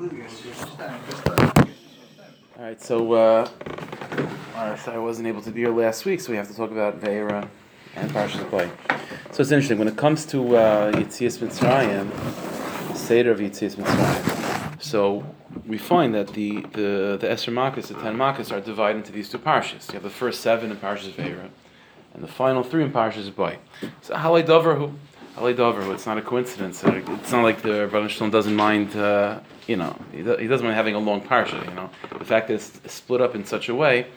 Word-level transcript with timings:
All 0.00 0.06
right, 2.56 2.80
so 2.80 3.12
uh, 3.14 3.48
so 4.76 4.92
I 4.92 4.98
wasn't 4.98 5.26
able 5.26 5.42
to 5.42 5.50
be 5.50 5.62
here 5.62 5.74
last 5.74 6.04
week, 6.04 6.20
so 6.20 6.30
we 6.30 6.36
have 6.36 6.46
to 6.46 6.54
talk 6.54 6.70
about 6.70 7.00
Ve'era 7.00 7.48
and 7.96 8.08
Parshas 8.12 8.48
Bay. 8.48 8.70
So 9.32 9.40
it's 9.40 9.50
interesting 9.50 9.76
when 9.78 9.88
it 9.88 9.96
comes 9.96 10.24
to 10.26 10.56
uh, 10.56 10.92
Yitzias 10.92 11.38
Mitzrayim, 11.38 12.96
Seder 12.96 13.32
of 13.32 13.40
Yitzias 13.40 13.74
Mitzrayim. 13.74 14.80
So 14.80 15.24
we 15.66 15.78
find 15.78 16.14
that 16.14 16.28
the 16.28 16.60
the 16.74 17.18
the 17.20 17.26
Makkos, 17.50 17.88
the 17.88 17.94
ten 17.94 18.16
Makkos, 18.16 18.52
are 18.52 18.60
divided 18.60 18.98
into 18.98 19.10
these 19.10 19.28
two 19.28 19.38
parshas. 19.38 19.88
You 19.88 19.94
have 19.94 20.04
the 20.04 20.10
first 20.10 20.42
seven 20.42 20.70
in 20.70 20.76
Parshas 20.76 21.10
Ve'era, 21.10 21.50
and 22.14 22.22
the 22.22 22.28
final 22.28 22.62
three 22.62 22.84
in 22.84 22.92
Parshas 22.92 23.34
Bay. 23.34 23.58
So 24.02 24.14
Halei 24.14 24.46
Dover 24.46 24.92
Ali 25.38 25.54
Dover, 25.54 25.92
it's 25.92 26.06
not 26.06 26.18
a 26.18 26.22
coincidence. 26.22 26.82
It's 26.84 27.32
not 27.32 27.42
like 27.42 27.62
the 27.62 27.88
Rabban 27.88 28.08
Shalom 28.08 28.30
doesn't 28.30 28.56
mind, 28.56 28.96
uh, 28.96 29.40
you 29.68 29.76
know, 29.76 29.96
he 30.10 30.22
doesn't 30.22 30.66
mind 30.66 30.74
having 30.74 30.96
a 30.96 30.98
long 30.98 31.20
parsha, 31.20 31.64
you 31.64 31.74
know. 31.74 31.90
The 32.18 32.24
fact 32.24 32.48
that 32.48 32.54
it's 32.54 32.80
split 32.92 33.20
up 33.20 33.34
in 33.36 33.44
such 33.44 33.68
a 33.68 33.74
way 33.74 34.08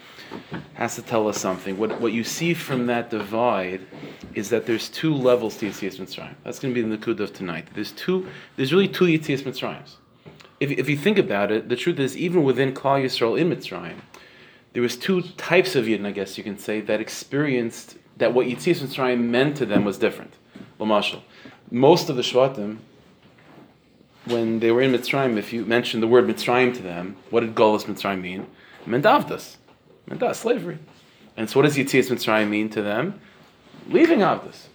has 0.74 0.96
to 0.96 1.04
tell 1.04 1.28
us 1.28 1.38
something. 1.38 1.78
What, 1.78 2.02
what 2.02 2.12
you 2.12 2.24
see 2.24 2.56
from 2.56 2.88
that 2.88 3.12
divide 3.12 3.82
is 4.34 4.50
that 4.50 4.66
there's 4.66 4.90
two 4.90 5.14
levels 5.14 5.58
to 5.58 5.68
Yitzias 5.68 6.00
Mitzrayim. 6.00 6.34
That's 6.44 6.58
going 6.60 6.74
to 6.74 6.82
be 6.82 6.88
the 6.88 6.98
Nakud 6.98 7.20
of 7.20 7.34
tonight. 7.34 7.68
There's 7.76 7.92
two, 7.92 8.28
there's 8.56 8.74
really 8.74 8.88
two 8.88 9.06
Yitzias 9.06 9.44
Mitzrayims. 9.44 9.98
If, 10.60 10.72
if 10.72 10.90
you 10.90 10.98
think 10.98 11.20
about 11.20 11.52
it, 11.52 11.70
the 11.70 11.76
truth 11.76 12.00
is, 12.00 12.18
even 12.18 12.44
within 12.44 12.74
Klal 12.74 13.04
Yisrael 13.04 13.40
in 13.40 13.50
Mitzrayim, 13.50 13.98
there 14.74 14.82
was 14.82 14.98
two 14.98 15.22
types 15.22 15.76
of 15.76 15.86
Yidden, 15.86 16.06
I 16.06 16.12
guess 16.12 16.38
you 16.38 16.44
can 16.44 16.58
say, 16.58 16.82
that 16.82 17.00
experienced 17.00 17.98
that 18.18 18.34
what 18.34 18.48
Yitzias 18.48 18.82
Mitzrayim 18.82 19.20
meant 19.20 19.58
to 19.58 19.66
them 19.66 19.86
was 19.86 19.98
different. 19.98 20.34
Lamashal. 20.82 21.22
Most 21.70 22.10
of 22.10 22.16
the 22.16 22.22
Shvatim, 22.24 22.80
when 24.26 24.60
they 24.60 24.72
were 24.72 24.82
in 24.82 24.92
Mitzrayim, 24.92 25.38
if 25.38 25.54
you 25.54 25.64
mentioned 25.66 26.04
the 26.04 26.08
word 26.08 26.26
Mitzrayim 26.28 26.76
to 26.76 26.82
them, 26.82 27.16
what 27.30 27.42
did 27.42 27.56
Golas 27.56 27.86
Mitzrayim 27.86 28.22
mean? 28.22 28.48
It 28.82 28.88
meant 28.88 29.06
Avdas. 29.06 29.58
Meant 30.08 30.36
slavery. 30.36 30.80
And 31.38 31.50
so 31.50 31.60
what 31.60 31.66
does 31.66 31.78
Yitzias 31.78 32.10
Mitzrayim 32.10 32.50
mean 32.50 32.70
to 32.72 32.82
them? 32.82 33.22
Leaving 33.88 34.20
Avdas. 34.20 34.68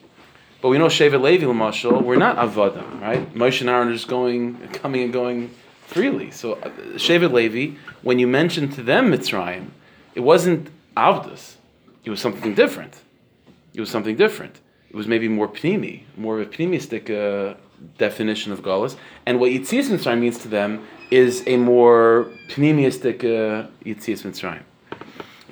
But 0.62 0.71
we 0.71 0.79
know 0.79 0.87
Shevet 0.87 1.21
Levi, 1.21 1.45
Lamashal, 1.45 2.03
we're 2.03 2.17
not 2.17 2.37
Avadim, 2.37 3.01
right? 3.01 3.34
Moshe 3.34 3.61
and 3.61 3.69
Aaron 3.69 3.89
are 3.89 3.93
just 3.93 4.09
going, 4.09 4.57
coming 4.69 5.03
and 5.03 5.12
going 5.12 5.51
freely. 5.87 6.31
So 6.31 6.55
uh, 6.55 6.71
Shevet 6.95 7.33
Levi, 7.33 7.77
when 8.03 8.19
you 8.19 8.27
mentioned 8.27 8.73
to 8.75 8.83
them 8.83 9.12
Mitzrayim, 9.12 9.69
it 10.15 10.21
wasn't 10.21 10.71
Avdas. 10.97 11.57
It 12.05 12.11
was 12.11 12.21
something 12.21 12.55
different. 12.55 12.95
It 13.75 13.81
was 13.81 13.91
something 13.91 14.17
different 14.17 14.61
was 14.97 15.07
maybe 15.07 15.29
more 15.29 15.49
pnimi, 15.49 16.03
more 16.17 16.41
of 16.41 16.49
a 16.49 16.51
pnimistic 16.51 17.11
uh, 17.11 17.55
definition 17.99 18.53
of 18.53 18.63
galus. 18.63 18.97
And 19.27 19.39
what 19.39 19.51
Yitzias 19.51 19.89
Mitzrayim 19.91 20.21
means 20.21 20.39
to 20.39 20.49
them 20.49 20.87
is 21.11 21.45
a 21.47 21.57
more 21.57 22.33
pnimistic 22.49 23.21
uh, 23.21 23.69
Yitzias 23.85 24.23
Mitzrayim. 24.25 24.63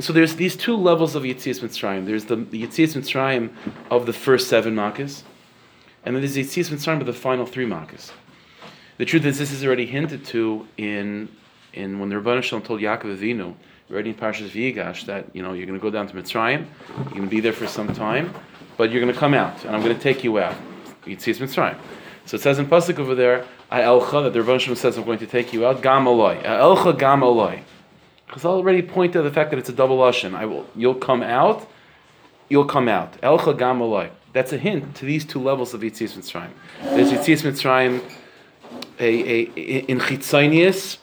So 0.01 0.13
there's 0.13 0.35
these 0.37 0.57
two 0.57 0.77
levels 0.77 1.15
of 1.15 1.23
Yitzias 1.23 1.61
Mitzrayim. 1.61 2.07
There's 2.07 2.25
the, 2.25 2.37
Yitzias 2.37 2.97
Mitzrayim 2.97 3.51
of 3.91 4.07
the 4.07 4.13
first 4.13 4.49
seven 4.49 4.75
makas, 4.75 5.23
and 6.05 6.17
then 6.17 6.23
there's 6.23 6.35
the 6.35 6.43
Yitzias 6.43 6.71
Mitzrayim 6.71 7.01
of 7.01 7.07
the 7.07 7.13
final 7.13 7.47
three 7.47 7.67
makas. 7.67 8.11
The 8.97 9.05
truth 9.05 9.25
is, 9.25 9.39
this 9.39 9.53
is 9.53 9.65
already 9.65 9.87
hinted 9.87 10.25
to 10.27 10.67
in 10.77 11.29
in 11.73 11.99
when 11.99 12.09
the 12.09 12.15
Rebbeinu 12.15 12.43
Shalom 12.43 12.63
told 12.63 12.81
Yaakov 12.81 13.19
Avinu, 13.19 13.55
already 13.91 14.11
in 14.11 14.17
Parshas 14.17 14.49
V'yigash, 14.51 15.07
that 15.07 15.35
you 15.35 15.43
know 15.43 15.53
you're 15.53 15.67
going 15.67 15.79
to 15.79 15.83
go 15.83 15.91
down 15.91 16.07
to 16.07 16.15
Mitzrayim, 16.15 16.67
you're 16.97 17.05
going 17.11 17.23
to 17.23 17.29
be 17.29 17.41
there 17.41 17.53
for 17.53 17.67
some 17.67 17.93
time, 17.93 18.33
but 18.77 18.91
you're 18.91 19.01
going 19.01 19.13
to 19.13 19.19
come 19.19 19.35
out, 19.35 19.65
and 19.65 19.75
I'm 19.75 19.83
going 19.83 19.95
to 19.95 20.03
take 20.03 20.25
you 20.25 20.39
out. 20.39 20.55
Yitzias 21.05 21.39
Mitzrayim. 21.39 21.77
So 22.27 22.37
it 22.37 22.41
says 22.41 22.59
in 22.59 22.67
pasuk 22.67 22.99
over 22.99 23.15
there, 23.15 23.45
elcha 23.71 24.25
that 24.25 24.33
the 24.33 24.43
Rebbe 24.43 24.77
says, 24.77 24.97
"I'm 24.97 25.05
going 25.05 25.19
to 25.19 25.27
take 25.27 25.53
you 25.53 25.67
out." 25.67 25.83
Gam 25.83 26.07
aloi, 26.07 26.43
elcha 26.43 26.99
gam 26.99 27.21
aloi. 27.21 27.61
Because 28.27 28.45
I 28.45 28.49
already 28.49 28.83
pointed 28.83 29.13
to 29.15 29.23
the 29.23 29.31
fact 29.31 29.51
that 29.51 29.59
it's 29.59 29.69
a 29.69 29.73
double 29.73 29.99
lashon. 29.99 30.35
I 30.35 30.47
will. 30.47 30.67
You'll 30.75 30.95
come 30.95 31.23
out. 31.23 31.69
You'll 32.49 32.65
come 32.65 32.89
out. 32.89 33.21
Elcha 33.21 33.57
gam 33.57 33.81
aloi. 33.81 34.11
That's 34.33 34.53
a 34.53 34.59
hint 34.59 34.97
to 34.97 35.05
these 35.05 35.25
two 35.25 35.41
levels 35.41 35.75
of 35.75 35.83
Yitzias 35.83 36.15
Mitzrayim. 36.15 36.51
There's 36.83 37.13
Yitzias 37.13 37.43
Mitzrayim 37.43 38.03
a, 38.99 39.05
a, 39.05 39.43
in 39.85 40.01
Chitzonius. 40.01 40.99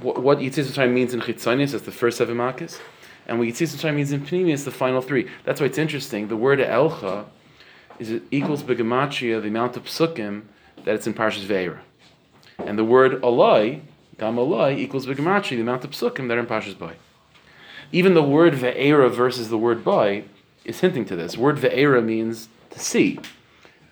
What, 0.00 0.22
what 0.22 0.38
Yitzias 0.38 0.66
Mitzrayim 0.66 0.92
means 0.92 1.14
in 1.14 1.20
Chitzonius 1.20 1.72
is 1.74 1.82
the 1.82 1.92
first 1.92 2.18
seven 2.18 2.36
makas. 2.36 2.78
And 3.28 3.38
what 3.38 3.54
see 3.54 3.66
Mitzrayim 3.66 3.94
means 3.94 4.10
in 4.10 4.22
Pnimius, 4.22 4.64
the 4.64 4.70
final 4.70 5.02
three. 5.02 5.28
That's 5.44 5.60
why 5.60 5.66
it's 5.66 5.78
interesting. 5.78 6.28
The 6.28 6.36
word 6.36 6.60
Elcha 6.60 7.26
is 7.98 8.10
it 8.10 8.22
equals 8.30 8.62
begematria 8.62 9.40
the 9.42 9.48
amount 9.48 9.76
of 9.76 9.84
psukim 9.84 10.44
that 10.84 10.94
it's 10.94 11.06
in 11.06 11.12
Parshas 11.12 11.44
Veira. 11.44 11.80
And 12.58 12.78
the 12.78 12.84
word 12.84 13.20
Alai, 13.22 13.82
Gam 14.18 14.36
Alai, 14.36 14.78
equals 14.78 15.06
begematria 15.06 15.50
the 15.50 15.60
amount 15.60 15.84
of 15.84 15.90
psukim 15.90 16.28
that 16.28 16.36
are 16.36 16.40
in 16.40 16.46
Parshas 16.46 16.78
Bay. 16.78 16.92
Even 17.92 18.14
the 18.14 18.22
word 18.22 18.54
Ve'era 18.54 19.10
versus 19.10 19.50
the 19.50 19.58
word 19.58 19.84
Bay 19.84 20.24
is 20.64 20.80
hinting 20.80 21.04
to 21.06 21.16
this. 21.16 21.36
Word 21.36 21.56
Ve'era 21.56 22.04
means 22.04 22.48
to 22.70 22.78
see. 22.78 23.18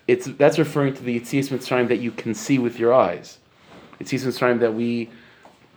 It's, 0.07 0.25
that's 0.25 0.57
referring 0.57 0.93
to 0.95 1.03
the 1.03 1.19
Yitzis 1.19 1.49
Mitzrayim 1.49 1.87
that 1.89 1.97
you 1.97 2.11
can 2.11 2.33
see 2.33 2.57
with 2.57 2.79
your 2.79 2.93
eyes. 2.93 3.39
It's 3.99 4.11
Yitzis 4.11 4.27
Mitzrayim 4.27 4.59
that 4.61 4.73
we 4.73 5.09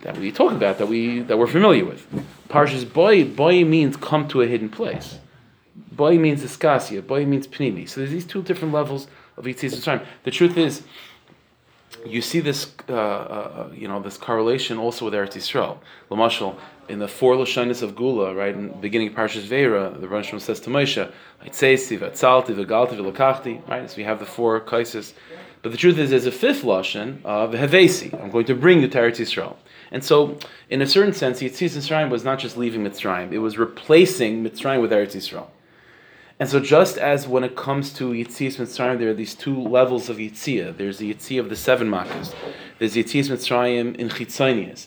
that 0.02 0.16
we 0.18 0.32
talk 0.32 0.52
about, 0.52 0.78
that 0.78 0.88
we 0.88 1.20
that 1.20 1.38
we're 1.38 1.46
familiar 1.46 1.84
with. 1.84 2.06
Parshas 2.48 2.90
boy, 2.90 3.24
boy 3.24 3.64
means 3.64 3.96
come 3.96 4.26
to 4.28 4.42
a 4.42 4.46
hidden 4.46 4.68
place. 4.68 5.18
Boy 5.92 6.18
means 6.18 6.42
iskasia. 6.42 7.06
Boy 7.06 7.26
means 7.26 7.46
pnimi. 7.46 7.88
So 7.88 8.00
there's 8.00 8.10
these 8.10 8.26
two 8.26 8.42
different 8.42 8.72
levels 8.72 9.06
of 9.36 9.44
yitzis 9.44 9.74
Mitzrayim. 9.74 10.04
The 10.24 10.30
truth 10.30 10.56
is, 10.56 10.82
you 12.06 12.22
see 12.22 12.40
this, 12.40 12.72
uh, 12.88 12.92
uh, 12.92 13.70
you 13.74 13.88
know, 13.88 14.00
this 14.00 14.16
correlation 14.16 14.78
also 14.78 15.04
with 15.04 15.14
Eretz 15.14 15.34
Yisrael. 15.34 15.78
Lamashal, 16.10 16.56
in 16.88 16.98
the 16.98 17.08
four 17.08 17.34
lashonis 17.34 17.82
of 17.82 17.94
Gula, 17.94 18.34
right, 18.34 18.54
in 18.54 18.68
the 18.68 18.74
beginning 18.74 19.08
of 19.08 19.14
Parshas 19.14 19.46
Veira, 19.46 20.00
the 20.00 20.08
Rosh 20.08 20.32
says 20.42 20.60
to 20.60 20.70
Moshe, 20.70 21.10
"Itzesi 21.44 21.98
v'atzalti 21.98 22.54
v'galti 22.54 22.96
v'lakachti." 22.96 23.68
Right, 23.68 23.88
so 23.90 23.96
we 23.96 24.04
have 24.04 24.18
the 24.18 24.26
four 24.26 24.60
kaises. 24.60 25.12
But 25.62 25.72
the 25.72 25.78
truth 25.78 25.98
is, 25.98 26.10
there's 26.10 26.26
a 26.26 26.32
fifth 26.32 26.62
lashon 26.62 27.22
of 27.24 27.52
Hevesi. 27.52 28.18
I'm 28.20 28.30
going 28.30 28.46
to 28.46 28.54
bring 28.54 28.80
you 28.80 28.88
to 28.88 28.98
Eretz 28.98 29.18
Yisrael. 29.18 29.56
And 29.90 30.02
so, 30.02 30.38
in 30.70 30.80
a 30.80 30.86
certain 30.86 31.12
sense, 31.12 31.42
Yitzis 31.42 31.76
Mitzrayim 31.76 32.10
was 32.10 32.24
not 32.24 32.38
just 32.38 32.56
leaving 32.56 32.84
Mitzrayim; 32.84 33.32
it 33.32 33.38
was 33.38 33.58
replacing 33.58 34.42
Mitzrayim 34.44 34.80
with 34.80 34.90
Eretz 34.90 35.16
Yisrael. 35.16 35.48
And 36.38 36.48
so, 36.48 36.60
just 36.60 36.96
as 36.96 37.28
when 37.28 37.44
it 37.44 37.56
comes 37.56 37.92
to 37.94 38.12
Yitzis 38.12 38.56
Mitzrayim, 38.56 38.98
there 38.98 39.10
are 39.10 39.14
these 39.14 39.34
two 39.34 39.60
levels 39.60 40.08
of 40.08 40.16
Yitzia. 40.16 40.74
There's 40.74 40.96
the 40.96 41.12
Yitzia 41.12 41.40
of 41.40 41.50
the 41.50 41.56
seven 41.56 41.90
Makkahs. 41.90 42.34
There's 42.78 42.94
Yitzis 42.94 43.28
Mitzrayim 43.28 43.96
in 43.96 44.08
Chitzonius, 44.08 44.86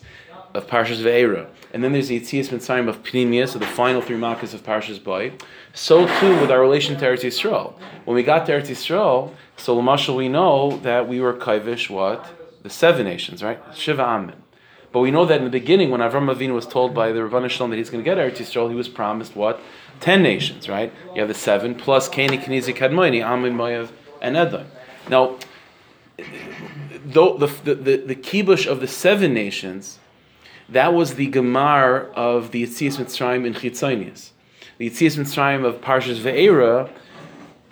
of 0.53 0.67
Parshas 0.67 1.01
Ve'era. 1.01 1.47
And 1.73 1.83
then 1.83 1.93
there's 1.93 2.09
the 2.09 2.19
Yitzis 2.19 2.49
Mitzrayim 2.49 2.87
of 2.87 3.01
Pnimius, 3.03 3.55
of 3.55 3.61
the 3.61 3.67
final 3.67 4.01
three 4.01 4.17
Makkahs 4.17 4.53
of 4.53 4.63
Parshas 4.63 5.03
Boy. 5.03 5.33
So 5.73 6.05
too 6.19 6.39
with 6.39 6.51
our 6.51 6.61
relation 6.61 6.97
to 6.99 7.05
Eretz 7.05 7.21
Yisrael. 7.21 7.73
When 8.05 8.15
we 8.15 8.21
got 8.21 8.45
to 8.45 8.51
Eretz 8.51 8.67
Yisrael, 8.67 9.33
so 9.57 9.75
Lamashal 9.75 10.15
we 10.15 10.29
know 10.29 10.77
that 10.83 11.07
we 11.07 11.19
were 11.19 11.33
Kaivish, 11.33 11.89
what? 11.89 12.25
The 12.61 12.69
seven 12.69 13.05
nations, 13.05 13.43
right? 13.43 13.59
Shiva 13.73 14.03
Amen. 14.03 14.35
But 14.91 14.99
we 14.99 15.09
know 15.09 15.25
that 15.25 15.39
in 15.39 15.43
the 15.45 15.49
beginning, 15.49 15.89
when 15.89 16.01
Avram 16.01 16.33
Avinu 16.33 16.53
was 16.53 16.67
told 16.67 16.93
by 16.93 17.11
the 17.11 17.21
Rabbanu 17.21 17.49
Shalom 17.49 17.71
that 17.71 17.77
he's 17.77 17.89
going 17.89 18.03
to 18.03 18.07
get 18.07 18.19
Eretz 18.19 18.37
Yisrael, 18.37 18.69
he 18.69 18.75
was 18.75 18.87
promised 18.87 19.35
what? 19.35 19.59
Ten 19.99 20.21
nations, 20.21 20.69
right? 20.69 20.93
You 21.15 21.21
have 21.21 21.27
the 21.27 21.33
seven, 21.33 21.73
plus 21.73 22.07
Kani, 22.07 22.39
Kenizi, 22.39 22.75
Kadmoini, 22.75 23.25
Amin, 23.25 23.53
Moav, 23.53 23.89
and 24.21 24.37
Edom. 24.37 24.67
Now, 25.09 25.37
though 27.03 27.37
the, 27.37 27.47
the, 27.47 27.75
the, 27.75 27.97
the 27.97 28.15
kibush 28.15 28.67
of 28.67 28.79
the 28.79 28.87
seven 28.87 29.33
nations, 29.33 29.99
that 30.69 30.93
was 30.93 31.15
the 31.15 31.29
Gemar 31.29 32.11
of 32.13 32.51
the 32.51 32.63
Yitzias 32.63 32.97
Mitzrayim 32.97 33.45
in 33.45 33.53
Chitzonius. 33.53 34.31
The 34.77 34.89
Yitzias 34.89 35.17
Mitzrayim 35.17 35.65
of 35.65 35.81
Parshas 35.81 36.19
Ve'era 36.19 36.89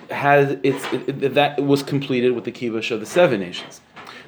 had 0.09 0.59
its, 0.63 0.83
it, 0.91 1.23
it, 1.23 1.33
that 1.35 1.63
was 1.63 1.83
completed 1.83 2.31
with 2.31 2.43
the 2.43 2.51
kibush 2.51 2.91
of 2.91 2.99
the 2.99 3.05
seven 3.05 3.39
nations 3.39 3.81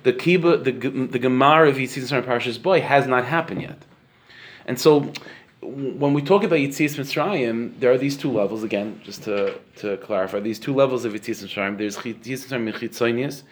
the 0.04 0.14
kiba, 0.14 0.64
the 0.64 0.72
the 1.08 1.20
Gemara 1.20 1.70
of 1.70 1.78
Yitzis 1.78 2.04
Mitzrayim 2.04 2.24
Parshas 2.24 2.62
Boy 2.62 2.82
has 2.82 3.08
not 3.08 3.26
happened 3.26 3.62
yet, 3.62 3.80
and 4.66 4.80
so 4.80 5.12
when 5.62 6.14
we 6.14 6.22
talk 6.22 6.44
about 6.44 6.58
Yitzis 6.58 6.98
Mitzrayim, 6.98 7.80
there 7.80 7.92
are 7.92 7.98
these 7.98 8.18
two 8.18 8.30
levels 8.30 8.64
again. 8.64 9.00
Just 9.04 9.24
to, 9.24 9.58
to 9.78 9.96
clarify, 9.98 10.42
these 10.42 10.60
two 10.60 10.74
levels 10.74 11.06
of 11.06 11.14
Yitzis 11.14 11.44
Mitzrayim. 11.44 11.78
There's 11.78 11.98
Yitzis 11.98 12.46
Mitzrayim 12.46 12.68
in 12.68 12.74
Chitzonius, 12.74 13.44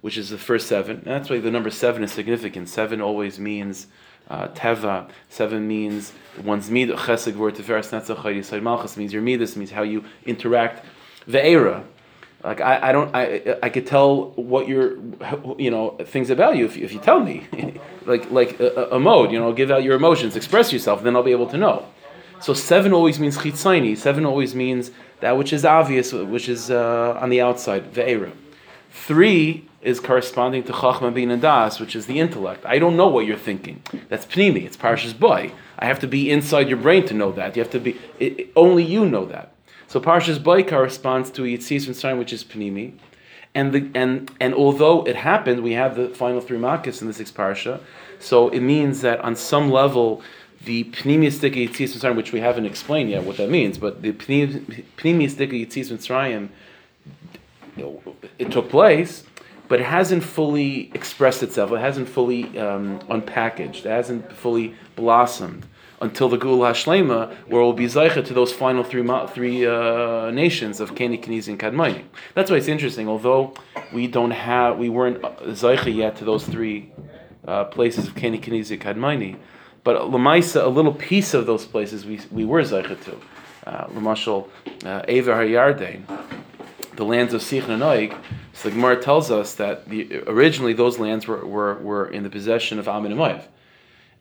which 0.00 0.18
is 0.18 0.30
the 0.30 0.38
first 0.38 0.66
seven, 0.66 0.96
and 0.96 1.04
that's 1.04 1.30
why 1.30 1.38
the 1.38 1.50
number 1.50 1.70
seven 1.70 2.02
is 2.02 2.12
significant. 2.12 2.68
Seven 2.68 3.00
always 3.00 3.38
means. 3.38 3.86
Uh, 4.30 4.46
teva 4.48 5.10
seven 5.28 5.66
means 5.66 6.12
one's 6.44 6.70
mid 6.70 6.88
chesed 6.90 7.34
word 7.34 7.56
teferes 7.56 7.90
netzach 7.90 8.16
chayis 8.18 8.62
malchus 8.62 8.96
means 8.96 9.12
your 9.12 9.22
midas 9.22 9.56
means 9.56 9.72
how 9.72 9.82
you 9.82 10.04
interact. 10.24 10.86
Ve'era 11.28 11.82
like 12.44 12.60
I, 12.60 12.90
I 12.90 12.92
don't 12.92 13.14
I 13.14 13.56
I 13.60 13.68
could 13.68 13.88
tell 13.88 14.30
what 14.30 14.68
your 14.68 14.96
you 15.58 15.70
know 15.70 15.96
things 16.04 16.30
about 16.30 16.56
you 16.56 16.64
if, 16.64 16.76
you, 16.76 16.84
if 16.84 16.92
you 16.92 17.00
tell 17.00 17.20
me. 17.20 17.46
Like 18.06 18.30
like 18.30 18.58
a, 18.58 18.88
a, 18.92 18.98
mode 18.98 19.30
you 19.30 19.38
know 19.38 19.52
give 19.52 19.70
out 19.70 19.84
your 19.84 19.94
emotions 19.94 20.34
express 20.34 20.72
yourself 20.72 21.02
then 21.02 21.14
I'll 21.14 21.22
be 21.22 21.32
able 21.32 21.48
to 21.48 21.58
know. 21.58 21.86
So 22.40 22.54
seven 22.54 22.94
always 22.94 23.20
means 23.20 23.36
chitzaini. 23.36 23.96
Seven 23.96 24.24
always 24.24 24.54
means 24.54 24.90
that 25.20 25.36
which 25.36 25.52
is 25.52 25.66
obvious 25.66 26.12
which 26.12 26.48
is 26.48 26.70
uh, 26.70 27.18
on 27.20 27.28
the 27.28 27.42
outside. 27.42 27.92
Ve'era. 27.92 28.32
Three 28.90 29.68
is 29.82 29.98
corresponding 30.00 30.62
to 30.64 30.72
Chachma 30.72 31.12
Bin 31.12 31.38
Das, 31.40 31.80
which 31.80 31.96
is 31.96 32.06
the 32.06 32.20
intellect. 32.20 32.64
I 32.66 32.78
don't 32.78 32.96
know 32.96 33.08
what 33.08 33.26
you're 33.26 33.36
thinking. 33.36 33.82
That's 34.08 34.26
Pnimi. 34.26 34.64
It's 34.64 34.76
Parshas 34.76 35.18
Boy. 35.18 35.52
I 35.78 35.86
have 35.86 35.98
to 36.00 36.06
be 36.06 36.30
inside 36.30 36.68
your 36.68 36.76
brain 36.78 37.06
to 37.06 37.14
know 37.14 37.32
that. 37.32 37.56
You 37.56 37.62
have 37.62 37.72
to 37.72 37.80
be. 37.80 37.98
It, 38.18 38.40
it, 38.40 38.52
only 38.56 38.84
you 38.84 39.06
know 39.06 39.24
that. 39.26 39.52
So 39.88 40.00
Parshas 40.00 40.42
Boy 40.42 40.62
corresponds 40.62 41.30
to 41.32 41.42
Yitzis 41.42 41.86
Mitzrayim, 41.88 42.18
which 42.18 42.32
is 42.32 42.44
Pnimi. 42.44 42.92
And, 43.54 43.72
the, 43.72 43.90
and, 43.94 44.30
and 44.38 44.54
although 44.54 45.02
it 45.04 45.16
happened, 45.16 45.62
we 45.62 45.72
have 45.72 45.96
the 45.96 46.08
final 46.10 46.40
three 46.40 46.58
makkahs 46.58 47.00
in 47.00 47.08
the 47.08 47.12
sixth 47.12 47.34
parsha, 47.34 47.80
so 48.20 48.48
it 48.50 48.60
means 48.60 49.00
that 49.00 49.20
on 49.22 49.34
some 49.34 49.70
level, 49.70 50.22
the 50.64 50.84
pnimistic 50.84 51.54
yitzis 51.54 51.96
mitzrayim, 51.96 52.16
which 52.16 52.32
we 52.32 52.40
haven't 52.40 52.66
explained 52.66 53.10
yet 53.10 53.24
what 53.24 53.38
that 53.38 53.50
means, 53.50 53.76
but 53.76 54.02
the 54.02 54.12
pnimistic 54.12 55.50
yitzis 55.50 55.90
mitzrayim, 55.90 56.50
it 58.38 58.52
took 58.52 58.68
place, 58.68 59.24
but 59.70 59.78
it 59.78 59.86
hasn't 59.86 60.24
fully 60.24 60.90
expressed 60.94 61.44
itself. 61.44 61.70
It 61.70 61.78
hasn't 61.78 62.08
fully 62.08 62.58
um, 62.58 62.98
unpackaged. 63.02 63.86
It 63.86 63.90
hasn't 63.90 64.32
fully 64.32 64.74
blossomed 64.96 65.64
until 66.00 66.28
the 66.28 66.36
Gula 66.36 66.72
Hashlema, 66.72 67.32
where 67.46 67.62
we'll 67.62 67.72
be 67.72 67.84
Zaycha 67.84 68.24
to 68.26 68.34
those 68.34 68.52
final 68.52 68.82
three, 68.82 69.06
three 69.28 69.64
uh, 69.64 70.32
nations 70.32 70.80
of 70.80 70.96
Keni, 70.96 71.22
Kenizi, 71.22 71.48
and 71.50 71.60
Kadmoni. 71.60 72.02
That's 72.34 72.50
why 72.50 72.56
it's 72.56 72.66
interesting. 72.66 73.06
Although 73.08 73.54
we 73.92 74.08
don't 74.08 74.32
have, 74.32 74.76
we 74.76 74.88
weren't 74.88 75.22
Zaycha 75.22 75.94
yet 75.94 76.16
to 76.16 76.24
those 76.24 76.44
three 76.44 76.90
uh, 77.46 77.66
places 77.66 78.08
of 78.08 78.16
Keni, 78.16 78.42
Kenizi, 78.42 78.72
and 78.72 78.80
Kadmoni, 78.80 79.38
but 79.84 80.10
Lamaisa, 80.10 80.64
a 80.64 80.68
little 80.68 80.94
piece 80.94 81.32
of 81.32 81.46
those 81.46 81.64
places 81.64 82.04
we, 82.04 82.20
we 82.32 82.44
were 82.44 82.62
Zaycha 82.62 83.00
to. 83.04 83.16
Uh, 83.66 83.86
Lamashal, 83.88 84.48
uh, 84.84 85.02
Ever 85.06 85.34
HaYarden, 85.34 86.02
the 87.00 87.06
lands 87.06 87.32
of 87.32 87.40
Sich 87.40 87.66
and 87.66 87.82
Oig, 87.82 88.14
so 88.52 88.68
the 88.68 88.74
Gemara 88.74 89.02
tells 89.02 89.30
us 89.30 89.54
that 89.54 89.88
the, 89.88 90.22
originally 90.26 90.74
those 90.74 90.98
lands 90.98 91.26
were, 91.26 91.46
were, 91.46 91.76
were 91.76 92.06
in 92.06 92.24
the 92.24 92.28
possession 92.28 92.78
of 92.78 92.88
Amin 92.88 93.12
and 93.18 93.42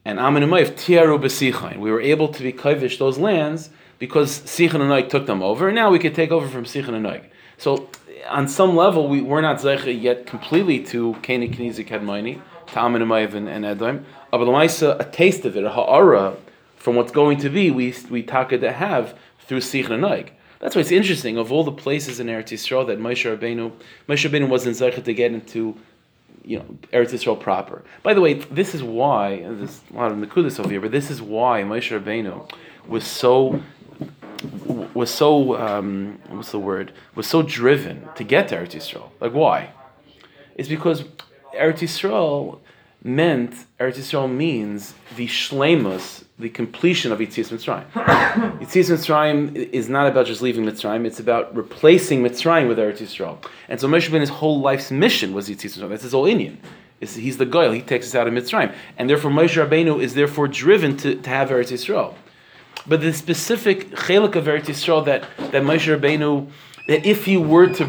and 0.05 0.17
Amin 0.17 0.43
and 0.43 0.51
tiaru 0.51 1.19
b'sichain. 1.19 1.77
We 1.79 1.91
were 1.91 1.99
able 1.99 2.29
to 2.29 2.41
be 2.41 2.53
kaivish 2.53 2.97
those 2.97 3.17
lands 3.17 3.69
because 3.99 4.39
Sichan 4.39 4.75
and 4.75 4.89
Noig 4.89 5.09
took 5.09 5.25
them 5.25 5.43
over, 5.43 5.67
and 5.67 5.75
now 5.75 5.91
we 5.91 5.99
could 5.99 6.15
take 6.15 6.31
over 6.31 6.47
from 6.47 6.63
Sichan 6.63 6.93
and 6.93 7.05
Noig. 7.05 7.25
So 7.57 7.89
on 8.29 8.47
some 8.47 8.77
level, 8.77 9.09
we, 9.09 9.21
we're 9.21 9.41
not 9.41 9.57
zeicha 9.57 10.01
yet 10.01 10.25
completely 10.25 10.81
to 10.85 11.15
Keni 11.21 11.53
Knizi 11.53 11.85
Kadmaini, 11.85 12.41
to 12.67 12.79
Amin 12.79 13.01
and, 13.11 13.49
and 13.49 13.65
Edom, 13.65 14.05
but 14.31 14.47
a 14.47 15.09
taste 15.11 15.43
of 15.43 15.57
it, 15.57 15.65
a 15.65 15.69
ha'ara, 15.71 16.37
from 16.77 16.95
what's 16.95 17.11
going 17.11 17.39
to 17.39 17.49
be, 17.49 17.71
we, 17.71 17.93
we 18.09 18.23
taka 18.23 18.57
to 18.57 18.71
have 18.71 19.19
through 19.41 19.59
Sichan 19.59 19.91
and 19.91 20.03
Noig. 20.03 20.29
That's 20.59 20.75
why 20.75 20.81
it's 20.81 20.91
interesting. 20.91 21.37
Of 21.37 21.51
all 21.51 21.63
the 21.63 21.71
places 21.71 22.19
in 22.19 22.27
Eretz 22.27 22.49
Yisrael 22.49 22.85
that 22.87 22.99
Moshe 22.99 23.25
Rabbeinu, 23.25 23.71
Moshe 24.07 24.29
Rabbeinu 24.29 24.49
wasn't 24.49 24.75
zeicha 24.75 25.03
to 25.03 25.13
get 25.13 25.31
into 25.31 25.77
you 26.43 26.59
know, 26.59 26.65
Eretz 26.91 27.11
Yisrael 27.11 27.39
proper. 27.39 27.83
By 28.03 28.13
the 28.13 28.21
way, 28.21 28.33
this 28.33 28.75
is 28.75 28.83
why, 28.83 29.37
there's 29.37 29.81
a 29.91 29.95
lot 29.95 30.11
of 30.11 30.17
Nakudas 30.17 30.59
over 30.59 30.69
here, 30.69 30.81
but 30.81 30.91
this 30.91 31.09
is 31.09 31.21
why 31.21 31.63
Moshe 31.63 31.97
Rabbeinu 31.97 32.49
was 32.87 33.05
so 33.05 33.61
was 34.93 35.09
so 35.09 35.57
um, 35.57 36.17
what's 36.29 36.51
the 36.51 36.59
word 36.59 36.93
was 37.13 37.27
so 37.27 37.41
driven 37.41 38.07
to 38.15 38.23
get 38.23 38.47
to 38.47 38.55
Eretz 38.55 38.71
Yisrael. 38.71 39.09
Like 39.19 39.33
why? 39.33 39.71
It's 40.55 40.69
because 40.69 41.03
Eretz 41.53 41.79
Yisrael 41.79 42.59
meant 43.03 43.53
Eretz 43.79 43.97
Yisrael 43.97 44.33
means 44.33 44.93
the 45.15 45.27
shlemus, 45.27 46.23
the 46.37 46.49
completion 46.49 47.11
of 47.11 47.19
Yitzis 47.19 47.49
Mitzrayim. 47.49 47.89
Yitzis 48.59 48.89
Mitzrayim 48.89 49.55
is 49.55 49.87
not 49.87 50.07
about 50.07 50.25
just 50.25 50.41
leaving 50.41 50.65
Mitzrayim; 50.65 51.05
it's 51.05 51.19
about 51.19 51.55
replacing 51.55 52.23
Mitzrayim 52.23 52.67
with 52.67 52.77
Eretz 52.77 52.97
Yisrael. 52.97 53.43
And 53.67 53.79
so 53.79 53.87
Moshe 53.87 54.09
Rabbeinu's 54.09 54.29
whole 54.29 54.59
life's 54.59 54.91
mission 54.91 55.33
was 55.33 55.49
Yitzis 55.49 55.77
Mitzrayim. 55.77 55.89
That's 55.89 56.03
his 56.03 56.11
whole 56.11 56.25
inyan. 56.25 56.57
He's 56.99 57.37
the 57.37 57.45
goyal. 57.45 57.73
He 57.73 57.81
takes 57.81 58.07
us 58.07 58.15
out 58.15 58.27
of 58.27 58.33
Mitzrayim, 58.33 58.73
and 58.97 59.09
therefore 59.09 59.31
Moshe 59.31 59.65
Rabbeinu 59.65 60.01
is 60.01 60.15
therefore 60.15 60.49
driven 60.49 60.97
to, 60.97 61.15
to 61.15 61.29
have 61.29 61.49
Eretz 61.49 61.71
Yisrael. 61.71 62.15
But 62.85 63.01
the 63.01 63.13
specific 63.13 63.91
chelik 63.91 64.35
of 64.35 64.45
Eretz 64.45 64.65
Yisrael 64.65 65.05
that 65.05 65.23
that 65.37 65.63
Moshe 65.63 65.97
Rabbeinu 65.97 66.49
that 66.89 67.05
if 67.05 67.25
he 67.25 67.37
were 67.37 67.67
to, 67.67 67.83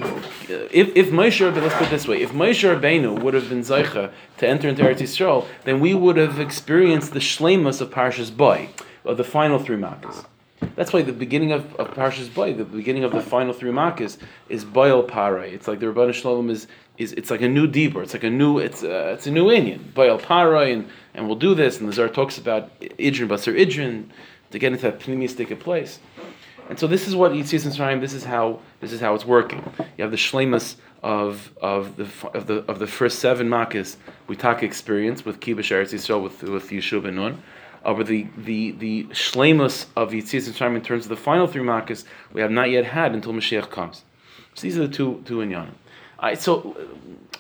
if, 0.71 0.95
if 0.95 1.09
Moshe 1.09 1.41
Rabbeinu, 1.41 1.63
let's 1.63 1.75
put 1.75 1.87
it 1.87 1.91
this 1.91 2.07
way, 2.07 2.21
if 2.21 2.33
Moshe 2.33 2.63
Rabbeinu 2.69 3.23
would 3.23 3.33
have 3.33 3.49
been 3.49 3.61
Zaycha 3.61 4.13
to 4.37 4.47
enter 4.47 4.69
into 4.69 4.83
Eretz 4.83 4.99
Yisrael, 4.99 5.47
then 5.65 5.81
we 5.81 5.95
would 5.95 6.19
have 6.19 6.39
experienced 6.39 7.15
the 7.15 7.19
Shlemus 7.19 7.81
of 7.81 7.89
Parshas 7.91 8.31
Boy, 8.31 8.69
of 9.07 9.17
the 9.17 9.25
final 9.25 9.59
three 9.59 9.79
Makkahs. 9.79 10.27
That's 10.77 10.93
why 10.93 11.01
the 11.01 11.15
beginning 11.15 11.51
of, 11.51 11.75
of 11.77 11.95
Parshas 11.95 12.33
Boy, 12.33 12.53
the 12.53 12.67
beginning 12.67 13.05
of 13.05 13.13
the 13.13 13.23
final 13.23 13.55
three 13.55 13.71
Makkahs, 13.71 14.19
is 14.51 14.67
Boyal 14.67 15.09
Parai. 15.09 15.51
It's 15.55 15.67
like 15.67 15.81
the 15.81 15.87
Rabban 15.87 16.13
Shalom 16.13 16.51
is, 16.51 16.67
is 16.99 17.15
it's 17.15 17.31
like 17.31 17.41
a 17.41 17.49
new 17.49 17.67
Dibur. 17.67 18.03
It's 18.03 18.13
like 18.13 18.25
a 18.25 18.29
new, 18.29 18.59
it's, 18.59 18.83
uh, 18.83 19.15
it's 19.15 19.27
a 19.27 19.31
new 19.31 19.47
inyan. 19.47 19.79
Boyal 19.95 20.21
Parai, 20.21 20.75
and, 20.75 20.87
and 21.15 21.27
we'll 21.27 21.37
do 21.37 21.55
this, 21.55 21.81
and 21.81 21.89
the 21.89 21.95
Zohar 21.95 22.13
talks 22.13 22.37
about 22.37 22.79
Idrin 22.81 23.29
Basar 23.29 23.59
Idrin, 23.59 24.11
to 24.51 24.59
get 24.59 24.73
into 24.73 24.83
that 24.83 25.01
Pnimistic 25.01 25.59
place. 25.59 26.01
And 26.71 26.79
so 26.79 26.87
this 26.87 27.09
is 27.09 27.17
what 27.17 27.33
Yitzis 27.33 27.67
Mitzrayim. 27.67 28.01
This 28.01 28.15
is 28.15 28.23
how 28.23 28.61
this 28.81 28.93
is 28.93 29.01
how 29.01 29.13
it's 29.17 29.27
working. 29.27 29.61
You 29.99 30.05
have 30.05 30.13
the 30.13 30.17
shlemus 30.17 30.77
of 31.03 31.53
of 31.61 31.97
the 31.97 32.09
of 32.33 32.47
the 32.47 32.65
of 32.69 32.79
the 32.79 32.87
first 32.87 33.19
seven 33.19 33.49
makas 33.49 33.97
we 34.29 34.37
talk 34.37 34.63
experience 34.63 35.25
with 35.25 35.41
Kibush 35.41 35.73
Eretz 35.73 35.93
Yisrael 35.93 36.23
with 36.23 36.45
with 36.45 36.71
Yeshua 36.71 37.03
ben 37.03 37.17
Nun. 37.17 37.33
Uh, 37.85 37.89
Over 37.89 38.05
the 38.05 38.29
the 38.37 38.71
the 38.71 39.05
shlemus 39.07 39.87
of 39.97 40.13
Yitzis 40.13 40.49
Mitzrayim 40.49 40.77
in 40.77 40.83
terms 40.83 41.07
of 41.07 41.09
the 41.09 41.17
final 41.17 41.49
three 41.49 41.63
makas 41.63 42.05
we 42.33 42.41
have 42.41 42.53
not 42.53 42.71
yet 42.71 42.85
had 42.85 43.15
until 43.15 43.33
Mashiach 43.33 43.69
comes. 43.69 44.05
So 44.55 44.63
these 44.63 44.79
are 44.79 44.87
the 44.87 44.95
two 44.95 45.23
two 45.25 45.39
inyanim. 45.39 45.75
Right, 46.23 46.39
so 46.39 46.77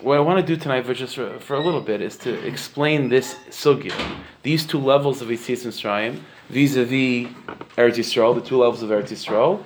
what 0.00 0.16
I 0.16 0.20
want 0.20 0.40
to 0.40 0.54
do 0.54 0.58
tonight, 0.58 0.86
for 0.86 0.94
just 0.94 1.14
for, 1.16 1.38
for 1.38 1.54
a 1.54 1.60
little 1.60 1.82
bit, 1.82 2.00
is 2.00 2.16
to 2.18 2.32
explain 2.46 3.10
this 3.10 3.34
sugya, 3.50 3.92
these 4.42 4.64
two 4.64 4.78
levels 4.78 5.20
of 5.20 5.28
Yitzis 5.28 5.66
Mitzrayim 5.66 6.20
vis-a-vis 6.48 7.30
Eretz 7.76 7.98
Yisrael, 7.98 8.34
the 8.34 8.40
two 8.40 8.56
levels 8.56 8.82
of 8.82 8.88
Eretz 8.88 9.10
Yisrael, 9.10 9.62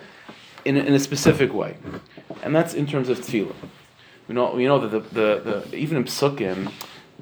in, 0.65 0.77
in 0.77 0.93
a 0.95 0.99
specific 0.99 1.55
way, 1.55 1.77
and 2.43 2.57
that's 2.57 2.75
in 2.75 2.89
terms 2.89 3.09
of 3.09 3.21
tefillah. 3.21 3.55
We 4.27 4.35
know 4.35 4.53
we 4.53 4.67
know 4.67 4.81
that 4.81 4.89
the, 4.89 5.01
the, 5.01 5.61
the 5.69 5.77
even 5.77 5.99
in 5.99 6.05
Psukim, 6.05 6.73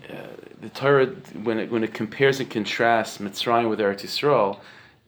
uh, 0.09 0.15
the 0.63 0.71
Torah 0.71 1.09
when 1.43 1.59
it 1.59 1.71
when 1.71 1.85
it 1.85 1.93
compares 1.93 2.41
and 2.41 2.49
contrasts 2.49 3.19
Mitzrayim 3.19 3.69
with 3.69 3.81
Eretz 3.81 4.01
Yisrael, 4.01 4.59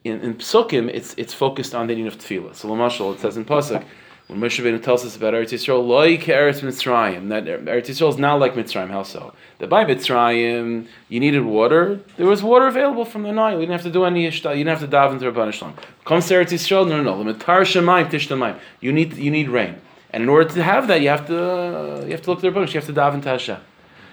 in, 0.04 0.20
in 0.20 0.34
Psukim 0.34 0.90
it's 0.92 1.14
it's 1.16 1.32
focused 1.32 1.74
on 1.74 1.86
the 1.86 1.94
need 1.94 2.08
of 2.08 2.18
tefillah. 2.18 2.54
So 2.54 2.68
Lamashal 2.68 3.14
it 3.14 3.20
says 3.20 3.38
in 3.38 3.46
Pasuk 3.46 3.82
when 4.26 4.40
Moshe 4.40 4.62
Rabbeinu 4.62 4.82
tells 4.82 5.04
us 5.04 5.16
about 5.16 5.34
Eretz 5.34 5.52
Yisrael, 5.52 5.86
loy 5.86 6.16
Eretz 6.16 6.60
Mitzrayim, 6.62 7.28
that 7.28 7.44
Eretz 7.44 7.88
Yisrael 7.88 8.08
is 8.08 8.16
not 8.16 8.40
like 8.40 8.54
Mitzrayim. 8.54 8.88
How 8.88 9.02
so? 9.02 9.34
That 9.58 9.68
by 9.68 9.84
Mitzrayim 9.84 10.86
you 11.10 11.20
needed 11.20 11.44
water. 11.44 12.00
There 12.16 12.26
was 12.26 12.42
water 12.42 12.66
available 12.66 13.04
from 13.04 13.24
the 13.24 13.32
Nile. 13.32 13.52
You 13.52 13.60
didn't 13.60 13.72
have 13.72 13.82
to 13.82 13.90
do 13.90 14.04
any 14.04 14.26
ishta. 14.26 14.50
You 14.50 14.64
didn't 14.64 14.68
have 14.68 14.80
to 14.80 14.86
dive 14.86 15.12
into 15.12 15.30
Rabban 15.30 15.52
Shalom. 15.52 15.74
Comes 16.06 16.26
to 16.28 16.34
Eretz 16.34 16.52
Yisrael, 16.52 16.88
no, 16.88 17.02
no, 17.02 17.22
no. 17.22 17.34
Shemaim 17.34 18.08
Tishtamaim. 18.08 18.58
You 18.80 18.92
need 18.92 19.14
you 19.14 19.30
need 19.30 19.50
rain, 19.50 19.76
and 20.10 20.22
in 20.22 20.28
order 20.30 20.48
to 20.48 20.62
have 20.62 20.88
that, 20.88 21.02
you 21.02 21.10
have 21.10 21.26
to 21.26 21.38
uh, 21.38 22.04
you 22.06 22.12
have 22.12 22.22
to 22.22 22.30
look 22.30 22.40
to 22.40 22.50
Rabban. 22.50 22.66
You 22.68 22.80
have 22.80 22.86
to 22.86 22.92
dive 22.92 23.14
into 23.14 23.28
Hashem. 23.28 23.60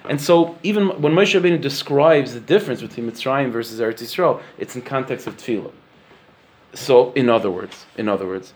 And 0.10 0.20
so, 0.20 0.58
even 0.64 0.90
when 1.02 1.14
Moshe 1.14 1.40
Rabbeinu 1.40 1.62
describes 1.62 2.34
the 2.34 2.40
difference 2.42 2.82
between 2.82 3.10
Mitzrayim 3.10 3.52
versus 3.52 3.80
Eretz 3.80 4.02
Yisrael, 4.02 4.42
it's 4.58 4.76
in 4.76 4.82
context 4.82 5.26
of 5.26 5.38
tefillah. 5.38 5.72
So, 6.74 7.12
in 7.14 7.30
other 7.30 7.52
words, 7.52 7.86
in 7.98 8.10
other 8.10 8.26
words 8.26 8.54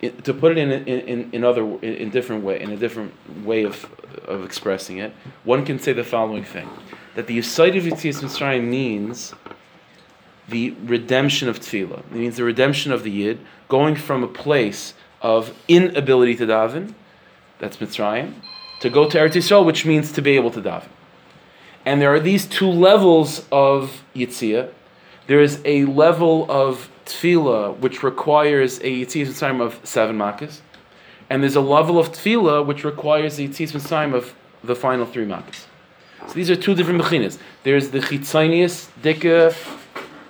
to 0.00 0.34
put 0.34 0.56
it 0.56 0.58
in 0.58 0.70
in, 0.86 1.30
in 1.32 1.44
other 1.44 1.62
in, 1.62 1.94
in 1.94 2.10
different 2.10 2.44
way 2.44 2.60
in 2.60 2.70
a 2.70 2.76
different 2.76 3.12
way 3.44 3.64
of 3.64 3.86
of 4.26 4.44
expressing 4.44 4.98
it, 4.98 5.12
one 5.44 5.64
can 5.64 5.78
say 5.78 5.92
the 5.92 6.04
following 6.04 6.44
thing: 6.44 6.68
that 7.14 7.26
the 7.26 7.38
Yisaid 7.38 7.76
of 7.76 7.84
Yitzias 7.84 8.22
Mitzrayim 8.22 8.68
means 8.68 9.34
the 10.48 10.70
redemption 10.84 11.48
of 11.48 11.60
tefillah. 11.60 12.00
It 12.00 12.12
means 12.12 12.36
the 12.36 12.44
redemption 12.44 12.92
of 12.92 13.02
the 13.02 13.10
yid, 13.10 13.38
going 13.68 13.96
from 13.96 14.22
a 14.24 14.28
place 14.28 14.94
of 15.20 15.54
inability 15.66 16.36
to 16.36 16.46
daven, 16.46 16.94
that's 17.58 17.78
Mitzrayim, 17.78 18.34
to 18.80 18.88
go 18.88 19.08
to 19.10 19.18
Eretz 19.18 19.34
Yisrael, 19.34 19.64
which 19.64 19.84
means 19.84 20.12
to 20.12 20.22
be 20.22 20.36
able 20.36 20.50
to 20.52 20.60
daven. 20.60 20.88
And 21.84 22.00
there 22.00 22.12
are 22.14 22.20
these 22.20 22.46
two 22.46 22.68
levels 22.68 23.46
of 23.50 24.04
Yitzia. 24.14 24.70
There 25.26 25.40
is 25.40 25.60
a 25.64 25.84
level 25.84 26.46
of 26.50 26.90
tefillah 27.08 27.76
which 27.78 28.02
requires 28.02 28.78
a 28.78 29.04
yitzis 29.04 29.38
time 29.38 29.60
of 29.60 29.80
seven 29.84 30.16
makkahs, 30.16 30.60
and 31.30 31.42
there's 31.42 31.56
a 31.56 31.60
level 31.60 31.98
of 31.98 32.12
tefillah 32.12 32.64
which 32.64 32.84
requires 32.84 33.38
a 33.38 33.42
yitzis 33.48 33.88
time 33.88 34.14
of 34.14 34.34
the 34.62 34.76
final 34.76 35.06
three 35.06 35.26
makkahs. 35.26 35.66
So 36.26 36.34
these 36.34 36.50
are 36.50 36.56
two 36.56 36.74
different 36.74 37.00
mechinas. 37.00 37.38
There's 37.62 37.90
the 37.90 38.00
chitzonius 38.00 38.88
dika. 39.02 39.54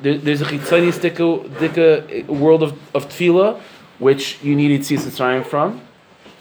there's 0.01 0.41
a 0.41 0.45
chitzonius 0.45 0.99
dika, 1.01 1.49
dika 1.57 1.89
eh, 2.11 2.33
world 2.33 2.63
of, 2.63 2.73
of 2.95 3.09
tefillah, 3.09 3.61
which 3.99 4.43
you 4.43 4.55
need 4.55 4.81
yitzis 4.81 5.17
time 5.17 5.43
from, 5.43 5.81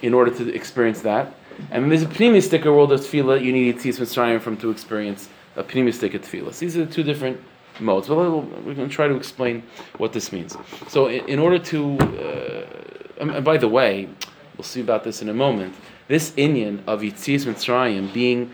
in 0.01 0.13
order 0.13 0.31
to 0.31 0.53
experience 0.53 1.01
that. 1.01 1.33
And 1.71 1.89
there's 1.91 2.03
a 2.03 2.07
pnimis 2.07 2.49
dika 2.49 2.65
world 2.65 2.91
of 2.91 3.01
tefillah 3.01 3.43
you 3.43 3.51
need 3.51 3.75
yitzis 3.75 4.13
time 4.13 4.39
from 4.39 4.57
to 4.57 4.69
experience 4.69 5.29
a 5.55 5.63
pnimis 5.63 5.97
dika 6.01 6.19
tefillah. 6.19 6.53
So 6.53 6.59
these 6.65 6.77
are 6.77 6.85
the 6.85 6.93
two 6.93 7.03
different 7.03 7.41
modes. 7.79 8.09
Well, 8.09 8.41
we're 8.41 8.73
going 8.73 8.89
to 8.89 8.95
try 8.95 9.07
to 9.07 9.15
explain 9.15 9.63
what 9.97 10.13
this 10.13 10.31
means. 10.31 10.55
So, 10.87 11.07
in, 11.07 11.25
in 11.27 11.39
order 11.39 11.59
to, 11.59 11.97
uh, 11.99 13.33
and 13.35 13.43
by 13.43 13.57
the 13.57 13.67
way, 13.67 14.09
we'll 14.55 14.63
see 14.63 14.81
about 14.81 15.03
this 15.03 15.21
in 15.21 15.29
a 15.29 15.33
moment, 15.33 15.75
this 16.07 16.31
Inyan 16.31 16.81
of 16.87 17.01
Yitzias 17.01 17.45
Mitzrayim 17.45 18.13
being 18.13 18.51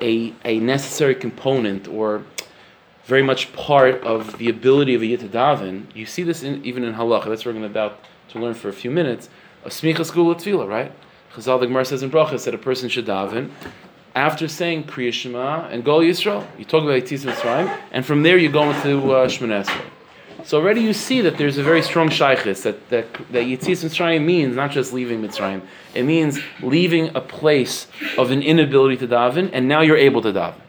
a, 0.00 0.34
a 0.44 0.58
necessary 0.58 1.14
component 1.14 1.88
or 1.88 2.24
very 3.04 3.22
much 3.22 3.52
part 3.52 4.02
of 4.02 4.36
the 4.38 4.48
ability 4.48 4.94
of 4.94 5.02
a 5.02 5.06
Yid 5.06 5.20
to 5.20 5.28
daven, 5.28 5.86
you 5.94 6.04
see 6.04 6.24
this 6.24 6.42
in, 6.42 6.64
even 6.64 6.82
in 6.82 6.94
halacha. 6.94 7.26
That's 7.26 7.44
what 7.44 7.54
we're 7.54 7.60
going 7.60 7.70
about 7.70 8.00
to 8.30 8.38
learn 8.40 8.54
for 8.54 8.68
a 8.68 8.72
few 8.72 8.90
minutes. 8.90 9.28
A 9.64 9.68
smichas 9.68 10.12
gula 10.12 10.34
tefillah, 10.34 10.68
right? 10.68 10.92
Chazal 11.32 11.60
the 11.60 11.66
Gemara 11.66 11.84
says 11.84 12.02
in 12.02 12.10
brachas 12.10 12.44
that 12.44 12.54
a 12.54 12.58
person 12.58 12.88
should 12.88 13.06
daven 13.06 13.50
after 14.16 14.48
saying 14.48 14.84
Kriya 14.84 15.12
Shema 15.12 15.68
and 15.68 15.84
Gol 15.84 16.00
Yisrael. 16.00 16.44
You 16.58 16.64
talk 16.64 16.82
about 16.82 17.02
Yitzis 17.02 17.30
Mitzrayim, 17.30 17.78
and 17.92 18.04
from 18.04 18.22
there 18.22 18.38
you 18.38 18.50
go 18.50 18.70
into 18.70 19.12
uh, 19.12 19.28
So 20.42 20.58
already 20.58 20.80
you 20.80 20.94
see 20.94 21.20
that 21.20 21.36
there's 21.36 21.58
a 21.58 21.62
very 21.62 21.82
strong 21.82 22.08
shaykhis 22.08 22.62
that 22.62 22.88
that 22.88 23.12
that 23.30 23.44
Yitzis 23.44 23.84
Mitzrayim 23.84 24.24
means 24.24 24.56
not 24.56 24.70
just 24.70 24.94
leaving 24.94 25.22
Mitzrayim. 25.22 25.60
It 25.94 26.04
means 26.04 26.40
leaving 26.62 27.14
a 27.14 27.20
place 27.20 27.88
of 28.16 28.30
an 28.30 28.42
inability 28.42 28.96
to 28.96 29.06
daven, 29.06 29.50
and 29.52 29.68
now 29.68 29.82
you're 29.82 29.98
able 29.98 30.22
to 30.22 30.32
daven. 30.32 30.62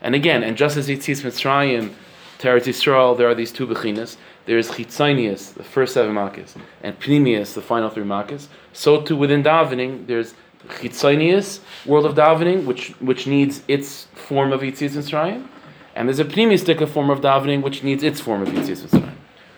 And 0.00 0.14
again, 0.14 0.42
and 0.42 0.56
just 0.56 0.78
as 0.78 0.88
Yitzis 0.88 1.22
Mitzrayim, 1.22 1.92
Teretz 2.38 2.66
Yisrael, 2.66 3.16
there 3.18 3.28
are 3.28 3.34
these 3.34 3.52
two 3.52 3.66
bechinas. 3.66 4.16
There's 4.46 4.70
Chitzonius, 4.70 5.52
the 5.52 5.62
first 5.62 5.92
seven 5.92 6.14
makkahs, 6.14 6.56
and 6.82 6.98
Pnimius, 6.98 7.52
the 7.52 7.60
final 7.60 7.90
three 7.90 8.04
makkahs. 8.04 8.46
So 8.72 9.02
too 9.02 9.16
within 9.16 9.42
davening, 9.42 10.06
there's 10.06 10.32
Chitzonius, 10.70 11.60
world 11.86 12.06
of 12.06 12.14
davening, 12.14 12.64
which 12.64 12.90
which 13.00 13.26
needs 13.26 13.62
its 13.68 14.06
form 14.14 14.52
of 14.52 14.60
Yitzis 14.60 14.90
Mitzrayim, 14.90 15.46
and 15.94 16.08
there's 16.08 16.18
a 16.18 16.24
Pnimistic 16.24 16.86
form 16.88 17.10
of 17.10 17.20
davening, 17.20 17.62
which 17.62 17.82
needs 17.82 18.02
its 18.02 18.20
form 18.20 18.42
of 18.42 18.48
Yitzis 18.48 18.82
Mitzrayim. 18.82 19.14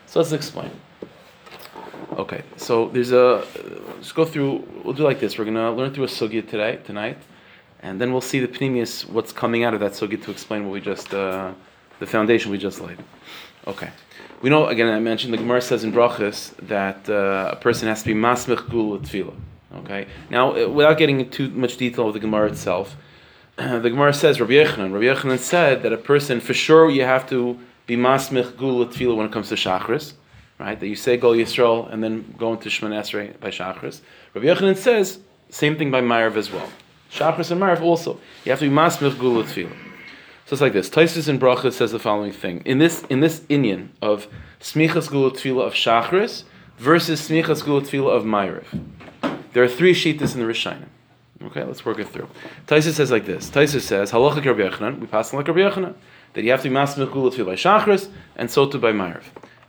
So 0.07 0.21
let's 0.21 0.33
explain. 0.33 0.71
Okay, 2.13 2.43
so 2.57 2.89
there's 2.89 3.13
a. 3.13 3.45
Let's 3.97 4.13
go 4.13 4.25
through. 4.25 4.69
We'll 4.85 4.95
do 4.95 5.05
like 5.05 5.21
this. 5.21 5.39
We're 5.39 5.45
gonna 5.45 5.73
learn 5.73 5.95
through 5.95 6.05
a 6.05 6.09
sugya 6.09 6.47
today, 6.47 6.79
tonight, 6.85 7.19
and 7.83 8.01
then 8.01 8.13
we'll 8.13 8.21
see 8.21 8.39
the 8.39 8.49
pnimius, 8.49 9.09
what's 9.09 9.33
coming 9.33 9.65
out 9.65 9.75
of 9.75 9.81
that 9.81 9.93
sugya 9.93 10.23
to 10.25 10.31
explain 10.31 10.65
what 10.65 10.73
we 10.73 10.81
just, 10.81 11.13
uh, 11.13 11.53
the 11.99 12.07
foundation 12.07 12.51
we 12.51 12.59
just 12.59 12.81
laid. 12.81 12.99
Okay. 13.67 13.91
We 14.41 14.51
know, 14.51 14.67
again, 14.67 14.89
I 14.89 14.99
mentioned, 14.99 15.33
the 15.33 15.39
Gemara 15.39 15.61
says 15.61 15.85
in 15.85 15.93
Brachas 15.93 16.55
that 16.67 17.09
uh, 17.09 17.51
a 17.53 17.57
person 17.57 17.89
has 17.89 18.03
to 18.03 18.09
be 18.09 18.15
masmich 18.15 18.69
gul 18.71 18.99
tefillah. 18.99 19.35
Okay. 19.75 20.07
Now, 20.31 20.55
uh, 20.57 20.69
without 20.69 20.99
getting 20.99 21.21
into 21.21 21.49
too 21.49 21.51
much 21.51 21.77
detail 21.77 22.09
of 22.09 22.15
the 22.15 22.21
Gemara 22.21 22.51
itself, 22.51 22.97
the 23.57 23.81
Gemara 23.81 24.13
says, 24.13 24.41
Rabbi 24.41 24.53
Yechanan, 24.53 24.93
Rabbi 24.93 25.07
Yechanan 25.07 25.39
said 25.39 25.83
that 25.83 25.93
a 25.93 25.97
person, 25.97 26.41
for 26.41 26.55
sure, 26.55 26.91
you 26.91 27.05
have 27.05 27.29
to 27.31 27.59
be 27.87 27.97
masmich 27.97 28.57
gul 28.57 28.85
tefillah 28.87 29.17
when 29.17 29.27
it 29.27 29.33
comes 29.33 29.49
to 29.49 29.55
shachris, 29.55 30.13
right? 30.59 30.79
That 30.79 30.87
you 30.87 30.97
say 30.97 31.17
Gol 31.17 31.33
Yisrael 31.33 31.93
and 31.93 32.03
then 32.03 32.35
go 32.39 32.53
into 32.53 32.69
Shemon 32.69 32.91
Esrei 32.91 33.39
by 33.41 33.51
shachris. 33.51 34.01
Rabbi 34.35 34.47
Yechanan 34.47 34.77
says, 34.77 35.19
same 35.49 35.77
thing 35.77 35.91
by 35.91 36.01
Ma'ariv 36.01 36.37
as 36.37 36.51
well. 36.51 36.69
Shachris 37.13 37.51
and 37.51 37.61
Marav 37.61 37.83
also. 37.83 38.19
You 38.45 38.53
have 38.53 38.61
to 38.61 38.69
be 38.69 38.75
masmich 38.75 39.19
gula 39.19 39.45
tefillah. 39.45 39.77
So 40.47 40.55
it's 40.55 40.61
like 40.61 40.73
this. 40.73 40.89
Taisus 40.89 41.29
in 41.29 41.39
Bracha 41.39 41.73
says 41.73 41.93
the 41.93 41.99
following 41.99 42.33
thing. 42.33 42.63
In 42.65 42.79
this 42.79 43.05
in 43.11 43.21
this 43.21 43.41
inyan 43.41 43.89
of 44.01 44.27
smichas 44.61 45.11
gula 45.11 45.31
tefillah 45.31 45.67
of 45.67 45.75
Shachris 45.75 46.45
versus 46.79 47.29
smichas 47.29 47.65
gula 47.65 47.83
tefillah 47.83 48.17
of 48.17 48.25
Ma'ariv, 48.25 48.65
there 49.53 49.63
are 49.63 49.69
three 49.69 49.95
shittas 49.95 50.35
in 50.35 50.41
the 50.41 50.47
Rishonim. 50.47 50.89
Okay, 51.45 51.65
let's 51.65 51.85
work 51.85 51.99
it 51.99 52.09
through. 52.09 52.29
Taisus 52.67 52.93
says 52.93 53.11
like 53.11 53.27
this. 53.27 53.51
Taisus 53.51 53.81
says, 53.81 54.13
Halacha 54.13 54.45
Rabbi 54.45 54.69
Yechanan, 54.69 55.01
we 55.01 55.07
pass 55.07 55.33
on 55.33 55.39
like 55.39 55.49
Rabbi 55.49 55.61
Yechanan, 55.61 55.95
that 56.35 56.45
you 56.45 56.51
have 56.51 56.63
to 56.63 56.69
be 56.69 56.75
masmich 56.75 57.13
gula 57.13 57.31
tefillah 57.31 57.47
by 57.47 57.55
Shachris 57.55 58.09
and 58.37 58.51
so 58.51 58.67
too 58.67 58.79
by 58.79 58.93
Ma'ariv. 58.93 59.25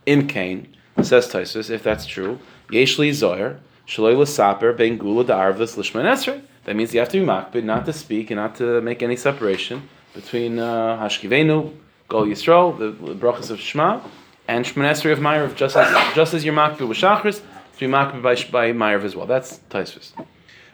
In 0.06 0.28
Cain, 0.28 0.74
says 1.02 1.26
Taisus, 1.26 1.70
if 1.70 1.82
that's 1.82 2.06
true, 2.06 2.38
Yeshli 2.68 3.10
Zoyer, 3.10 3.58
Shaloi 3.86 4.26
Saper, 4.26 4.72
Ben 4.72 4.96
Gula 4.96 5.24
Da'arvas 5.24 5.76
Lishman 5.76 6.04
Esrei. 6.04 6.42
That 6.64 6.76
means 6.76 6.94
you 6.94 7.00
have 7.00 7.10
to 7.10 7.20
be 7.20 7.26
makbid, 7.26 7.64
not 7.64 7.84
to 7.86 7.92
speak 7.92 8.30
and 8.30 8.38
not 8.38 8.56
to 8.56 8.80
make 8.80 9.02
any 9.02 9.16
separation 9.16 9.88
between 10.14 10.58
uh, 10.58 10.96
Hashkivenu, 10.98 11.74
Gol 12.08 12.26
Yisrael, 12.26 12.78
the, 12.78 12.90
the 12.90 13.14
brachas 13.14 13.50
of 13.50 13.60
Shema, 13.60 14.00
and 14.48 14.64
Shemon 14.64 14.90
Esrei 14.90 15.12
of 15.12 15.18
Ma'ariv, 15.18 15.54
just 15.56 15.76
as 15.76 16.14
just 16.14 16.32
as 16.32 16.44
you're 16.44 16.54
makbid 16.54 16.88
with 16.88 16.98
Shachris, 16.98 17.42
to 17.74 17.80
be 17.80 17.92
makbid 17.92 18.22
by, 18.22 18.34
by 18.50 18.72
Ma'ariv 18.72 19.04
as 19.04 19.16
well. 19.16 19.26
That's 19.26 19.58
Taisus. 19.70 20.12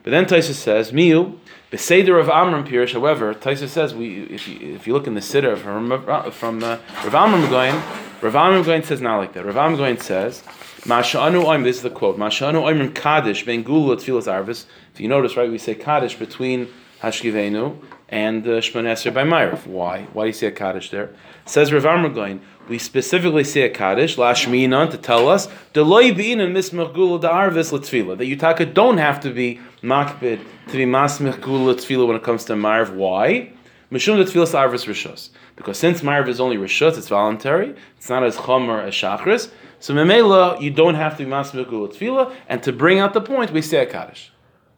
But 0.03 0.11
then 0.11 0.25
Taisus 0.25 0.55
says, 0.55 0.93
Miu, 0.93 1.39
Beseder 1.71 2.21
of 2.21 2.29
Amram 2.29 2.67
Pirish, 2.67 2.93
however, 2.93 3.35
Taisus 3.35 3.69
says, 3.69 3.95
we, 3.95 4.23
if, 4.25 4.49
you, 4.49 4.75
if 4.75 4.87
you 4.87 4.93
look 4.93 5.07
in 5.07 5.15
the 5.15 5.21
Siddur 5.21 5.59
from, 5.59 6.33
from 6.33 6.65
uh, 6.65 6.79
Rav 7.05 7.15
Amram 7.15 7.51
Goyen, 7.51 7.77
Rav 8.23 8.35
Amram 8.35 8.63
Goyen 8.63 8.83
says 8.83 9.01
not 9.01 9.19
like 9.19 9.35
that. 9.35 9.45
Rav 9.45 9.57
Amram 9.57 9.77
Goyen 9.77 9.99
says, 9.99 10.43
Masha'anu 10.83 11.45
Oim, 11.45 11.65
this 11.65 11.77
is 11.77 11.83
the 11.83 11.91
quote, 11.91 12.17
Masha'anu 12.19 12.63
Oimim 12.63 12.95
Kaddish, 12.95 13.45
Ben 13.45 13.63
Gula 13.63 13.97
Tfilas 13.97 14.27
Arvis. 14.27 14.65
If 14.95 15.01
you 15.01 15.09
notice, 15.09 15.37
right, 15.37 15.51
we 15.51 15.59
say 15.59 15.75
Kaddish 15.75 16.17
between 16.17 16.69
Hashkivenu 17.03 17.77
and 18.11 18.45
uh, 18.47 18.61
Shemon 18.61 18.85
Esrei 18.85 19.15
by 19.15 19.23
Ma'ariv. 19.23 19.67
Why? 19.67 20.03
Why 20.13 20.25
do 20.25 20.27
you 20.27 20.33
see 20.33 20.47
a 20.47 20.51
Kaddish 20.51 20.91
there? 20.91 21.15
Says 21.47 21.73
Rav 21.73 21.87
Amram 21.87 22.13
Goyen, 22.13 22.41
we 22.69 22.79
specifically 22.79 23.45
see 23.45 23.63
a 23.63 23.71
Kaddish, 23.71 24.17
Lashminan, 24.17 24.91
to 24.91 24.99
tell 24.99 25.29
us, 25.29 25.47
Deloy 25.75 26.11
and 26.11 26.57
Latvila, 26.57 28.19
that 28.19 28.25
Yutaka 28.25 28.75
don't 28.75 28.99
have 28.99 29.21
to 29.21 29.33
be 29.33 29.61
Makbid 29.83 30.41
to 30.69 30.73
be 30.77 30.85
Masmich 30.85 31.41
Gula 31.41 31.75
Tfila 31.75 32.07
when 32.07 32.17
it 32.17 32.23
comes 32.23 32.45
to 32.47 32.55
Ma'ariv. 32.55 32.95
Why? 32.95 33.53
Mishum 33.93 34.23
Tfilas 34.25 34.55
Arvis 34.55 34.87
Rishos. 34.87 35.31
Because 35.57 35.79
since 35.79 36.03
Ma'ariv 36.03 36.29
is 36.29 36.41
only 36.41 36.57
Rishos, 36.57 36.99
it's 36.99 37.09
voluntary, 37.09 37.75
it's 37.97 38.09
not 38.09 38.25
as 38.25 38.37
Chomer 38.37 38.85
as 38.85 38.95
Shachris, 38.95 39.51
so 39.79 39.95
Memela, 39.95 40.61
you 40.61 40.71
don't 40.71 40.97
have 40.97 41.17
to 41.17 41.25
be 41.25 41.31
Masmich 41.31 41.69
Gula 41.69 41.89
Tfila, 41.89 42.35
and 42.49 42.63
to 42.65 42.73
bring 42.73 42.99
out 42.99 43.15
the 43.15 43.21
point, 43.21 43.53
we 43.53 43.63
say 43.63 43.79
a 43.79 43.87
Kaddish. 43.87 44.33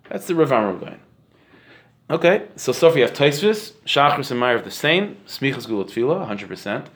That's 0.09 0.27
the 0.27 0.35
Rav 0.35 0.53
Amram 0.53 0.79
Goyen. 0.79 1.01
Okay, 2.13 2.43
so 2.57 2.73
so 2.73 2.91
far 2.91 2.99
you 2.99 3.05
have 3.05 3.15
Taisvis, 3.15 3.73
Shachris 3.87 4.31
and 4.31 4.39
Meir 4.39 4.57
of 4.57 4.65
the 4.65 4.71
same, 4.71 5.17
Smichas 5.27 5.67
Gula 5.67 5.87
Tfila, 5.87 6.29
100%. 6.29 6.89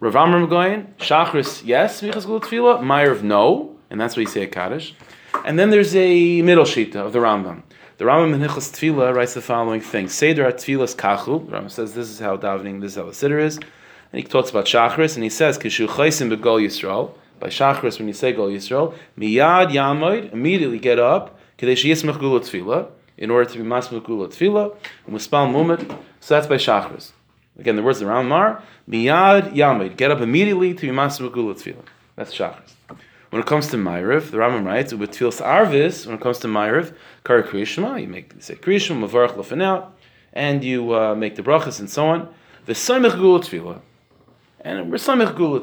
Rav 0.00 0.16
Amram 0.16 0.48
Goyen, 0.48 0.92
Shachris, 0.98 1.64
yes, 1.64 2.00
Smichas 2.00 2.26
Gula 2.26 2.40
Tfila, 2.40 2.84
Meir 2.84 3.12
of 3.12 3.22
no, 3.22 3.76
and 3.90 4.00
that's 4.00 4.16
what 4.16 4.22
you 4.22 4.26
say 4.26 4.42
a 4.42 4.48
Kaddish. 4.48 4.96
And 5.44 5.56
then 5.56 5.70
there's 5.70 5.94
a 5.94 6.42
middle 6.42 6.64
shita 6.64 6.96
of 6.96 7.12
the 7.12 7.20
Rambam. 7.20 7.62
The 7.98 8.06
Rambam 8.06 8.34
in 8.34 8.40
Hilchas 8.40 8.72
Tfila 8.72 9.14
writes 9.14 9.34
the 9.34 9.40
following 9.40 9.80
thing: 9.80 10.08
Seder 10.08 10.50
Tfilas 10.50 10.96
Kachu. 10.96 11.48
The 11.48 11.56
Rambam 11.56 11.70
says 11.70 11.94
this 11.94 12.08
is 12.08 12.18
how 12.18 12.36
davening, 12.36 12.80
this 12.80 12.90
is 12.90 12.96
how 12.96 13.04
the 13.04 13.12
siddur 13.12 13.40
is, 13.40 13.58
and 13.58 14.20
he 14.20 14.24
talks 14.24 14.50
about 14.50 14.64
Shachris, 14.64 15.14
and 15.14 15.22
he 15.22 15.30
says 15.30 15.58
Kishu 15.58 15.86
Chaysim 15.86 16.36
Begol 16.36 16.60
Yisrael. 16.60 17.12
By 17.38 17.50
Shachris, 17.50 18.00
when 18.00 18.08
you 18.08 18.14
say 18.14 18.32
Gol 18.32 18.48
Yisrael, 18.48 18.94
Miyad 19.16 19.70
Yamoid, 19.70 20.32
immediately 20.32 20.80
get 20.80 20.98
up, 20.98 21.38
Kadesh 21.56 21.84
Yismach 21.84 22.18
Gula 22.18 22.40
Tfila, 22.40 22.88
in 23.16 23.30
order 23.30 23.48
to 23.50 23.58
be 23.58 23.64
Masmach 23.64 24.04
Gula 24.04 24.28
Tfila, 24.28 24.76
Muspal 25.08 25.50
Mumit. 25.50 25.88
So 26.20 26.34
that's 26.34 26.46
by 26.46 26.56
Shachris. 26.56 27.12
Again, 27.58 27.76
the 27.76 27.82
words 27.82 28.02
of 28.02 28.08
Rambam 28.08 28.60
Miyad 28.88 29.54
yamid, 29.54 29.96
get 29.96 30.10
up 30.10 30.20
immediately 30.20 30.74
to 30.74 30.80
be 30.80 30.88
Masmach 30.88 31.32
Gula 31.32 31.54
Tfila. 31.54 31.84
That's 32.16 32.34
Shachris. 32.34 32.74
When 33.30 33.42
it 33.42 33.46
comes 33.46 33.68
to 33.68 33.76
Ma'ariv, 33.76 34.30
the 34.30 34.36
Rambam 34.36 34.64
writes, 34.64 34.94
with 34.94 35.10
Tfilas 35.10 35.42
Arvis, 35.42 36.06
when 36.06 36.14
it 36.16 36.20
comes 36.20 36.38
to 36.38 36.46
Ma'ariv, 36.46 36.94
Kar 37.24 37.42
Kriyishma, 37.42 38.00
you 38.00 38.06
make, 38.06 38.32
you 38.32 38.40
say 38.40 38.54
Kriyishma, 38.54 39.08
Mavarach 39.08 39.34
Lefanel, 39.34 39.88
and 40.32 40.62
you 40.62 40.94
uh, 40.94 41.14
make 41.14 41.34
the 41.34 41.42
brachas 41.42 41.80
and 41.80 41.90
so 41.90 42.06
on. 42.06 42.28
The 42.66 42.74
Samech 42.74 43.16
Gula 43.16 43.40
Tfila, 43.40 43.80
and 44.60 44.90
we're 44.90 44.98
Samech 44.98 45.36
Gula. 45.36 45.60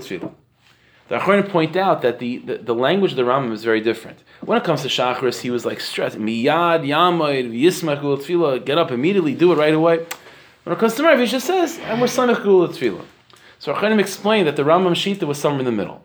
The 1.07 1.17
Achronim 1.17 1.49
point 1.49 1.75
out 1.75 2.01
that 2.03 2.19
the, 2.19 2.37
the, 2.37 2.57
the, 2.57 2.75
language 2.75 3.11
of 3.11 3.17
the 3.17 3.23
Rambam 3.23 3.51
is 3.51 3.63
very 3.63 3.81
different. 3.81 4.19
When 4.41 4.57
it 4.57 4.63
comes 4.63 4.81
to 4.83 4.87
Shachris, 4.87 5.41
he 5.41 5.49
was 5.49 5.65
like 5.65 5.81
stressed, 5.81 6.17
Miyad, 6.17 6.85
Yamoid, 6.85 7.51
Yismach 7.51 7.99
Gula 7.99 8.17
Tfila, 8.17 8.63
get 8.63 8.77
up 8.77 8.91
immediately, 8.91 9.35
do 9.35 9.51
it 9.51 9.57
right 9.57 9.73
away. 9.73 10.05
When 10.63 10.75
it 10.75 10.79
comes 10.79 10.95
to 10.95 11.03
Ma'ariv, 11.03 11.19
he 11.19 11.25
just 11.25 11.47
says, 11.47 11.79
and 11.79 11.99
we're 11.99 12.07
Samech 12.07 12.43
Gula 12.43 12.69
Tfila. 12.69 13.03
So 13.59 13.73
Achronim 13.73 13.99
explained 13.99 14.47
that 14.47 14.55
the 14.55 14.63
Rambam 14.63 14.91
Shita 14.91 15.23
was 15.23 15.37
somewhere 15.37 15.59
in 15.59 15.65
the 15.65 15.71
middle. 15.71 16.03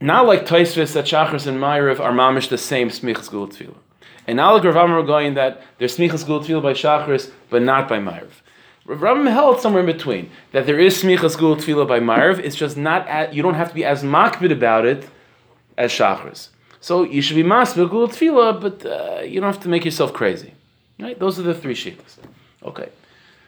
Not 0.00 0.26
like 0.26 0.46
Taisvis 0.46 0.92
that 0.92 1.06
Shachris 1.06 1.48
and 1.48 1.58
Ma'ariv 1.58 1.98
are 1.98 2.12
mamish 2.12 2.48
the 2.48 2.58
same 2.58 2.88
Smichas 2.88 3.28
Gul 3.28 3.48
Tefillah. 3.48 3.74
And 4.28 4.36
now 4.36 4.54
like 4.54 4.62
Rav 4.62 4.76
Amram 4.76 5.06
Goyen 5.06 5.34
that 5.34 5.62
there's 5.78 5.96
Smichas 5.96 6.24
Gul 6.24 6.40
Tefillah 6.40 6.62
by 6.62 6.72
Shachris, 6.72 7.32
but 7.50 7.62
not 7.62 7.88
by 7.88 7.98
Ma'ariv. 7.98 8.30
Rav 8.88 9.18
Amram 9.18 9.26
held 9.26 9.60
somewhere 9.60 9.80
in 9.80 9.86
between 9.86 10.30
that 10.52 10.64
there 10.64 10.78
is 10.78 11.02
Smichas 11.02 11.36
Gul 11.36 11.56
Tefillah 11.56 11.86
by 11.86 12.00
Ma'ariv. 12.00 12.38
It's 12.38 12.56
just 12.56 12.78
not 12.78 13.06
at, 13.06 13.34
you 13.34 13.42
don't 13.42 13.54
have 13.54 13.68
to 13.68 13.74
be 13.74 13.84
as 13.84 14.02
makbid 14.02 14.50
about 14.50 14.86
it 14.86 15.06
as 15.76 15.92
Shachris. 15.92 16.48
So 16.80 17.02
you 17.02 17.20
should 17.20 17.36
be 17.36 17.42
Masbid 17.42 17.90
Gul 17.90 18.08
Tefillah, 18.08 18.58
but 18.58 18.86
uh, 18.86 19.20
you 19.20 19.40
don't 19.40 19.52
have 19.52 19.62
to 19.64 19.68
make 19.68 19.84
yourself 19.84 20.14
crazy. 20.14 20.54
Right? 20.98 21.18
Those 21.18 21.38
are 21.38 21.42
the 21.42 21.54
three 21.54 21.74
shittas. 21.74 22.16
Okay. 22.64 22.88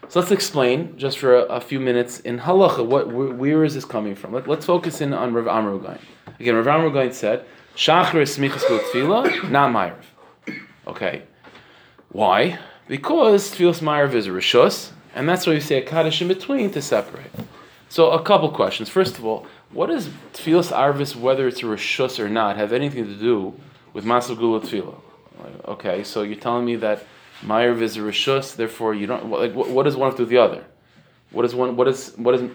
So 0.09 0.20
let's 0.20 0.30
explain 0.30 0.99
just 0.99 1.18
for 1.18 1.35
a, 1.35 1.42
a 1.44 1.61
few 1.61 1.80
minutes 1.80 2.20
in 2.20 2.38
halacha. 2.40 2.85
What 2.85 3.09
where, 3.09 3.32
where 3.32 3.64
is 3.64 3.75
this 3.75 3.87
coming 3.87 4.14
from? 4.14 4.35
Let, 4.35 4.47
us 4.47 4.66
focus 4.66 5.00
in 5.00 5.14
on 5.14 5.32
Rav 5.32 5.49
Amr 5.49 5.78
Gain. 5.78 5.99
Again, 6.38 6.56
Rav 6.56 6.66
Amr 6.66 6.90
Gain 6.90 7.12
said, 7.12 7.47
shachris 7.76 8.23
is 8.23 8.38
smichas 8.38 8.61
tefillah, 8.61 9.50
not 9.50 9.73
ma'ariv." 9.73 10.59
Okay, 10.87 11.23
why? 12.11 12.59
Because 12.88 13.54
tefillas 13.54 13.80
ma'ariv 13.80 14.14
is 14.14 14.26
a 14.26 14.30
rishus, 14.30 14.90
and 15.14 15.29
that's 15.29 15.47
why 15.47 15.55
we 15.55 15.61
say 15.61 15.79
a 15.79 15.83
kaddish 15.83 16.23
in 16.23 16.29
between 16.29 16.71
to 16.73 16.83
separate. 16.83 17.31
So 17.88 18.11
a 18.12 18.23
couple 18.23 18.50
questions. 18.50 18.88
First 18.88 19.19
of 19.19 19.25
all, 19.25 19.47
what 19.73 19.87
does 19.87 20.09
tefillas 20.33 20.73
arvis, 20.73 21.17
whether 21.17 21.49
it's 21.49 21.61
a 21.61 21.67
rishus 21.67 22.19
or 22.19 22.29
not, 22.29 22.57
have 22.57 22.73
anything 22.73 23.05
to 23.05 23.14
do 23.14 23.55
with 23.93 24.05
masav 24.05 24.38
gula 24.38 24.61
tefillah? 24.61 25.00
Okay, 25.67 26.05
so 26.05 26.23
you're 26.23 26.37
telling 26.37 26.64
me 26.64 26.76
that 26.76 27.05
Ma'ariv 27.43 27.81
is 27.81 27.97
a 27.97 28.00
rishus, 28.00 28.55
therefore 28.55 28.95
you 28.95 29.07
don't 29.07 29.31
like. 29.31 29.55
What, 29.55 29.69
what 29.71 29.85
does 29.85 29.97
one 29.97 30.11
have 30.11 30.17
to 30.17 30.19
do 30.19 30.25
with 30.25 30.31
the 30.31 30.38
other? 30.38 30.64
What 31.31 31.43
does 31.43 31.55
one? 31.55 31.76
What 31.76 31.85
does 31.85 32.12
what 32.17 32.33
does 32.33 32.43
or 32.43 32.49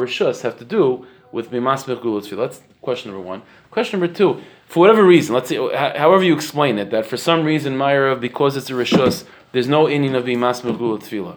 rishus 0.00 0.42
have 0.42 0.58
to 0.58 0.64
do 0.64 1.06
with 1.30 1.50
bimasmich 1.50 2.02
gulut 2.02 2.36
That's 2.36 2.62
question 2.80 3.12
number 3.12 3.24
one. 3.24 3.42
Question 3.70 4.00
number 4.00 4.12
two. 4.12 4.40
For 4.66 4.80
whatever 4.80 5.04
reason, 5.04 5.34
let's 5.34 5.48
see, 5.48 5.56
however 5.56 6.22
you 6.22 6.34
explain 6.34 6.78
it, 6.78 6.90
that 6.90 7.06
for 7.06 7.16
some 7.16 7.44
reason 7.44 7.76
Ma'ariv, 7.78 8.20
because 8.20 8.56
it's 8.56 8.68
a 8.70 8.74
rishus, 8.74 9.24
there's 9.52 9.68
no 9.68 9.86
inyan 9.86 10.14
of 10.14 10.24
bimasmich 10.24 10.76
gulut 10.76 11.02
tefillah. 11.02 11.36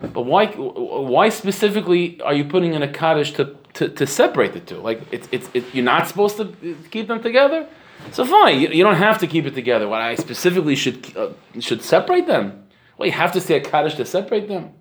But 0.00 0.22
why? 0.22 0.46
Why 0.46 1.28
specifically 1.28 2.20
are 2.22 2.32
you 2.32 2.44
putting 2.44 2.74
in 2.74 2.82
a 2.82 2.88
kaddish 2.88 3.32
to, 3.32 3.56
to, 3.74 3.88
to 3.88 4.06
separate 4.06 4.52
the 4.52 4.60
two? 4.60 4.76
Like 4.76 5.02
it's 5.10 5.28
it's 5.32 5.50
it, 5.54 5.64
you're 5.74 5.84
not 5.84 6.06
supposed 6.06 6.36
to 6.36 6.54
keep 6.90 7.08
them 7.08 7.20
together. 7.22 7.66
So 8.12 8.24
fine, 8.24 8.60
you, 8.60 8.68
you 8.68 8.84
don't 8.84 8.94
have 8.94 9.18
to 9.18 9.26
keep 9.26 9.44
it 9.44 9.54
together. 9.54 9.88
What 9.88 10.00
I 10.00 10.14
specifically 10.14 10.76
should 10.76 11.16
uh, 11.16 11.30
should 11.58 11.82
separate 11.82 12.26
them. 12.28 12.68
Well, 12.96 13.06
you 13.06 13.12
have 13.12 13.32
to 13.32 13.40
say 13.40 13.56
a 13.56 13.60
kaddish 13.60 13.96
to 13.96 14.04
separate 14.04 14.46
them. 14.46 14.72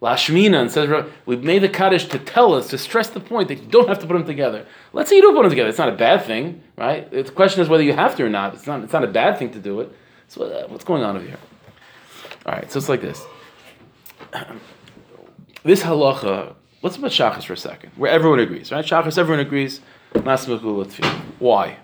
Lashmina 0.00 0.60
and 0.60 0.70
says 0.70 1.06
we've 1.24 1.42
made 1.42 1.60
the 1.60 1.68
kaddish 1.68 2.06
to 2.06 2.18
tell 2.18 2.52
us 2.54 2.68
to 2.68 2.78
stress 2.78 3.08
the 3.08 3.20
point 3.20 3.48
that 3.48 3.62
you 3.62 3.66
don't 3.66 3.88
have 3.88 3.98
to 4.00 4.06
put 4.06 4.12
them 4.12 4.26
together. 4.26 4.66
Let's 4.92 5.08
say 5.08 5.16
you 5.16 5.22
don't 5.22 5.34
put 5.34 5.42
them 5.42 5.50
together. 5.50 5.70
It's 5.70 5.78
not 5.78 5.88
a 5.88 5.96
bad 5.96 6.24
thing, 6.24 6.62
right? 6.76 7.10
The 7.10 7.24
question 7.24 7.62
is 7.62 7.68
whether 7.68 7.82
you 7.82 7.94
have 7.94 8.14
to 8.16 8.24
or 8.24 8.28
not. 8.28 8.54
It's 8.54 8.66
not. 8.66 8.84
It's 8.84 8.92
not 8.92 9.04
a 9.04 9.08
bad 9.08 9.38
thing 9.38 9.50
to 9.52 9.58
do 9.58 9.80
it. 9.80 9.90
So 10.28 10.44
uh, 10.44 10.66
what's 10.68 10.84
going 10.84 11.02
on 11.02 11.16
over 11.16 11.24
here? 11.24 11.38
All 12.44 12.52
right, 12.52 12.70
so 12.70 12.78
it's 12.78 12.88
like 12.88 13.00
this. 13.00 13.24
This 15.62 15.82
halacha. 15.82 16.54
Let's 16.82 16.96
put 16.96 17.10
shachas 17.10 17.44
for 17.44 17.54
a 17.54 17.56
second, 17.56 17.90
where 17.96 18.10
everyone 18.10 18.38
agrees, 18.38 18.70
right? 18.70 18.84
Shachas, 18.84 19.18
everyone 19.18 19.44
agrees. 19.44 19.80
Why? 21.38 21.76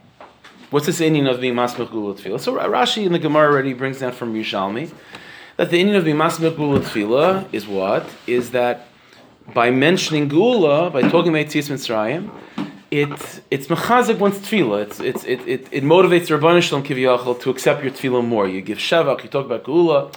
What's 0.70 0.86
this 0.86 1.00
inyan 1.00 1.28
of 1.28 1.40
being 1.40 1.54
masmech 1.54 1.90
gula 1.90 2.14
tefillah? 2.14 2.40
So 2.40 2.54
Rashi 2.54 3.04
in 3.04 3.12
the 3.12 3.18
Gemara 3.18 3.50
already 3.50 3.74
brings 3.74 3.98
that 3.98 4.14
from 4.14 4.34
Yerushalmi 4.34 4.92
that 5.56 5.70
the 5.70 5.82
inyan 5.82 5.96
of 5.96 6.04
being 6.04 6.16
masmech 6.16 6.56
gula 6.56 6.80
tefillah 6.80 7.52
is 7.52 7.66
what 7.66 8.08
is 8.26 8.52
that 8.52 8.86
by 9.52 9.70
mentioning 9.70 10.28
gula, 10.28 10.88
by 10.90 11.02
talking 11.02 11.34
about 11.34 11.46
Tzis 11.46 11.68
Mitzrayim, 11.68 12.30
it 12.90 13.42
it's 13.50 13.66
mechazik 13.66 14.18
one's 14.18 14.38
tefillah. 14.38 14.82
It's, 14.82 15.00
it's, 15.00 15.24
it, 15.24 15.40
it, 15.46 15.68
it 15.72 15.84
motivates 15.84 16.28
Rabban 16.28 16.62
Shalom 16.62 16.84
Kiviyachal 16.84 17.40
to 17.42 17.50
accept 17.50 17.82
your 17.82 17.92
tefillah 17.92 18.24
more. 18.24 18.48
You 18.48 18.62
give 18.62 18.78
shavak, 18.78 19.24
you 19.24 19.28
talk 19.28 19.46
about 19.46 19.64
gula. 19.64 20.10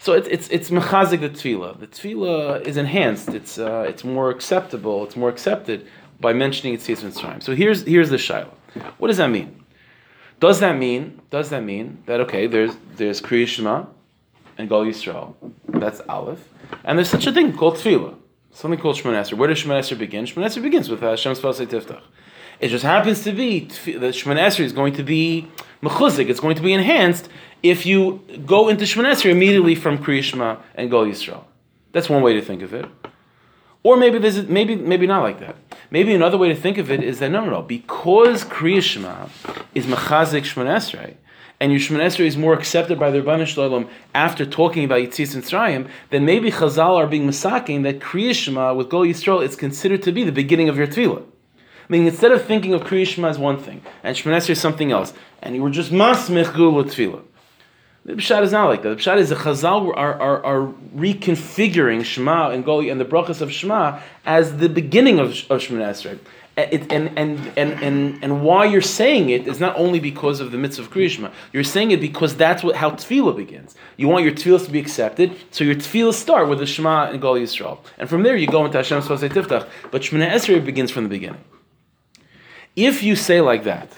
So 0.00 0.14
it's 0.14 0.28
it's 0.28 0.48
it's 0.48 0.70
mechazik 0.70 1.20
the 1.20 1.28
tefillah. 1.28 1.78
The 1.78 1.86
tefillah 1.86 2.62
is 2.62 2.78
enhanced. 2.78 3.28
It's 3.28 3.58
uh, 3.58 3.84
it's 3.86 4.02
more 4.02 4.30
acceptable. 4.30 5.04
It's 5.04 5.14
more 5.14 5.28
accepted 5.28 5.86
by 6.18 6.32
mentioning 6.32 6.78
Tzis 6.78 7.02
Mitzrayim. 7.04 7.42
So 7.42 7.54
here's 7.54 7.82
here's 7.82 8.08
the 8.08 8.16
shaila. 8.16 8.48
What 8.96 9.08
does 9.08 9.18
that 9.18 9.28
mean? 9.28 9.62
Does 10.40 10.60
that 10.60 10.78
mean 10.78 11.20
does 11.28 11.50
that 11.50 11.62
mean 11.64 12.02
that 12.06 12.18
okay? 12.20 12.46
There's 12.46 12.74
there's 12.96 13.20
Kriya 13.20 13.46
Shema 13.46 13.84
and 14.56 14.70
Gal 14.70 14.84
Yisrael. 14.86 15.34
That's 15.68 16.00
Aleph, 16.08 16.48
and 16.82 16.96
there's 16.96 17.10
such 17.10 17.26
a 17.26 17.32
thing 17.32 17.54
called 17.54 17.74
Tefillah, 17.76 18.16
something 18.52 18.80
called 18.80 18.96
Shemon. 18.96 19.34
Where 19.34 19.48
does 19.48 19.62
Shemon 19.62 19.98
begin? 19.98 20.24
Shemon 20.24 20.62
begins 20.62 20.88
with 20.88 21.00
Hashem 21.00 21.34
Spasei 21.34 21.66
Tiftach. 21.66 22.00
It 22.60 22.68
just 22.68 22.84
happens 22.84 23.24
to 23.24 23.32
be 23.32 23.60
that 23.60 24.14
Shemon 24.14 24.60
is 24.60 24.72
going 24.72 24.92
to 24.94 25.02
be 25.02 25.48
mechuzik. 25.82 26.28
It's 26.28 26.40
going 26.40 26.56
to 26.56 26.62
be 26.62 26.74
enhanced 26.74 27.28
if 27.62 27.86
you 27.86 28.22
go 28.44 28.68
into 28.68 28.84
Shemon 28.84 29.24
immediately 29.24 29.74
from 29.74 29.96
Kriya 29.96 30.22
Shema 30.22 30.56
and 30.74 30.90
Gal 30.90 31.06
Yisrael. 31.06 31.44
That's 31.92 32.10
one 32.10 32.22
way 32.22 32.34
to 32.34 32.42
think 32.42 32.60
of 32.60 32.74
it. 32.74 32.84
Or 33.82 33.96
maybe 33.96 34.18
there's 34.18 34.46
maybe 34.46 34.76
maybe 34.76 35.06
not 35.06 35.22
like 35.22 35.40
that. 35.40 35.56
Maybe 35.90 36.14
another 36.14 36.36
way 36.36 36.50
to 36.50 36.54
think 36.54 36.76
of 36.76 36.90
it 36.90 37.02
is 37.02 37.18
that 37.20 37.30
no, 37.30 37.44
no, 37.46 37.50
no. 37.50 37.62
Because 37.62 38.44
Kriya 38.44 38.82
Shema 38.82 39.28
is 39.74 39.86
Machazik 39.86 40.42
Shemon 40.42 40.66
Esrei, 40.66 41.14
and 41.60 41.72
your 41.72 41.80
Shemon 41.80 42.00
Esrei 42.00 42.26
is 42.26 42.36
more 42.36 42.52
accepted 42.52 42.98
by 42.98 43.10
the 43.10 43.22
Rebbeinu 43.22 43.46
Shalom 43.46 43.88
after 44.14 44.44
talking 44.44 44.84
about 44.84 45.00
Yitzis 45.00 45.34
and 45.34 45.42
Tzrayim, 45.42 45.88
then 46.10 46.26
maybe 46.26 46.50
Chazal 46.50 46.96
are 46.96 47.06
being 47.06 47.26
masaking 47.26 47.84
that 47.84 48.00
Kriya 48.00 48.34
Shema 48.34 48.74
with 48.74 48.90
Gol 48.90 49.06
Yisrael 49.06 49.42
is 49.42 49.56
considered 49.56 50.02
to 50.02 50.12
be 50.12 50.24
the 50.24 50.32
beginning 50.32 50.68
of 50.68 50.76
your 50.76 50.86
Tefillah. 50.86 51.24
Meaning 51.90 52.06
instead 52.06 52.30
of 52.30 52.44
thinking 52.44 52.72
of 52.72 52.82
Kriya 52.82 53.04
Shema 53.04 53.30
as 53.30 53.36
one 53.36 53.58
thing, 53.58 53.82
and 54.04 54.16
Shemon 54.16 54.36
Esrei 54.36 54.50
is 54.50 54.60
something 54.60 54.92
else, 54.92 55.12
and 55.42 55.56
you 55.56 55.62
were 55.62 55.70
just 55.70 55.90
Masmich 55.90 56.54
Gula 56.54 56.84
Tefillah. 56.84 57.24
The 58.04 58.12
Pshat 58.12 58.42
is 58.42 58.52
not 58.52 58.68
like 58.68 58.82
that. 58.82 58.90
The 58.90 58.94
Pshat 58.94 59.18
is 59.18 59.30
the 59.30 59.34
Chazal 59.34 59.92
are, 59.96 60.14
are, 60.14 60.44
are 60.44 60.72
reconfiguring 60.94 62.04
Shema 62.04 62.50
and 62.50 62.64
Goli 62.64 62.92
and 62.92 63.00
the 63.00 63.04
brachas 63.04 63.40
of 63.40 63.50
Shema 63.50 63.98
as 64.24 64.58
the 64.58 64.68
beginning 64.68 65.18
of, 65.18 65.30
of 65.50 65.60
Shemon 65.62 65.82
Esrei. 65.82 66.20
And, 66.56 66.92
and, 66.92 67.18
and, 67.18 67.82
and, 67.82 68.22
and 68.22 68.42
why 68.42 68.66
you're 68.66 68.80
saying 68.82 69.30
it 69.30 69.48
is 69.48 69.58
not 69.58 69.76
only 69.76 69.98
because 69.98 70.38
of 70.38 70.52
the 70.52 70.58
mitzvah 70.58 70.84
of 70.84 70.92
Kriyishma. 70.92 71.32
You're 71.52 71.64
saying 71.64 71.90
it 71.90 72.00
because 72.00 72.36
that's 72.36 72.62
what, 72.62 72.76
how 72.76 72.90
tefillah 72.90 73.36
begins. 73.36 73.74
You 73.96 74.06
want 74.06 74.24
your 74.24 74.34
tefillah 74.34 74.64
to 74.64 74.70
be 74.70 74.78
accepted, 74.78 75.36
so 75.50 75.64
your 75.64 75.74
tefillah 75.74 76.14
start 76.14 76.48
with 76.48 76.60
the 76.60 76.66
Shema 76.66 77.10
and 77.10 77.20
Gal 77.20 77.34
Yisrael. 77.34 77.78
And 77.98 78.08
from 78.08 78.22
there 78.22 78.36
you 78.36 78.46
go 78.46 78.64
into 78.64 78.78
Hashem 78.78 79.02
Svasei 79.02 79.28
Tiftach. 79.28 79.68
But 79.90 80.02
Shemana 80.02 80.30
Esrei 80.30 80.64
begins 80.64 80.92
from 80.92 81.02
the 81.02 81.08
beginning. 81.08 81.42
If 82.80 83.02
you 83.02 83.14
say 83.14 83.42
like 83.42 83.64
that, 83.64 83.92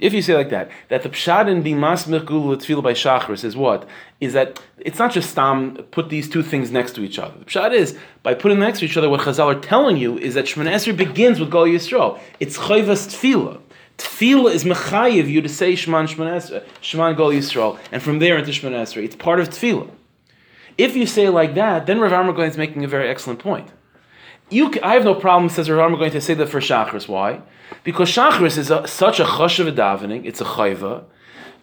if 0.00 0.14
you 0.14 0.22
say 0.22 0.34
like 0.34 0.48
that, 0.48 0.70
that 0.88 1.02
the 1.02 1.10
pshat 1.10 1.50
in 1.50 1.62
bimas 1.62 2.06
mechgul 2.06 2.56
tefillah 2.56 2.82
by 2.82 2.94
shachris 2.94 3.44
is 3.44 3.54
what? 3.54 3.86
Is 4.20 4.32
that 4.32 4.58
it's 4.78 4.98
not 4.98 5.12
just 5.12 5.28
stam 5.28 5.76
put 5.90 6.08
these 6.08 6.30
two 6.30 6.42
things 6.42 6.70
next 6.70 6.94
to 6.94 7.02
each 7.02 7.18
other. 7.18 7.38
The 7.40 7.44
pshat 7.44 7.74
is 7.74 7.98
by 8.22 8.32
putting 8.32 8.58
them 8.58 8.66
next 8.66 8.78
to 8.78 8.86
each 8.86 8.96
other. 8.96 9.10
What 9.10 9.20
Chazal 9.20 9.54
are 9.54 9.60
telling 9.60 9.98
you 9.98 10.16
is 10.16 10.32
that 10.32 10.46
Shemon 10.46 10.66
Esrei 10.66 10.96
begins 10.96 11.40
with 11.40 11.50
Gal 11.50 11.66
Yisrael. 11.66 12.18
It's 12.40 12.56
chayvas 12.56 13.06
tefillah. 13.12 13.60
Tefillah 13.98 14.52
is 14.52 14.64
mechayiv 14.64 15.28
you 15.28 15.42
to 15.42 15.48
say 15.50 15.74
Shman 15.74 16.06
Shman 16.06 16.28
Esrei, 16.28 16.62
uh, 16.62 16.64
Shman 16.80 17.14
Gal 17.18 17.32
Yisrael, 17.32 17.78
and 17.92 18.02
from 18.02 18.18
there 18.18 18.38
into 18.38 18.50
Shemon 18.50 18.72
Esrei. 18.72 19.04
It's 19.04 19.16
part 19.16 19.40
of 19.40 19.50
tefillah. 19.50 19.90
If 20.78 20.96
you 20.96 21.06
say 21.06 21.28
like 21.28 21.54
that, 21.56 21.84
then 21.84 22.00
Rav 22.00 22.12
Amar 22.12 22.46
is 22.46 22.56
making 22.56 22.82
a 22.82 22.88
very 22.88 23.10
excellent 23.10 23.40
point. 23.40 23.68
You, 24.52 24.70
I 24.82 24.94
have 24.94 25.04
no 25.04 25.14
problem, 25.14 25.48
says 25.48 25.70
Rav 25.70 25.86
Amar 25.86 25.98
going 25.98 26.10
to 26.10 26.20
say 26.20 26.34
that 26.34 26.48
for 26.48 26.60
Shachris. 26.60 27.08
Why? 27.08 27.40
Because 27.84 28.10
Shachris 28.10 28.58
is 28.58 28.70
a, 28.70 28.86
such 28.86 29.18
a 29.18 29.24
chashav 29.24 29.74
davening, 29.74 30.26
it's 30.26 30.42
a 30.42 30.44
chayva. 30.44 31.04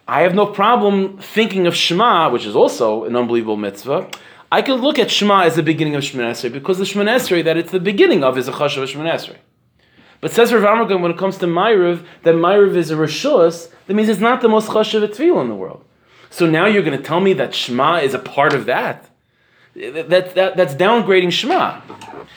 I 0.08 0.22
have 0.22 0.34
no 0.34 0.46
problem 0.46 1.18
thinking 1.18 1.68
of 1.68 1.76
Shema, 1.76 2.30
which 2.30 2.44
is 2.44 2.56
also 2.56 3.04
an 3.04 3.14
unbelievable 3.14 3.56
mitzvah. 3.56 4.10
I 4.50 4.60
could 4.62 4.80
look 4.80 4.98
at 4.98 5.08
Shema 5.08 5.42
as 5.42 5.54
the 5.54 5.62
beginning 5.62 5.94
of 5.94 6.02
Shemon 6.02 6.28
Esrei 6.32 6.52
because 6.52 6.78
the 6.78 6.84
Shemon 6.84 7.06
Esrei 7.06 7.44
that 7.44 7.56
it's 7.56 7.70
the 7.70 7.78
beginning 7.78 8.24
of 8.24 8.36
is 8.36 8.48
a 8.48 8.52
chashav 8.52 8.78
of 8.78 8.82
a 8.82 8.86
Shemon 8.92 9.08
Esrei. 9.08 9.36
But 10.20 10.32
says 10.32 10.52
Rav 10.52 10.64
Amar 10.64 10.98
when 10.98 11.12
it 11.12 11.16
comes 11.16 11.38
to 11.38 11.46
Ma'ariv, 11.46 12.04
that 12.24 12.34
Ma'ariv 12.34 12.74
is 12.74 12.90
a 12.90 12.96
rishus, 12.96 13.70
that 13.86 13.94
means 13.94 14.08
it's 14.08 14.20
not 14.20 14.40
the 14.40 14.48
most 14.48 14.68
chashav 14.68 15.06
tefillah 15.06 15.42
in 15.42 15.48
the 15.48 15.54
world. 15.54 15.84
So 16.28 16.50
now 16.50 16.66
you're 16.66 16.82
going 16.82 16.98
to 16.98 17.04
tell 17.04 17.20
me 17.20 17.34
that 17.34 17.54
Shema 17.54 17.98
is 17.98 18.14
a 18.14 18.18
part 18.18 18.52
of 18.52 18.66
that? 18.66 19.09
That, 19.74 20.34
that, 20.34 20.56
that's 20.56 20.74
downgrading 20.74 21.32
Shema. 21.32 21.80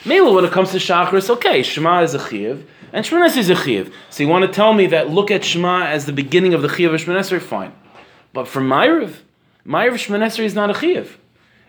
Mela, 0.06 0.34
when 0.34 0.46
it 0.46 0.52
comes 0.52 0.72
to 0.72 0.78
Shachris, 0.78 1.30
okay, 1.30 1.64
Shema 1.64 2.02
is 2.04 2.14
a 2.14 2.30
chiv, 2.30 2.70
and 2.92 3.06
Shmones 3.06 3.36
is 3.38 3.50
a 3.50 3.56
chiv. 3.56 3.94
So 4.10 4.24
you 4.24 4.30
want 4.30 4.46
to 4.46 4.52
tell 4.52 4.74
me 4.74 4.88
that 4.88 5.10
look 5.10 5.32
at 5.32 5.44
Shema 5.44 5.86
as 5.86 6.06
the 6.06 6.14
beginning 6.14 6.54
of 6.54 6.62
the 6.62 6.70
chiv 6.70 6.94
of 6.94 7.02
Shmones 7.02 7.42
fine. 7.42 7.74
But 8.34 8.48
for 8.48 8.62
Ma'ariv, 8.62 9.16
Ma'ariv 9.66 9.94
Shmones 9.94 10.40
is 10.40 10.54
not 10.54 10.70
a 10.70 10.80
chiv. 10.80 11.18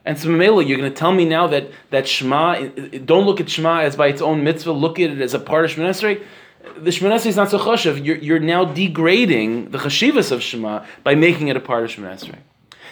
And 0.05 0.19
so 0.19 0.29
Mela, 0.29 0.63
you're 0.63 0.77
going 0.77 0.91
to 0.91 0.97
tell 0.97 1.13
me 1.13 1.25
now 1.25 1.47
that, 1.47 1.71
that 1.91 2.07
Shema, 2.07 2.67
don't 3.05 3.25
look 3.25 3.41
at 3.41 3.49
Shema 3.49 3.81
as 3.81 3.97
by 3.97 4.09
its 4.09 4.21
own 4.21 4.45
mitzvah, 4.45 4.73
look 4.73 5.01
at 5.01 5.11
it 5.11 5.21
as 5.23 5.33
a 5.33 5.39
part 5.39 5.65
of 5.65 5.71
Shmones 5.71 6.21
the 6.79 6.91
Shemon 6.91 7.25
is 7.27 7.37
not 7.37 7.51
so 7.51 7.59
chashav. 7.59 8.05
You're, 8.05 8.17
you're 8.17 8.39
now 8.39 8.65
degrading 8.65 9.71
the 9.71 9.79
chashivas 9.79 10.33
of 10.33 10.43
Shema 10.43 10.85
by 11.03 11.15
making 11.15 11.49
it 11.49 11.57
a 11.57 11.61
part 11.61 11.85
of 11.85 11.91
Shemon 11.91 12.39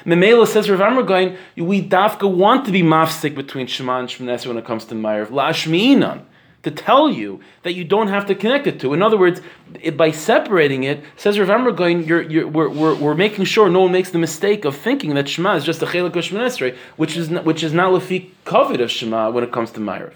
Memela 0.04 0.46
says 0.46 0.68
Rav 0.68 0.80
Amar 0.80 1.02
going, 1.02 1.36
we 1.56 1.86
dafka 1.86 2.32
want 2.32 2.64
to 2.66 2.72
be 2.72 2.82
mafsik 2.82 3.34
between 3.34 3.66
Shema 3.66 4.00
and 4.00 4.08
Shemon 4.08 4.46
when 4.46 4.56
it 4.56 4.64
comes 4.64 4.84
to 4.86 4.94
Meir. 4.94 5.26
Lashmiinan. 5.26 6.24
To 6.64 6.70
tell 6.70 7.10
you 7.10 7.40
that 7.64 7.72
you 7.72 7.82
don't 7.82 8.06
have 8.06 8.26
to 8.26 8.36
connect 8.36 8.68
it 8.68 8.78
to. 8.80 8.94
In 8.94 9.02
other 9.02 9.18
words, 9.18 9.40
it, 9.80 9.96
by 9.96 10.12
separating 10.12 10.84
it, 10.84 11.02
says 11.16 11.36
Rav 11.36 11.50
Amar 11.50 11.72
going, 11.72 12.04
you're, 12.04 12.22
you're, 12.22 12.46
we're, 12.46 12.68
we're, 12.68 12.94
we're, 12.94 13.14
making 13.16 13.46
sure 13.46 13.68
no 13.68 13.80
one 13.80 13.90
makes 13.90 14.10
the 14.10 14.18
mistake 14.18 14.64
of 14.64 14.76
thinking 14.76 15.14
that 15.14 15.28
Shema 15.28 15.56
is 15.56 15.64
just 15.64 15.82
a 15.82 15.86
chelik 15.86 16.14
of 16.14 16.24
Shemon 16.24 16.76
which 16.96 17.16
is 17.16 17.30
not, 17.30 17.44
which 17.44 17.64
is 17.64 17.72
not 17.72 17.92
lefi 17.92 18.30
covet 18.44 18.80
of 18.80 18.92
Shema 18.92 19.30
when 19.30 19.42
it 19.42 19.50
comes 19.50 19.72
to 19.72 19.80
Meir. 19.80 20.12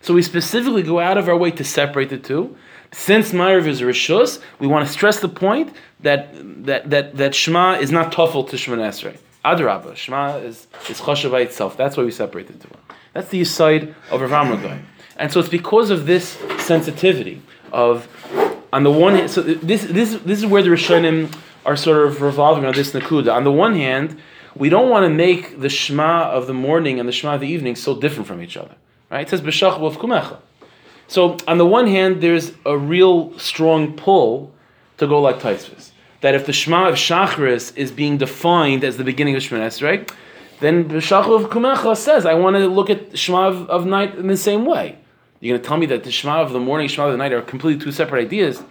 So 0.00 0.14
we 0.14 0.22
specifically 0.22 0.84
go 0.84 1.00
out 1.00 1.18
of 1.18 1.28
our 1.28 1.36
way 1.36 1.50
to 1.50 1.64
separate 1.64 2.10
the 2.10 2.18
two. 2.18 2.56
Since 2.92 3.32
Ma'ariv 3.32 3.66
is 3.66 3.80
Rishus, 3.80 4.40
we 4.60 4.66
want 4.66 4.86
to 4.86 4.92
stress 4.92 5.20
the 5.20 5.28
point 5.28 5.74
that 6.00 6.30
that 6.64 6.90
that, 6.90 7.16
that 7.16 7.34
Shema 7.34 7.74
is 7.74 7.90
not 7.90 8.12
tuffle 8.12 8.48
to 8.48 8.56
Shemon 8.56 8.78
Esrei. 8.78 9.18
Adrabah, 9.48 9.96
Shema 9.96 10.36
is, 10.36 10.66
is 10.88 11.00
choshev 11.00 11.30
by 11.30 11.40
itself. 11.40 11.76
That's 11.76 11.96
why 11.96 12.04
we 12.04 12.10
separate 12.10 12.48
the 12.48 12.54
two. 12.54 12.74
That's 13.14 13.28
the 13.30 13.44
side 13.44 13.94
of 14.10 14.20
Rav 14.20 14.30
Amragai. 14.30 14.82
And 15.16 15.32
so 15.32 15.40
it's 15.40 15.48
because 15.48 15.90
of 15.90 16.06
this 16.06 16.38
sensitivity 16.58 17.42
of, 17.72 18.08
on 18.72 18.84
the 18.84 18.90
one 18.90 19.14
hand, 19.14 19.30
so 19.30 19.42
this, 19.42 19.84
this, 19.84 20.14
this 20.16 20.38
is 20.38 20.46
where 20.46 20.62
the 20.62 20.68
Rishonim 20.68 21.34
are 21.64 21.76
sort 21.76 22.06
of 22.06 22.22
revolving 22.22 22.64
on 22.64 22.74
this 22.74 22.92
Nakuda. 22.92 23.34
On 23.34 23.44
the 23.44 23.52
one 23.52 23.74
hand, 23.74 24.20
we 24.54 24.68
don't 24.68 24.90
want 24.90 25.04
to 25.04 25.10
make 25.10 25.60
the 25.60 25.68
Shema 25.68 26.30
of 26.30 26.46
the 26.46 26.54
morning 26.54 27.00
and 27.00 27.08
the 27.08 27.12
Shema 27.12 27.34
of 27.34 27.40
the 27.40 27.48
evening 27.48 27.74
so 27.74 27.98
different 27.98 28.26
from 28.26 28.42
each 28.42 28.56
other. 28.56 28.74
Right? 29.10 29.22
It 29.22 29.30
says, 29.30 29.40
B'shach 29.40 29.78
kumecha. 29.96 30.38
So 31.06 31.38
on 31.48 31.58
the 31.58 31.66
one 31.66 31.86
hand, 31.86 32.20
there's 32.20 32.52
a 32.66 32.76
real 32.76 33.36
strong 33.38 33.94
pull 33.96 34.52
to 34.98 35.06
go 35.06 35.20
like 35.20 35.40
Taisvis. 35.40 35.87
That 36.20 36.34
if 36.34 36.46
the 36.46 36.52
Shema 36.52 36.88
of 36.88 36.96
Shachris 36.96 37.76
is 37.76 37.92
being 37.92 38.18
defined 38.18 38.84
as 38.84 38.96
the 38.96 39.04
beginning 39.04 39.36
of 39.36 39.42
Shemon 39.42 39.60
Esrei, 39.60 40.10
then 40.60 40.88
B'Shachar 40.88 41.44
of 41.44 41.50
Kumecha 41.50 41.96
says, 41.96 42.26
I 42.26 42.34
want 42.34 42.56
to 42.56 42.66
look 42.66 42.90
at 42.90 43.16
Shema 43.16 43.48
of, 43.48 43.70
of 43.70 43.86
night 43.86 44.16
in 44.16 44.26
the 44.26 44.36
same 44.36 44.64
way. 44.64 44.98
You're 45.40 45.54
going 45.54 45.62
to 45.62 45.68
tell 45.68 45.76
me 45.76 45.86
that 45.86 46.02
the 46.02 46.10
Shema 46.10 46.42
of 46.42 46.52
the 46.52 46.58
morning, 46.58 46.88
Shema 46.88 47.06
of 47.06 47.12
the 47.12 47.18
night 47.18 47.32
are 47.32 47.42
completely 47.42 47.82
two 47.84 47.92
separate 47.92 48.24
ideas. 48.24 48.62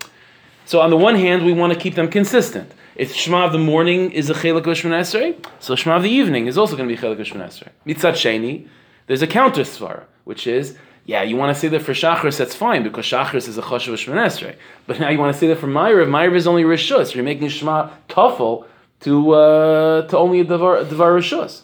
So 0.65 0.81
on 0.81 0.89
the 0.89 0.97
one 0.97 1.15
hand, 1.15 1.45
we 1.45 1.53
want 1.53 1.71
to 1.71 1.79
keep 1.79 1.95
them 1.95 2.10
consistent. 2.10 2.73
If 2.95 3.13
Shema 3.13 3.45
of 3.45 3.53
the 3.53 3.60
morning 3.60 4.12
is 4.12 4.29
a 4.29 4.33
Chelik 4.33 4.57
of 4.57 4.65
Shemon 4.65 4.99
Esrei, 4.99 5.45
so 5.60 5.75
Shema 5.75 5.95
of 5.95 6.03
the 6.03 6.10
evening 6.10 6.47
is 6.47 6.57
also 6.57 6.75
going 6.75 6.89
to 6.89 6.93
be 6.93 7.01
Chelik 7.01 7.19
of 7.21 7.27
Shemon 7.27 7.47
Esrei. 7.47 7.69
Mitzat 7.86 8.13
Sheni, 8.13 8.67
there's 9.05 9.21
a 9.21 9.27
counter 9.27 9.62
svara, 9.62 10.03
which 10.25 10.45
is, 10.45 10.77
yeah, 11.08 11.24
you 11.24 11.38
want 11.38 11.56
to 11.56 11.60
say 11.60 11.70
that 11.70 11.82
for 11.82 11.93
Shachris, 11.93 12.38
that's 12.38 12.54
fine, 12.54 12.84
because 12.84 13.06
Shachris 13.06 13.48
is 13.48 13.58
a 13.58 13.62
Choshev 13.62 13.93
Esrei. 13.93 14.56
But 14.88 15.00
now 15.00 15.10
you 15.10 15.17
want 15.17 15.34
to 15.34 15.39
say 15.39 15.48
that 15.48 15.58
for 15.58 15.67
Ma'ariv, 15.67 16.10
Ma'ariv 16.10 16.36
is 16.36 16.46
only 16.46 16.63
Rishus. 16.63 17.15
You're 17.15 17.24
making 17.24 17.48
Shema 17.48 17.89
Tafel 18.10 18.65
to, 19.00 19.32
uh, 19.32 20.08
to 20.10 20.17
only 20.17 20.41
a 20.41 20.43
Devar, 20.43 20.84
devar 20.84 21.13
Rishus. 21.13 21.62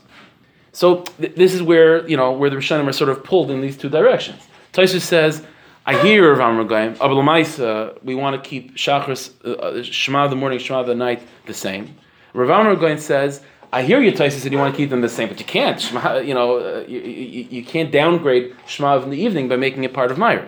So 0.71 1.01
th- 1.19 1.35
this 1.35 1.53
is 1.53 1.61
where, 1.61 2.07
you 2.07 2.15
know, 2.15 2.31
where 2.31 2.49
the 2.49 2.55
Rishonim 2.55 2.87
are 2.87 2.93
sort 2.93 3.09
of 3.09 3.21
pulled 3.25 3.51
in 3.51 3.59
these 3.59 3.75
two 3.75 3.89
directions. 3.89 4.41
Taisha 4.71 5.01
says, 5.01 5.45
I 5.85 6.01
hear 6.01 6.33
Rav 6.33 6.39
Amragayim, 6.39 6.95
Abulamaisa, 6.95 8.01
we 8.01 8.15
want 8.15 8.41
to 8.41 8.49
keep 8.49 8.77
Shachris, 8.77 9.33
uh, 9.43 9.51
uh, 9.51 9.83
Shema 9.83 10.29
the 10.29 10.37
morning, 10.37 10.57
Shema 10.57 10.83
the 10.83 10.95
night 10.95 11.21
the 11.47 11.53
same. 11.53 11.97
Rav 12.33 12.47
Amragayim 12.47 12.97
says, 12.97 13.41
I 13.73 13.81
hear 13.81 13.99
you, 13.99 14.11
Taisha 14.11 14.39
said 14.39 14.51
you 14.51 14.59
want 14.59 14.75
to 14.75 14.77
keep 14.77 14.91
them 14.91 15.01
the 15.01 15.09
same, 15.09 15.29
but 15.29 15.39
you 15.39 15.45
can't. 15.45 15.81
Shema, 15.81 16.17
you 16.19 16.35
know, 16.35 16.57
uh, 16.59 16.85
you, 16.87 16.99
you, 16.99 17.47
you, 17.49 17.65
can't 17.65 17.91
downgrade 17.91 18.55
Shema 18.67 19.01
in 19.01 19.09
the 19.09 19.17
evening 19.17 19.49
by 19.49 19.55
making 19.55 19.83
it 19.83 19.93
part 19.93 20.11
of 20.11 20.17
Ma'ariv. 20.17 20.47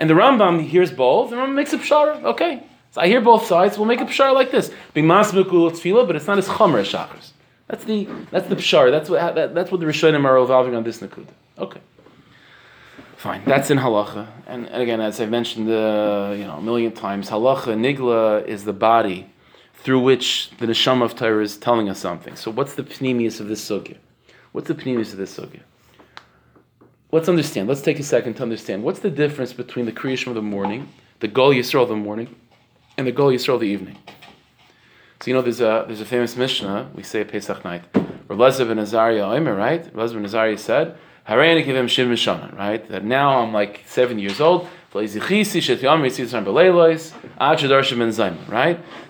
And 0.00 0.10
the 0.10 0.14
Rambam 0.14 0.66
hears 0.66 0.90
both, 0.90 1.30
the 1.30 1.36
Rambam 1.36 1.54
makes 1.54 1.72
a 1.72 1.78
pshara, 1.78 2.20
okay. 2.24 2.64
So 2.90 3.00
I 3.00 3.06
hear 3.06 3.20
both 3.20 3.46
sides, 3.46 3.78
we'll 3.78 3.86
make 3.86 4.00
a 4.00 4.06
pshara 4.06 4.34
like 4.34 4.50
this. 4.50 4.70
Tefillah, 4.92 6.06
but 6.06 6.16
it's 6.16 6.26
not 6.26 6.38
as 6.38 6.48
chomer 6.48 6.80
as 6.80 6.88
Shachris. 6.88 7.30
That's 7.68 7.84
the 7.84 8.08
that's 8.32 8.48
the 8.48 8.56
pshar. 8.56 8.90
That's 8.90 9.08
what 9.08 9.34
that, 9.36 9.54
that's 9.54 9.70
what 9.70 9.80
the 9.80 9.86
Rishonim 9.86 10.24
are 10.24 10.34
revolving 10.34 10.74
on 10.74 10.82
this 10.82 10.98
nakuda. 10.98 11.28
Okay. 11.58 11.80
Fine, 13.18 13.42
that's 13.44 13.70
in 13.70 13.78
halacha, 13.78 14.28
and, 14.46 14.66
and 14.68 14.80
again, 14.80 15.00
as 15.00 15.20
I've 15.20 15.28
mentioned, 15.28 15.68
uh, 15.68 16.34
you 16.36 16.44
know, 16.44 16.56
a 16.58 16.62
million 16.62 16.92
times, 16.92 17.28
halacha 17.30 17.76
nigla 17.76 18.46
is 18.46 18.64
the 18.64 18.72
body 18.72 19.26
through 19.78 20.00
which 20.00 20.50
the 20.58 20.66
neshama 20.66 21.04
of 21.04 21.14
Torah 21.14 21.42
is 21.42 21.56
telling 21.56 21.88
us 21.88 21.98
something. 21.98 22.36
So, 22.36 22.50
what's 22.50 22.74
the 22.74 22.82
pnimius 22.82 23.40
of 23.40 23.48
this 23.48 23.66
sugya? 23.66 23.96
What's 24.52 24.68
the 24.68 24.74
pnimius 24.74 25.12
of 25.12 25.18
this 25.18 25.36
sugya? 25.36 25.60
Let's 27.10 27.28
understand. 27.28 27.68
Let's 27.68 27.80
take 27.80 27.98
a 27.98 28.02
second 28.02 28.34
to 28.34 28.42
understand. 28.42 28.82
What's 28.82 29.00
the 29.00 29.10
difference 29.10 29.52
between 29.52 29.86
the 29.86 29.92
creation 29.92 30.28
of 30.28 30.34
the 30.34 30.42
morning, 30.42 30.88
the 31.20 31.28
Gol 31.28 31.54
Yisrael 31.54 31.82
of 31.82 31.88
the 31.88 31.96
morning, 31.96 32.34
and 32.98 33.06
the 33.06 33.12
Gol 33.12 33.30
Yisrael 33.30 33.54
of 33.54 33.60
the 33.60 33.66
evening? 33.66 33.96
So 35.20 35.30
you 35.30 35.34
know, 35.34 35.42
there's 35.42 35.60
a 35.60 35.84
there's 35.86 36.00
a 36.00 36.04
famous 36.04 36.36
Mishnah 36.36 36.90
we 36.94 37.02
say 37.02 37.22
at 37.22 37.28
Pesach 37.28 37.64
night. 37.64 37.82
Rabbi 38.28 38.64
ben 38.64 38.78
Azariah 38.78 39.22
Omer, 39.22 39.54
right? 39.54 39.84
Rabbi 39.94 40.12
ben 40.12 40.24
Azariah 40.24 40.58
said, 40.58 40.96
"Harayna 41.26 41.64
give 41.64 41.76
him 41.76 41.86
mishanan," 41.86 42.56
right? 42.56 42.86
That 42.88 43.04
now 43.04 43.42
I'm 43.42 43.52
like 43.52 43.84
seven 43.86 44.18
years 44.18 44.40
old. 44.40 44.68
Right? 44.94 45.10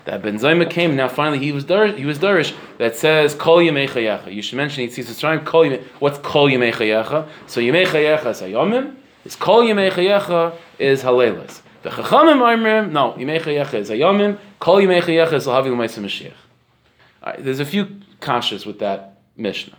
That 0.05 0.21
Ben 0.21 0.37
Zayma 0.37 0.69
came. 0.69 0.95
Now 0.95 1.07
finally 1.07 1.39
he 1.39 1.51
was 1.51 1.63
dar- 1.63 1.87
he 1.87 2.05
was 2.05 2.19
darish. 2.19 2.53
That 2.77 2.97
says 2.97 3.33
Kol 3.33 3.59
Yemei 3.59 3.89
Chayecha. 3.89 4.33
You 4.33 4.41
should 4.41 4.57
mention 4.57 4.83
it. 4.83 4.93
Sees 4.93 5.17
time. 5.19 5.45
Kol 5.45 5.63
Yemei. 5.63 5.81
What's 5.99 6.17
Kol 6.19 6.49
Yemei 6.49 6.73
Chayecha? 6.73 7.27
So 7.47 7.61
Yemei 7.61 7.85
Chayecha 7.85 8.27
is 8.27 8.41
Hayomim. 8.41 8.95
It's 9.23 9.35
Kol 9.37 9.63
Yemei 9.63 9.91
Chayecha 9.91 10.55
is 10.79 11.03
Halelas. 11.03 11.61
The 11.81 11.89
Chachamim 11.91 12.39
Oimrim, 12.39 12.91
no, 12.91 13.13
Yimei 13.13 13.39
Chayecha 13.41 13.75
is 13.75 13.89
Hayomim, 13.89 14.37
Kol 14.59 14.79
Yimei 14.79 15.01
Chayecha 15.01 15.33
is 15.33 15.47
Lahavi 15.47 15.71
L'maisa 15.71 16.01
Mashiach. 16.03 17.41
There's 17.41 17.61
a 17.61 17.65
few 17.65 17.85
kashas 18.19 18.65
with 18.65 18.79
that 18.79 19.21
Mishnah. 19.37 19.77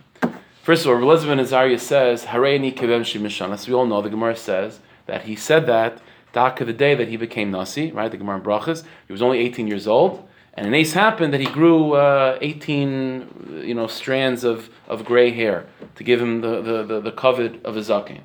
First 0.63 0.85
of 0.85 0.91
all, 0.91 0.97
Elazar 0.97 1.27
ben 1.27 1.39
Azariah 1.39 1.79
says, 1.79 2.25
Hareini 2.25 2.73
Kivem 2.73 3.01
Mishan. 3.01 3.51
As 3.51 3.67
we 3.67 3.73
all 3.75 3.85
know, 3.85 4.01
the 4.01 4.09
Gemara 4.09 4.35
says 4.35 4.79
that 5.11 5.23
he 5.23 5.35
said 5.35 5.65
that 5.65 6.01
Daka 6.31 6.63
the 6.63 6.71
day 6.71 6.95
that 6.95 7.09
he 7.09 7.17
became 7.17 7.51
Nasi, 7.51 7.91
right? 7.91 8.09
The 8.09 8.15
Gemara 8.15 8.37
in 8.37 8.43
Brachas. 8.43 8.85
He 9.07 9.11
was 9.11 9.21
only 9.21 9.39
18 9.39 9.67
years 9.67 9.85
old. 9.85 10.25
And 10.53 10.65
an 10.65 10.73
ace 10.73 10.93
happened 10.93 11.33
that 11.33 11.41
he 11.41 11.47
grew 11.47 11.93
uh, 11.93 12.37
18 12.39 13.63
you 13.65 13.73
know, 13.73 13.87
strands 13.87 14.45
of, 14.45 14.69
of 14.87 15.03
gray 15.03 15.31
hair 15.31 15.65
to 15.95 16.03
give 16.05 16.21
him 16.21 16.39
the, 16.39 16.61
the, 16.61 16.83
the, 16.83 17.01
the 17.01 17.11
covet 17.11 17.65
of 17.65 17.75
a 17.75 17.81
zaken. 17.81 18.21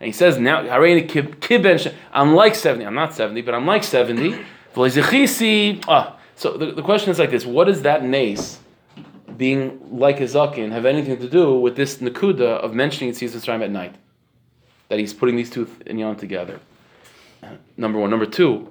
And 0.00 0.06
he 0.06 0.12
says 0.12 0.38
now, 0.38 0.60
I'm 0.60 2.34
like 2.34 2.54
70. 2.54 2.86
I'm 2.86 2.94
not 2.94 3.14
70, 3.14 3.42
but 3.42 3.54
I'm 3.54 3.66
like 3.66 3.84
70. 3.84 4.40
Ah, 5.88 6.16
so 6.36 6.56
the, 6.56 6.72
the 6.72 6.82
question 6.82 7.10
is 7.10 7.18
like 7.18 7.32
this: 7.32 7.44
What 7.44 7.64
does 7.64 7.82
that 7.82 8.04
nace, 8.04 8.60
being 9.36 9.98
like 9.98 10.20
a 10.20 10.24
zakin, 10.24 10.70
have 10.70 10.86
anything 10.86 11.18
to 11.18 11.28
do 11.28 11.58
with 11.58 11.74
this 11.74 11.96
nakuda 11.96 12.60
of 12.64 12.72
mentioning 12.72 13.12
Tzitz 13.12 13.44
time 13.44 13.62
at 13.62 13.70
night? 13.72 13.96
That 14.90 14.98
he's 14.98 15.14
putting 15.14 15.36
these 15.36 15.48
two 15.48 15.64
inyan 15.86 16.18
together. 16.18 16.60
Number 17.78 17.98
one. 17.98 18.10
Number 18.10 18.26
two. 18.26 18.70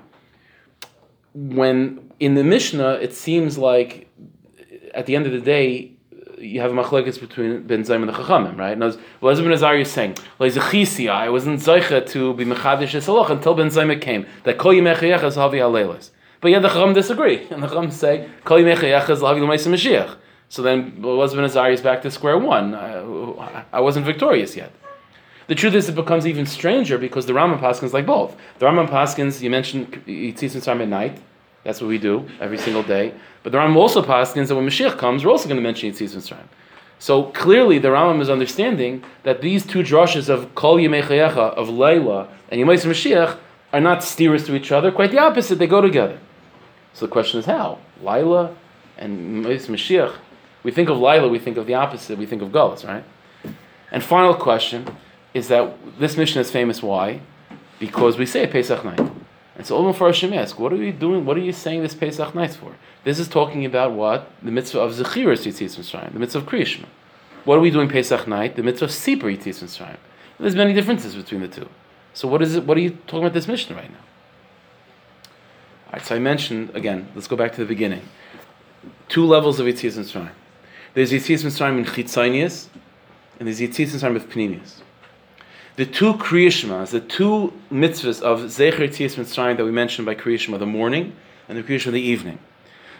When 1.33 2.11
in 2.19 2.35
the 2.35 2.43
Mishnah, 2.43 2.99
it 3.01 3.13
seems 3.13 3.57
like 3.57 4.07
at 4.93 5.05
the 5.05 5.15
end 5.15 5.25
of 5.25 5.31
the 5.31 5.39
day, 5.39 5.93
you 6.37 6.61
have 6.61 6.71
a 6.71 6.73
machlekes 6.73 7.19
between 7.19 7.63
Ben 7.63 7.83
Zaym 7.83 7.97
and 7.97 8.09
the 8.09 8.13
Chachamim, 8.13 8.57
right? 8.57 8.81
As 8.81 8.97
well, 9.21 9.35
Ben 9.35 9.51
Azariah 9.51 9.81
is 9.81 9.91
saying, 9.91 10.15
I 10.39 10.43
wasn't 11.29 11.59
zeicha 11.59 12.07
to 12.09 12.33
be 12.33 12.45
mechadish 12.45 12.95
esalach 12.95 13.29
until 13.29 13.55
Ben 13.55 13.67
Zaym 13.67 13.99
came. 14.01 14.25
That 14.43 14.57
kol 14.57 14.73
yimechayach 14.73 15.23
is 15.23 15.35
havi 15.35 15.59
alelas. 15.59 16.11
But 16.41 16.51
yet 16.51 16.61
the 16.61 16.69
Chacham 16.69 16.93
disagree, 16.93 17.47
and 17.49 17.63
the 17.63 17.67
Chacham 17.67 17.91
say 17.91 18.29
kol 18.45 18.57
yimechayach 18.57 19.09
is 19.09 19.19
havi 19.19 19.41
l'maisa 19.41 19.67
Mashiach. 19.67 20.15
So 20.47 20.61
then, 20.61 21.01
was 21.01 21.35
Ben 21.35 21.43
Azariah 21.43 21.73
is 21.73 21.81
back 21.81 22.01
to 22.03 22.11
square 22.11 22.37
one. 22.37 22.73
I, 22.73 23.65
I 23.71 23.79
wasn't 23.81 24.05
victorious 24.05 24.55
yet. 24.55 24.71
The 25.49 25.55
truth 25.55 25.73
is, 25.73 25.89
it 25.89 25.95
becomes 25.95 26.27
even 26.27 26.45
stranger 26.45 26.99
because 26.99 27.25
the 27.25 27.33
Rambam 27.33 27.59
Paskins 27.59 27.91
like 27.91 28.05
both. 28.05 28.37
The 28.59 28.67
Rambam 28.67 28.87
Paskins, 28.87 29.41
you 29.41 29.49
mentioned 29.49 29.91
Yitzis 30.05 30.63
time 30.63 30.79
at 30.79 30.87
night. 30.87 31.19
That's 31.63 31.81
what 31.81 31.87
we 31.87 31.97
do 31.97 32.29
every 32.39 32.59
single 32.59 32.83
day. 32.83 33.15
But 33.41 33.51
the 33.51 33.57
Rambam 33.57 33.75
also 33.75 34.03
paskins 34.03 34.49
that 34.49 34.55
when 34.55 34.67
Mashiach 34.67 34.99
comes, 34.99 35.25
we're 35.25 35.31
also 35.31 35.49
going 35.49 35.57
to 35.57 35.63
mention 35.63 35.91
Yitzis 35.91 36.15
Mitzrayim. 36.15 36.45
So 36.99 37.23
clearly, 37.31 37.79
the 37.79 37.87
Rambam 37.87 38.21
is 38.21 38.29
understanding 38.29 39.03
that 39.23 39.41
these 39.41 39.65
two 39.65 39.79
drushes 39.79 40.29
of 40.29 40.53
Kol 40.53 40.77
Yemei 40.77 41.01
of 41.35 41.67
Layla, 41.67 42.27
and 42.49 42.61
Yemais 42.61 42.85
Mashiach 42.85 43.39
are 43.73 43.81
not 43.81 44.03
steers 44.03 44.45
to 44.45 44.55
each 44.55 44.71
other. 44.71 44.91
Quite 44.91 45.09
the 45.09 45.17
opposite; 45.17 45.57
they 45.57 45.65
go 45.65 45.81
together. 45.81 46.19
So 46.93 47.07
the 47.07 47.11
question 47.11 47.39
is 47.39 47.47
how 47.47 47.79
Laila 48.03 48.55
and 48.99 49.43
Mashiach. 49.45 50.13
We 50.61 50.69
think 50.69 50.89
of 50.89 50.99
Laila, 50.99 51.27
we 51.27 51.39
think 51.39 51.57
of 51.57 51.65
the 51.65 51.73
opposite. 51.73 52.19
We 52.19 52.27
think 52.27 52.43
of 52.43 52.49
Gullus, 52.49 52.87
right? 52.87 53.03
And 53.91 54.03
final 54.03 54.35
question 54.35 54.85
is 55.33 55.47
that 55.49 55.73
this 55.99 56.17
mission 56.17 56.41
is 56.41 56.51
famous. 56.51 56.81
Why? 56.81 57.21
Because 57.79 58.17
we 58.17 58.25
say 58.25 58.47
Pesach 58.47 58.83
night. 58.83 58.99
And 59.55 59.67
so 59.67 59.77
Olam 59.77 59.93
Farashim 59.93 60.35
ask, 60.35 60.57
what 60.57 60.71
are 60.71 60.77
you 60.77 60.93
doing? 60.93 61.25
What 61.25 61.37
are 61.37 61.41
you 61.41 61.51
saying 61.51 61.81
this 61.81 61.93
Pesach 61.93 62.33
night 62.33 62.53
for? 62.53 62.75
This 63.03 63.19
is 63.19 63.27
talking 63.27 63.65
about 63.65 63.91
what? 63.91 64.31
The 64.41 64.51
mitzvah 64.51 64.79
of 64.79 64.93
Zechiras 64.93 65.45
Yitzis 65.45 65.77
Mitzrayim, 65.77 66.13
the 66.13 66.19
mitzvah 66.19 66.39
of 66.39 66.45
Kriyishma. 66.45 66.85
What 67.45 67.57
are 67.57 67.61
we 67.61 67.69
doing 67.69 67.89
Pesach 67.89 68.27
night? 68.27 68.55
The 68.55 68.63
mitzvah 68.63 68.85
of 68.85 68.91
Sipur 68.91 69.35
Yitzis 69.35 69.63
Mitzrayim. 69.63 69.97
There's 70.39 70.55
many 70.55 70.73
differences 70.73 71.15
between 71.15 71.41
the 71.41 71.47
two. 71.47 71.67
So 72.13 72.27
what 72.27 72.41
is 72.41 72.55
it? 72.55 72.65
What 72.65 72.77
are 72.77 72.81
you 72.81 72.91
talking 73.07 73.19
about 73.19 73.33
this 73.33 73.47
mission 73.47 73.75
right 73.75 73.91
now? 73.91 73.97
All 75.87 75.93
right, 75.93 76.05
so 76.05 76.15
I 76.15 76.19
mentioned, 76.19 76.71
again, 76.73 77.09
let's 77.15 77.27
go 77.27 77.35
back 77.35 77.51
to 77.53 77.57
the 77.57 77.65
beginning. 77.65 78.01
Two 79.09 79.25
levels 79.25 79.59
of 79.59 79.67
Yitzis 79.67 79.97
Mitzrayim. 79.97 80.31
There's 80.93 81.11
Yitzis 81.11 81.43
Mitzrayim 81.43 81.79
in 81.79 81.85
Chitzonius, 81.85 82.67
and 83.39 83.47
there's 83.47 83.59
Yitzis 83.59 83.89
Mitzrayim 83.89 84.13
with 84.13 84.29
Pnimius 84.29 84.81
the 85.79 85.85
two 85.85 86.13
Kriyashmas, 86.15 86.89
the 86.89 86.99
two 86.99 87.53
mitzvahs 87.71 88.21
of 88.21 88.41
Zecher 88.41 88.89
Tzias 88.89 89.15
Mitzrayim 89.15 89.55
that 89.55 89.63
we 89.63 89.71
mentioned 89.71 90.05
by 90.05 90.13
Kriyashma, 90.13 90.59
the 90.59 90.65
morning 90.65 91.15
and 91.47 91.57
the 91.57 91.63
Kriyashma 91.63 91.87
of 91.87 91.93
the 91.93 92.01
evening. 92.01 92.37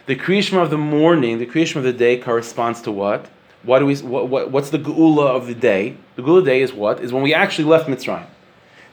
The 0.06 0.16
Kriyashma 0.16 0.62
of 0.62 0.70
the 0.70 0.78
morning, 0.78 1.38
the 1.40 1.44
Kriyashma 1.44 1.76
of 1.76 1.82
the 1.82 1.92
day 1.92 2.16
corresponds 2.16 2.80
to 2.80 2.90
what? 2.90 3.28
What 3.64 3.80
do 3.80 3.84
we, 3.84 3.96
what, 3.96 4.28
what, 4.28 4.50
what's 4.50 4.70
the 4.70 4.78
Geula 4.78 5.26
of 5.26 5.46
the 5.46 5.54
day? 5.54 5.98
The 6.16 6.22
Geula 6.22 6.42
day 6.42 6.62
is 6.62 6.72
what? 6.72 7.00
Is 7.00 7.12
when 7.12 7.22
we 7.22 7.34
actually 7.34 7.66
left 7.66 7.86
Mitzrayim. 7.86 8.24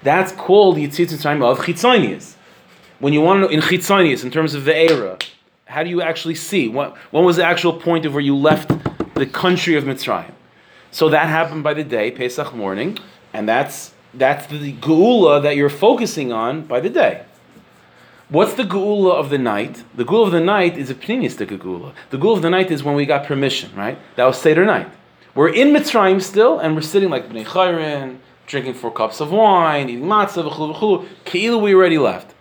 That's 0.03 0.33
called 0.33 0.75
Yitzit 0.75 1.07
Mitzrayim 1.07 1.41
of 1.49 1.59
Chitzonius. 1.59 2.35
When 2.99 3.13
you 3.13 3.21
want 3.21 3.37
to 3.37 3.41
know, 3.43 3.47
in 3.47 3.61
Chitzonius, 3.61 4.21
in 4.21 4.31
terms 4.31 4.53
of 4.53 4.65
the 4.65 4.75
era, 4.75 5.17
how 5.63 5.83
do 5.83 5.89
you 5.89 6.01
actually 6.01 6.35
see? 6.35 6.67
What, 6.67 6.97
when 7.11 7.23
was 7.23 7.37
the 7.37 7.45
actual 7.45 7.71
point 7.71 8.05
of 8.05 8.11
where 8.11 8.21
you 8.21 8.35
left 8.35 8.69
the 9.13 9.25
country 9.25 9.75
of 9.75 9.85
Mitzrayim? 9.85 10.33
So 10.91 11.07
that 11.07 11.29
happened 11.29 11.63
by 11.63 11.73
the 11.73 11.85
day, 11.85 12.11
Pesach 12.11 12.53
morning 12.53 12.97
and 13.33 13.47
that's 13.47 13.93
that's 14.13 14.47
the 14.47 14.73
geula 14.73 15.41
that 15.43 15.55
you're 15.55 15.69
focusing 15.69 16.31
on 16.31 16.63
by 16.63 16.79
the 16.79 16.89
day. 16.89 17.23
What's 18.29 18.55
the 18.55 18.63
geula 18.63 19.13
of 19.13 19.29
the 19.29 19.37
night? 19.37 19.83
The 19.95 20.03
geula 20.03 20.25
of 20.27 20.31
the 20.31 20.41
night 20.41 20.77
is 20.77 20.89
a 20.89 20.95
pnimistic 20.95 21.47
geula. 21.47 21.93
The 22.09 22.17
geula 22.17 22.37
of 22.37 22.41
the 22.41 22.49
night 22.49 22.71
is 22.71 22.83
when 22.83 22.95
we 22.95 23.05
got 23.05 23.25
permission, 23.25 23.73
right? 23.75 23.97
That 24.15 24.25
was 24.25 24.39
Seder 24.39 24.65
night. 24.65 24.89
We're 25.33 25.53
in 25.53 25.69
Mitzrayim 25.69 26.21
still, 26.21 26.59
and 26.59 26.75
we're 26.75 26.81
sitting 26.81 27.09
like 27.09 27.29
Bnei 27.29 27.45
Chayrin, 27.45 28.17
drinking 28.47 28.73
four 28.73 28.91
cups 28.91 29.21
of 29.21 29.31
wine, 29.31 29.87
eating 29.87 30.05
matzah, 30.05 30.49
v'chulu 30.49 30.75
v'chulu. 30.75 31.07
Ke'ilu 31.25 31.61
we 31.61 31.75
already 31.75 31.97
left. 31.97 32.33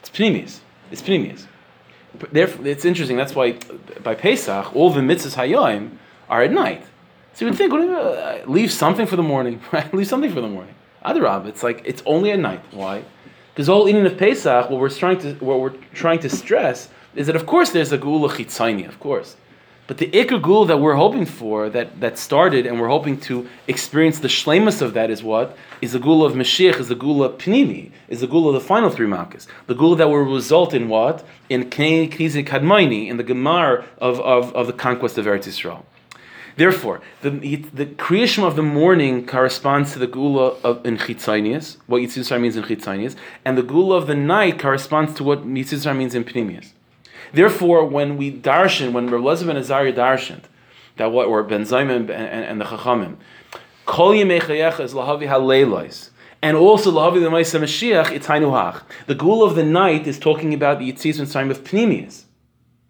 It's 0.00 0.08
pnimis. 0.08 0.60
It's 0.90 1.02
pnimis. 1.02 1.46
therefore, 2.30 2.66
it's 2.66 2.84
interesting. 2.84 3.16
That's 3.16 3.34
why 3.34 3.58
by 4.02 4.14
Pesach, 4.14 4.74
all 4.76 4.90
the 4.90 5.00
mitzvahs 5.00 5.34
hayom 5.34 5.96
are 6.28 6.42
at 6.42 6.52
night. 6.52 6.86
So 7.34 7.44
you 7.44 7.50
would 7.50 7.58
think, 7.58 7.72
uh, 7.72 8.38
leave 8.46 8.70
something 8.70 9.06
for 9.06 9.16
the 9.16 9.22
morning, 9.22 9.60
right? 9.72 9.92
Leave 9.92 10.06
something 10.06 10.32
for 10.32 10.40
the 10.40 10.48
morning. 10.48 10.74
Adarab, 11.04 11.46
it's 11.46 11.62
like 11.62 11.82
it's 11.84 12.02
only 12.06 12.30
at 12.30 12.38
night. 12.38 12.62
Why? 12.70 13.04
Because 13.52 13.68
all 13.68 13.88
eating 13.88 14.06
of 14.06 14.16
Pesach, 14.16 14.70
what 14.70 14.80
we're 14.80 14.88
trying 14.88 15.18
to 15.18 15.34
what 15.34 15.60
we're 15.60 15.76
trying 15.92 16.20
to 16.20 16.30
stress 16.30 16.88
is 17.14 17.26
that 17.26 17.36
of 17.36 17.46
course 17.46 17.70
there's 17.70 17.92
a 17.92 17.98
gula 17.98 18.28
chitzayni, 18.30 18.88
of 18.88 18.98
course. 19.00 19.36
But 19.86 19.98
the 19.98 20.06
Iker 20.06 20.40
Gul 20.40 20.64
that 20.64 20.78
we're 20.78 20.94
hoping 20.94 21.26
for, 21.26 21.68
that, 21.68 22.00
that 22.00 22.16
started, 22.16 22.64
and 22.64 22.80
we're 22.80 22.88
hoping 22.88 23.20
to 23.20 23.46
experience 23.68 24.18
the 24.18 24.28
shlemus 24.28 24.80
of 24.80 24.94
that 24.94 25.10
is 25.10 25.22
what? 25.22 25.58
Is 25.82 25.92
the 25.92 25.98
Gula 25.98 26.24
of 26.24 26.32
Mashiach, 26.32 26.80
is 26.80 26.88
the 26.88 26.94
Gula 26.94 27.28
Pnimi, 27.28 27.90
is 28.08 28.22
the 28.22 28.26
Gula 28.26 28.48
of 28.48 28.54
the 28.54 28.66
final 28.66 28.88
three 28.88 29.06
Malkas. 29.06 29.46
The 29.66 29.74
Gula 29.74 29.96
that 29.96 30.08
will 30.08 30.22
result 30.22 30.72
in 30.72 30.88
what? 30.88 31.22
In 31.50 31.68
Knizi 31.68 32.46
Kadmaini, 32.46 33.08
in 33.08 33.18
the 33.18 33.24
Gemar 33.24 33.84
of, 33.98 34.20
of, 34.20 34.54
of 34.56 34.66
the 34.66 34.72
conquest 34.72 35.18
of 35.18 35.26
Eretz 35.26 35.44
Yisrael. 35.44 35.84
Therefore, 36.56 37.00
the, 37.22 37.30
the 37.30 37.86
creation 37.86 38.44
of 38.44 38.54
the 38.54 38.62
morning 38.62 39.26
corresponds 39.26 39.92
to 39.92 39.98
the 39.98 40.06
Gula 40.06 40.50
of, 40.62 40.84
in 40.86 40.98
Chitzanias, 40.98 41.78
what 41.86 42.00
Yitzhak 42.00 42.40
means 42.40 42.56
in 42.56 42.62
Chitzanias, 42.62 43.16
and 43.44 43.58
the 43.58 43.62
Gula 43.62 43.96
of 43.96 44.06
the 44.06 44.14
night 44.14 44.58
corresponds 44.58 45.14
to 45.14 45.24
what 45.24 45.44
Yitzhak 45.44 45.96
means 45.96 46.14
in 46.14 46.24
Pnimius. 46.24 46.70
Therefore, 47.32 47.84
when 47.84 48.16
we 48.16 48.30
darshan, 48.30 48.92
when 48.92 49.10
Rav 49.10 49.22
Lezer 49.22 49.46
ben 49.48 49.56
Azariah 49.56 49.92
darshaned, 49.92 50.44
that 50.96 51.10
what, 51.10 51.26
or 51.26 51.42
Ben 51.42 51.62
Zayman 51.62 51.96
and, 51.96 52.10
and, 52.10 52.44
and 52.44 52.60
the 52.60 52.64
Chachamim, 52.66 53.16
Kol 53.84 54.12
Yemei 54.12 54.80
is 54.80 54.94
Lahavi 54.94 55.26
HaLeilois, 55.26 56.10
and 56.40 56.56
also 56.56 56.92
Lahavi 56.92 57.20
L'maisa 57.20 57.58
Mashiach. 57.58 58.82
The 59.06 59.14
Gula 59.16 59.46
of 59.46 59.56
the 59.56 59.64
night 59.64 60.06
is 60.06 60.20
talking 60.20 60.54
about 60.54 60.78
the 60.78 60.92
Yitzis 60.92 61.32
time 61.32 61.50
of 61.50 61.64
Pnimius 61.64 62.23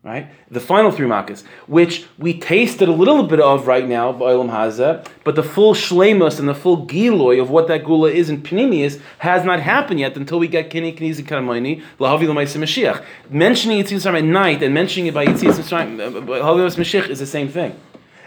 right? 0.05 0.31
The 0.51 0.61
final 0.61 0.91
three 0.91 1.07
makas, 1.07 1.43
which 1.67 2.05
we 2.19 2.39
tasted 2.39 2.89
a 2.89 2.93
little 2.93 3.23
bit 3.23 3.41
of 3.41 3.67
right 3.67 3.89
now 3.89 4.13
by 4.13 4.33
Hazeh, 4.33 5.05
but 5.25 5.35
the 5.35 5.43
full 5.43 5.75
shlemus 5.75 6.39
and 6.39 6.47
the 6.47 6.55
full 6.55 6.87
giloy 6.87 7.41
of 7.41 7.49
what 7.49 7.69
that 7.69 7.85
gula 7.85 8.11
is 8.11 8.29
in 8.29 8.43
Pnimius 8.43 9.01
has 9.19 9.45
not 9.45 9.61
happened 9.61 10.01
yet 10.01 10.17
until 10.17 10.39
we 10.39 10.47
get 10.47 10.69
Kini 10.69 10.93
Knizi 10.93 11.25
Karamayni, 11.25 11.83
Lahavi 11.99 12.27
Lamaisa 12.27 12.59
Mashiach. 12.59 13.03
Mentioning 13.31 13.83
Yitzis 13.83 14.07
at 14.07 14.25
night 14.25 14.63
and 14.63 14.75
mentioning 14.75 15.07
it 15.07 15.15
by 15.15 15.25
Yitzis 15.25 15.73
uh, 15.73 15.77
uh, 15.77 15.81
uh, 15.81 16.21
Lahavi 16.21 16.77
Mashiach 16.77 17.09
is 17.09 17.19
the 17.19 17.27
same 17.27 17.49
thing. 17.49 17.75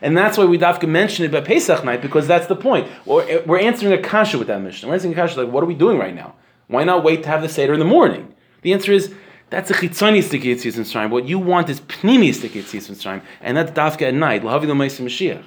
And 0.01 0.17
that's 0.17 0.37
why 0.37 0.45
we 0.45 0.57
dafka 0.57 0.87
mention 0.87 1.25
it 1.25 1.31
by 1.31 1.41
Pesach 1.41 1.83
night, 1.83 2.01
because 2.01 2.27
that's 2.27 2.47
the 2.47 2.55
point. 2.55 2.87
We're, 3.05 3.43
we're 3.43 3.59
answering 3.59 3.93
a 3.93 4.01
kasha 4.01 4.37
with 4.37 4.47
that 4.47 4.61
mission. 4.61 4.89
We're 4.89 4.95
answering 4.95 5.13
a 5.13 5.15
kasha 5.15 5.43
like, 5.43 5.51
what 5.51 5.63
are 5.63 5.67
we 5.67 5.73
doing 5.75 5.97
right 5.97 6.13
now? 6.13 6.35
Why 6.67 6.83
not 6.83 7.03
wait 7.03 7.23
to 7.23 7.29
have 7.29 7.41
the 7.41 7.49
Seder 7.49 7.73
in 7.73 7.79
the 7.79 7.85
morning? 7.85 8.33
The 8.61 8.73
answer 8.73 8.91
is, 8.91 9.13
that's 9.49 9.71
a 9.71 9.73
chitzonistic 9.73 10.43
Yitzis 10.43 10.77
Mitzrayim. 10.77 11.09
What 11.09 11.27
you 11.27 11.39
want 11.39 11.69
is 11.69 11.81
pnimistic 11.81 12.49
Yitzis 12.49 12.89
Mitzrayim, 12.89 13.21
and 13.41 13.57
that's 13.57 13.71
dafka 13.71 14.03
at 14.03 14.13
night. 14.13 14.43
Lahavi 14.43 14.65
Mashiach. 14.65 15.43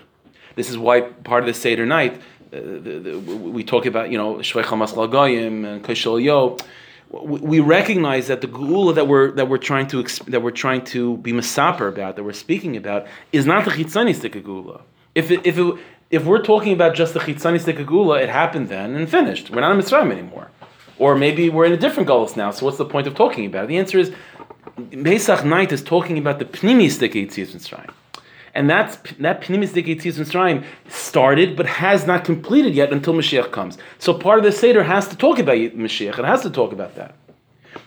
This 0.57 0.71
is 0.71 0.79
why 0.79 1.03
part 1.03 1.43
of 1.43 1.47
the 1.47 1.55
Seder 1.55 1.87
night 1.87 2.21
uh, 2.53 2.57
the, 2.61 2.99
the, 2.99 3.19
we 3.19 3.63
talk 3.63 3.87
about 3.87 4.11
you 4.11 4.19
know 4.19 4.37
Shvei 4.37 4.77
Mas 4.77 4.93
Lagayim 4.95 5.65
and 5.65 5.85
Kashol 5.85 6.23
Yo. 6.23 6.57
We 7.13 7.61
recognize 7.61 8.29
that 8.29 8.41
the 8.41 8.49
geula 8.49 8.95
that 8.95 9.07
we're 9.07 9.31
that 9.33 9.49
we're 9.49 9.59
trying 9.59 9.87
to 9.89 10.03
that 10.03 10.43
we're 10.43 10.51
trying 10.51 10.85
to 10.87 11.17
be 11.19 11.33
masaper 11.33 11.89
about 11.89 12.17
that 12.17 12.25
we're 12.25 12.33
speaking 12.33 12.77
about 12.77 13.07
is 13.33 13.47
not 13.47 13.65
the 13.65 13.71
chitzonistic 13.71 14.43
geula. 14.43 14.83
If 15.15 15.31
it, 15.31 15.45
if 15.45 15.59
it, 15.59 15.75
if 16.11 16.25
we're 16.25 16.43
talking 16.43 16.73
about 16.73 16.97
just 16.97 17.15
the 17.15 17.21
chitzonistic 17.21 17.85
geula, 17.85 18.21
it 18.21 18.29
happened 18.29 18.69
then 18.69 18.97
and 18.97 19.09
finished. 19.09 19.51
We're 19.51 19.61
not 19.61 19.73
in 19.73 19.79
Mitzrayim 19.79 20.11
anymore. 20.11 20.51
Or 21.01 21.17
maybe 21.17 21.49
we're 21.49 21.65
in 21.65 21.73
a 21.73 21.79
different 21.79 22.11
Golos 22.11 22.37
now, 22.37 22.51
so 22.51 22.67
what's 22.67 22.77
the 22.77 22.85
point 22.85 23.07
of 23.07 23.15
talking 23.15 23.47
about 23.47 23.65
it? 23.65 23.69
The 23.69 23.79
answer 23.79 23.99
is 23.99 24.13
Pesach 25.03 25.47
night 25.47 25.73
is 25.73 25.83
talking 25.83 26.19
about 26.19 26.39
the 26.39 26.45
Pnimistik 26.45 27.15
Yitzis 27.15 27.57
Mitzrayim. 27.57 27.91
And 28.55 28.69
that's, 28.69 28.97
that 29.19 29.41
Pnimistik 29.41 29.87
Yitzis 29.87 30.19
Mitzrayim 30.19 30.63
started 30.91 31.57
but 31.57 31.65
has 31.65 32.07
not 32.07 32.23
completed 32.27 32.75
yet 32.75 32.93
until 32.93 33.15
Mashiach 33.15 33.51
comes. 33.51 33.79
So 33.99 34.13
part 34.13 34.41
of 34.41 34.45
the 34.45 34.53
Seder 34.53 34.83
has 34.83 35.09
to 35.09 35.17
talk 35.17 35.39
about 35.39 35.57
Mashiach, 35.57 36.19
it 36.19 36.25
has 36.27 36.43
to 36.43 36.51
talk 36.51 36.71
about 36.71 36.95
that. 36.97 37.15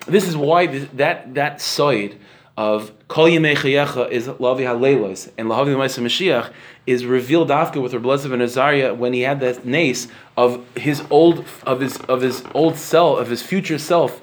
This 0.07 0.27
is 0.27 0.35
why 0.35 0.65
this, 0.65 0.89
that, 0.93 1.35
that 1.35 1.61
side 1.61 2.17
of 2.55 2.91
Kol 3.07 3.25
Yemei 3.25 3.55
Chayecha 3.55 4.11
is 4.11 4.27
Lavi 4.27 4.61
HaLeilos 4.61 5.31
and 5.37 5.49
Lahavi 5.49 5.75
L'Maisa 5.75 6.03
Mashiach 6.03 6.51
is 6.85 7.05
revealed 7.05 7.49
after 7.49 7.81
with 7.81 7.93
Rabbi 7.93 8.07
Lezer 8.07 8.29
ben 8.29 8.41
Azariah 8.41 8.93
when 8.93 9.13
he 9.13 9.21
had 9.21 9.39
that 9.39 9.65
nace 9.65 10.07
of 10.37 10.63
his 10.75 11.03
old 11.09 11.45
of 11.63 11.79
his 11.79 11.97
of 12.01 12.21
his 12.21 12.43
old 12.53 12.77
self 12.77 13.19
of 13.19 13.29
his 13.29 13.41
future 13.41 13.79
self 13.79 14.21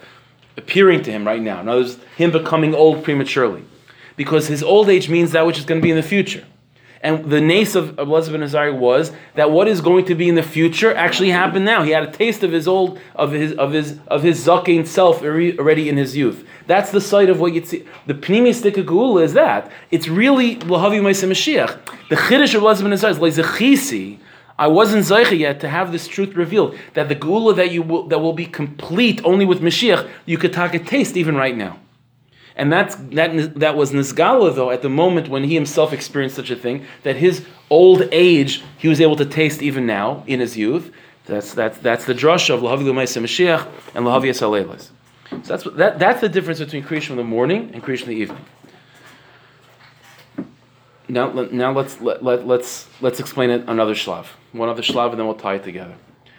appearing 0.57 1.03
to 1.03 1.11
him 1.11 1.27
right 1.27 1.43
now. 1.43 1.61
In 1.61 1.69
other 1.69 1.81
words, 1.81 1.99
him 2.17 2.31
becoming 2.31 2.75
old 2.75 3.03
prematurely, 3.03 3.65
because 4.17 4.47
his 4.47 4.63
old 4.63 4.89
age 4.89 5.09
means 5.09 5.33
that 5.33 5.47
which 5.47 5.59
is 5.59 5.65
going 5.65 5.81
to 5.81 5.83
be 5.83 5.91
in 5.91 5.97
the 5.97 6.03
future. 6.03 6.45
And 7.03 7.31
the 7.31 7.41
nace 7.41 7.75
of 7.75 7.97
Elazar 7.97 8.33
ben 8.33 8.43
Azariah 8.43 8.75
was 8.75 9.11
that 9.35 9.51
what 9.51 9.69
is 9.69 9.81
going 9.81 10.05
to 10.07 10.15
be 10.15 10.29
in 10.29 10.35
the 10.35 10.43
future 10.43 10.95
actually 10.95 11.31
happened 11.31 11.65
now. 11.65 11.83
He 11.83 11.93
had 11.93 12.03
a 12.03 12.11
taste 12.11 12.43
of 12.43 12.53
his 12.53 12.69
old 12.69 13.01
of 13.15 13.33
his 13.33 13.53
of 13.55 13.73
his 13.73 13.99
of 14.09 14.23
his 14.23 14.47
zakein 14.47 14.87
self 14.87 15.23
already 15.23 15.89
in 15.89 15.97
his 15.97 16.15
youth. 16.15 16.47
That's 16.67 16.91
the 16.91 17.01
site 17.01 17.31
of 17.31 17.41
what 17.41 17.55
you 17.55 17.65
see. 17.65 17.87
The 18.07 18.15
pnimi 18.15 18.51
stika 18.51 19.25
is 19.25 19.33
that 19.33 19.73
it's 19.91 20.09
really 20.09 20.57
lahavi 20.57 21.01
Mashiach. 21.01 21.79
The 22.11 22.17
chiddush 22.17 22.55
of 22.55 22.63
Elazar 22.63 22.83
ben 22.83 22.93
Azariah 22.93 23.13
is 23.13 23.39
lezechisi. 23.39 24.19
I 24.59 24.67
wasn't 24.67 25.05
zeicha 25.05 25.39
yet 25.39 25.59
to 25.61 25.71
have 25.71 25.91
this 25.91 26.07
truth 26.07 26.35
revealed 26.35 26.77
that 26.93 27.09
the 27.09 27.15
gula 27.15 27.55
that 27.55 27.71
you 27.71 27.81
will, 27.81 28.09
that 28.09 28.19
will 28.19 28.35
be 28.35 28.45
complete 28.45 29.23
only 29.25 29.47
with 29.47 29.63
Mashiach. 29.63 30.07
You 30.27 30.37
could 30.37 30.53
take 30.53 30.75
a 30.75 30.79
taste 30.79 31.17
even 31.17 31.35
right 31.35 31.57
now. 31.57 31.79
And 32.61 32.71
that's, 32.71 32.95
that, 33.13 33.59
that 33.59 33.75
was 33.75 33.91
Nizgala, 33.93 34.55
though, 34.55 34.71
at 34.71 34.83
the 34.83 34.91
moment 34.91 35.29
when 35.29 35.45
he 35.45 35.55
himself 35.55 35.95
experienced 35.95 36.37
such 36.37 36.51
a 36.51 36.57
thing, 36.57 36.85
that 37.05 37.17
his 37.17 37.47
old 37.71 38.07
age 38.13 38.63
he 38.77 38.87
was 38.87 39.01
able 39.01 39.17
to 39.17 39.25
taste 39.25 39.63
even 39.63 39.87
now 39.87 40.23
in 40.27 40.41
his 40.41 40.59
youth. 40.59 40.93
That's, 41.25 41.55
that's, 41.55 41.79
that's 41.79 42.05
the 42.05 42.13
drush 42.13 42.51
of 42.53 42.61
Lahavi 42.61 42.83
Lumaisa 42.83 43.23
Mashiach 43.23 43.67
and 43.95 44.05
Lahavi 44.05 44.29
Alelas. 44.29 44.91
So 45.31 45.57
that's, 45.57 45.65
that, 45.79 45.99
that's 45.99 46.21
the 46.21 46.29
difference 46.29 46.59
between 46.59 46.83
creation 46.83 47.13
in 47.13 47.17
the 47.17 47.25
morning 47.25 47.71
and 47.73 47.83
creation 47.83 48.11
in 48.11 48.15
the 48.17 48.21
evening. 48.21 48.45
Now, 51.09 51.33
now 51.33 51.73
let's, 51.73 51.99
let, 52.03 52.23
let, 52.23 52.47
let's, 52.47 52.89
let's 53.01 53.21
explain 53.21 53.49
it 53.49 53.65
another 53.69 53.95
shlav. 53.95 54.27
One 54.53 54.69
other 54.69 54.83
shlav, 54.83 55.13
and 55.13 55.19
then 55.19 55.27
we'll 55.27 55.35
tie 55.35 55.55
it 55.55 55.65
together. 55.65 55.95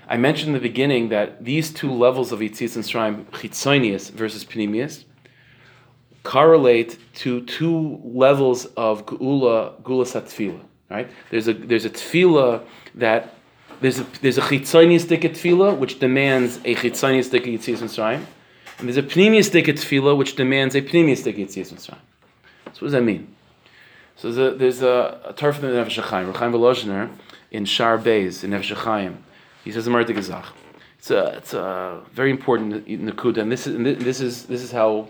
I 0.08 0.18
mentioned 0.18 0.50
in 0.50 0.54
the 0.54 0.60
beginning 0.60 1.10
that 1.10 1.44
these 1.44 1.74
two 1.74 1.92
levels 1.92 2.32
of 2.32 2.42
Yitzis 2.42 2.76
and 2.76 2.88
Shrine, 2.88 3.26
Chitzonius 3.32 4.12
versus 4.12 4.46
Pnimius, 4.46 5.06
correlate 6.24 6.98
to 7.16 7.42
two 7.46 8.00
levels 8.04 8.66
of 8.78 9.06
gula 9.06 9.74
gula 9.84 10.06
satfila. 10.06 10.60
Right? 10.90 11.10
There's 11.30 11.48
a 11.48 11.54
there's 11.54 11.86
a 11.86 11.90
tefillah 11.90 12.64
that 12.96 13.36
there's 13.80 14.00
a 14.00 14.04
there's 14.22 14.38
a 14.38 14.42
chitzoniistic 14.42 15.22
tefillah 15.22 15.78
which 15.78 16.00
demands 16.00 16.58
a 16.58 16.76
chitzoniistic 16.76 17.46
yitzis 17.46 17.78
mitzrayim, 17.78 18.26
and 18.78 18.88
there's 18.88 18.98
a 18.98 19.04
pneumiistic 19.04 19.66
tefillah 19.66 20.18
which 20.18 20.36
demands 20.36 20.76
a 20.76 20.82
pneumiistic 20.82 21.38
yitzis 21.38 21.74
mitzrayim. 21.74 22.00
So 22.74 22.80
what 22.80 22.82
does 22.82 22.92
that 22.92 23.04
mean? 23.04 23.36
So 24.16 24.32
there's 24.32 24.54
a, 24.54 24.56
there's 24.56 24.82
in 24.82 24.84
the 24.84 25.34
Nefesh 25.34 26.00
Chaim, 26.04 26.28
Reb 26.28 26.36
Chaim 26.36 26.52
Volozhiner, 26.52 27.10
in 27.50 27.66
Shar 27.66 27.98
Beis 27.98 28.44
in 28.44 28.52
Nefesh 28.52 28.76
Chaim. 28.76 29.24
He 29.64 29.72
says 29.72 29.88
a 29.88 29.90
Mardik 29.90 30.16
Gezach. 30.16 30.46
It's 31.00 31.10
a 31.10 31.26
it's 31.38 31.54
a 31.56 32.02
very 32.14 32.30
important 32.30 32.86
nakuda, 32.86 33.40
and 33.40 33.52
this 33.52 33.66
is 33.66 33.76
and 33.76 33.86
this 33.86 34.22
is 34.22 34.46
this 34.46 34.62
is 34.62 34.72
how 34.72 35.08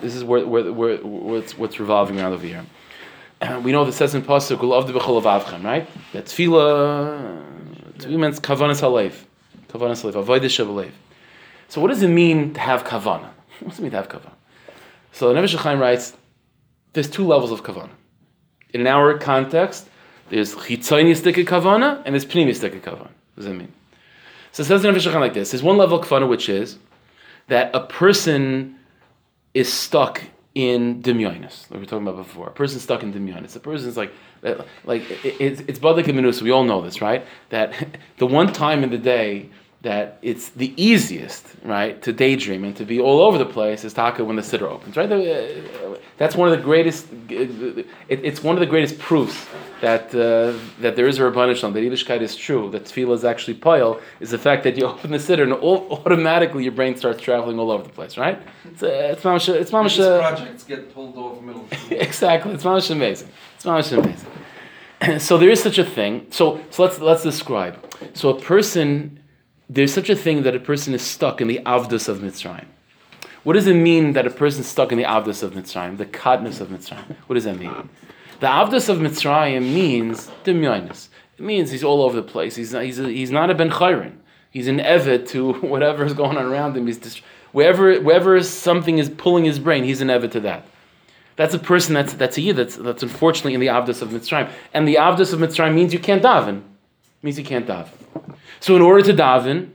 this 0.00 0.14
is 0.14 0.24
where, 0.24 0.46
where, 0.46 0.72
where, 0.72 0.96
what's, 0.98 1.56
what's 1.56 1.78
revolving 1.80 2.18
around 2.20 2.32
over 2.32 2.46
here. 2.46 2.64
Uh, 3.40 3.60
we 3.62 3.70
know 3.70 3.84
that 3.84 3.92
says 3.92 4.14
in 4.14 4.22
Pasuk, 4.22 4.62
"Love 4.62 4.88
the 4.88 4.98
b'chol 4.98 5.22
avavchem," 5.22 5.62
right? 5.62 5.88
That 6.12 6.24
tefillah, 6.24 7.42
tefillah 7.98 8.18
means 8.18 8.40
kavanas 8.40 8.80
halev, 8.80 9.14
kavanas 9.68 10.02
halev, 10.02 10.24
avodah 10.24 10.46
shavalev. 10.46 10.90
So, 11.68 11.80
what 11.80 11.88
does 11.88 12.02
it 12.02 12.08
mean 12.08 12.54
to 12.54 12.60
have 12.60 12.84
kavana? 12.84 13.30
What 13.60 13.70
does 13.70 13.78
it 13.78 13.82
mean 13.82 13.90
to 13.92 13.98
have 13.98 14.08
kavana? 14.08 14.32
So, 15.12 15.32
the 15.32 15.40
Nefesh 15.40 15.56
Chaim 15.56 15.78
writes, 15.78 16.16
there's 16.94 17.10
two 17.10 17.26
levels 17.26 17.52
of 17.52 17.62
kavana. 17.62 17.90
In 18.70 18.86
our 18.86 19.18
context, 19.18 19.88
there's 20.30 20.54
chitzonistic 20.54 21.34
kavana 21.44 22.02
and 22.04 22.14
there's 22.14 22.24
pnimistic 22.24 22.80
kavana. 22.80 23.00
What 23.00 23.36
does 23.36 23.44
that 23.44 23.54
mean? 23.54 23.72
So, 24.52 24.62
it 24.62 24.66
says 24.66 24.84
in 24.84 24.94
Nefesh 24.94 25.10
Chaim 25.10 25.20
like 25.20 25.34
this: 25.34 25.52
There's 25.52 25.62
one 25.62 25.76
level 25.76 26.00
of 26.00 26.08
kavana 26.08 26.28
which 26.28 26.48
is 26.48 26.78
that 27.48 27.70
a 27.74 27.80
person 27.80 28.77
is 29.54 29.72
stuck 29.72 30.22
in 30.54 31.02
demyonis, 31.02 31.70
like 31.70 31.74
we 31.74 31.78
were 31.78 31.84
talking 31.84 32.06
about 32.06 32.16
before. 32.16 32.48
A 32.48 32.52
person 32.52 32.80
stuck 32.80 33.02
in 33.02 33.12
demyonis. 33.12 33.54
A 33.54 33.60
person's 33.60 33.96
like, 33.96 34.12
uh, 34.42 34.64
like 34.84 35.02
it's 35.24 35.60
it's 35.62 35.78
badik 35.78 36.12
minus. 36.12 36.42
We 36.42 36.50
all 36.50 36.64
know 36.64 36.82
this, 36.82 37.00
right? 37.00 37.24
That 37.50 37.98
the 38.18 38.26
one 38.26 38.52
time 38.52 38.82
in 38.82 38.90
the 38.90 38.98
day 38.98 39.50
that 39.82 40.18
it's 40.22 40.48
the 40.50 40.74
easiest, 40.76 41.46
right, 41.62 42.02
to 42.02 42.12
daydream 42.12 42.64
and 42.64 42.74
to 42.76 42.84
be 42.84 42.98
all 42.98 43.20
over 43.20 43.38
the 43.38 43.46
place 43.46 43.84
is 43.84 43.92
taka 43.92 44.24
when 44.24 44.34
the 44.34 44.42
siddur 44.42 44.62
opens, 44.62 44.96
right? 44.96 45.10
Uh, 45.12 45.96
that's 46.16 46.34
one 46.34 46.48
of 46.50 46.58
the 46.58 46.64
greatest. 46.64 47.06
It's 47.28 48.42
one 48.42 48.56
of 48.56 48.60
the 48.60 48.66
greatest 48.66 48.98
proofs 48.98 49.46
that 49.80 50.14
uh, 50.14 50.58
that 50.80 50.96
there 50.96 51.06
is 51.06 51.18
a 51.18 51.22
Rabban 51.22 51.54
Shalom, 51.56 51.72
that 51.74 51.80
Yiddishkeit 51.80 52.20
is 52.20 52.34
true, 52.34 52.70
that 52.70 52.84
tefillah 52.84 53.14
is 53.14 53.24
actually 53.24 53.54
poil, 53.54 54.00
is 54.20 54.30
the 54.30 54.38
fact 54.38 54.64
that 54.64 54.76
you 54.76 54.86
open 54.86 55.10
the 55.10 55.18
siddur 55.18 55.44
and 55.44 55.52
all, 55.52 55.86
automatically 55.90 56.64
your 56.64 56.72
brain 56.72 56.96
starts 56.96 57.22
traveling 57.22 57.58
all 57.58 57.70
over 57.70 57.84
the 57.84 57.90
place, 57.90 58.16
right? 58.16 58.40
It's 58.64 58.82
uh, 58.82 58.86
it's 58.86 59.22
mamash, 59.22 59.48
it's 59.54 59.70
mamash, 59.70 59.96
These 59.96 60.00
uh, 60.00 60.18
projects 60.18 60.64
get 60.64 60.92
pulled 60.92 61.16
off 61.16 61.40
middle 61.42 61.62
of 61.62 61.92
exactly. 61.92 62.52
It's 62.52 62.64
mamash 62.64 62.90
amazing. 62.90 63.28
It's 63.54 63.64
mamash 63.64 63.92
amazing. 63.96 65.18
so 65.20 65.38
there 65.38 65.50
is 65.50 65.62
such 65.62 65.78
a 65.78 65.84
thing. 65.84 66.26
So 66.30 66.60
so 66.70 66.82
let's 66.84 66.98
let's 67.00 67.22
describe. 67.22 67.76
So 68.14 68.30
a 68.30 68.40
person, 68.40 69.20
there's 69.68 69.92
such 69.92 70.08
a 70.08 70.16
thing 70.16 70.42
that 70.42 70.54
a 70.54 70.60
person 70.60 70.94
is 70.94 71.02
stuck 71.02 71.40
in 71.40 71.48
the 71.48 71.60
avdus 71.64 72.08
of 72.08 72.18
Mitzrayim. 72.18 72.66
What 73.44 73.52
does 73.52 73.66
it 73.66 73.74
mean 73.74 74.12
that 74.12 74.26
a 74.26 74.30
person 74.30 74.60
is 74.60 74.66
stuck 74.66 74.92
in 74.92 74.98
the 74.98 75.04
avdus 75.04 75.42
of 75.42 75.52
Mitzrayim, 75.52 75.96
the 75.98 76.06
kadnus 76.06 76.60
of 76.60 76.68
Mitzrayim? 76.68 77.16
What 77.26 77.34
does 77.34 77.44
that 77.44 77.58
mean? 77.58 77.88
The 78.40 78.46
avdus 78.46 78.88
of 78.88 78.98
Mitzrayim 78.98 79.72
means 79.72 80.30
demyonis. 80.44 81.08
It 81.38 81.44
means 81.44 81.70
he's 81.70 81.84
all 81.84 82.02
over 82.02 82.16
the 82.16 82.22
place. 82.26 82.56
He's 82.56 82.72
not, 82.72 82.84
he's, 82.84 82.98
a, 82.98 83.08
he's 83.08 83.30
not 83.30 83.50
a 83.50 83.54
ben 83.54 83.70
chayrin. 83.70 84.12
He's 84.50 84.68
an 84.68 84.80
evet 84.80 85.28
to 85.28 85.52
whatever 85.60 86.04
is 86.04 86.14
going 86.14 86.36
on 86.36 86.46
around 86.46 86.76
him. 86.76 86.86
He's 86.86 86.98
dist- 86.98 87.22
wherever 87.52 88.00
wherever 88.00 88.40
something 88.42 88.98
is 88.98 89.08
pulling 89.08 89.44
his 89.44 89.58
brain, 89.58 89.84
he's 89.84 90.00
an 90.00 90.08
evet 90.08 90.32
to 90.32 90.40
that. 90.40 90.66
That's 91.36 91.54
a 91.54 91.58
person 91.58 91.94
that's 91.94 92.14
that's 92.14 92.36
a 92.38 92.40
yid 92.40 92.56
that's 92.56 92.76
that's 92.76 93.02
unfortunately 93.02 93.54
in 93.54 93.60
the 93.60 93.68
avdus 93.68 94.02
of 94.02 94.10
Mitzrayim. 94.10 94.50
And 94.72 94.86
the 94.86 94.96
avdus 94.96 95.32
of 95.32 95.40
Mitzrayim 95.40 95.74
means 95.74 95.92
you 95.92 95.98
can't 95.98 96.22
daven. 96.22 96.62
means 97.22 97.38
you 97.38 97.44
can't 97.44 97.66
daven. 97.66 97.90
So 98.60 98.74
in 98.74 98.82
order 98.82 99.02
to 99.04 99.14
daven, 99.14 99.70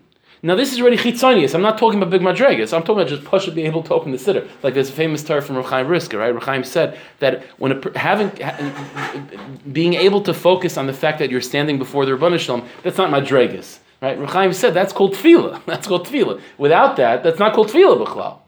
now 0.46 0.56
this 0.56 0.74
is 0.74 0.82
already 0.82 0.98
chitzonius. 0.98 1.56
I'm 1.56 1.62
not 1.62 1.78
talking 1.78 2.02
about 2.02 2.12
big 2.12 2.22
madregas. 2.22 2.74
I'm 2.74 2.82
talking 2.82 3.02
about 3.02 3.08
just 3.08 3.24
Pasha 3.24 3.50
being 3.50 3.66
able 3.66 3.82
to 3.84 3.94
open 3.94 4.12
the 4.12 4.18
sitter. 4.18 4.46
Like 4.62 4.74
there's 4.74 4.90
a 4.90 4.94
famous 4.94 5.24
Torah 5.24 5.42
from 5.42 5.56
Reb 5.56 5.66
Chaim 5.66 5.88
Brisker, 5.88 6.18
right? 6.18 6.34
Reb 6.34 6.44
Chaim 6.44 6.66
said 6.66 7.00
that 7.20 7.44
when 7.60 7.72
a, 7.72 7.98
having 7.98 8.30
ha- 8.36 9.26
being 9.72 9.94
able 9.94 10.22
to 10.22 10.34
focus 10.34 10.78
on 10.78 10.86
the 10.86 10.94
fact 10.94 11.20
that 11.20 11.32
you're 11.32 11.40
standing 11.40 11.80
before 11.80 12.06
the 12.06 12.12
Ribbono 12.12 12.38
Shel 12.38 12.60
Olam, 12.60 12.68
that's 12.84 12.98
not 12.98 13.10
madregas, 13.10 13.80
right? 14.02 14.20
Reb 14.20 14.30
Chaim 14.30 14.52
said 14.52 14.74
that's 14.74 14.92
called 14.92 15.16
tefillah. 15.16 15.64
That's 15.66 15.88
called 15.88 16.08
tefillah. 16.08 16.42
Without 16.58 16.98
that, 16.98 17.24
that's 17.24 17.40
not 17.40 17.54
called 17.54 17.70
tefillah 17.70 18.06
b'chlal. 18.06 18.40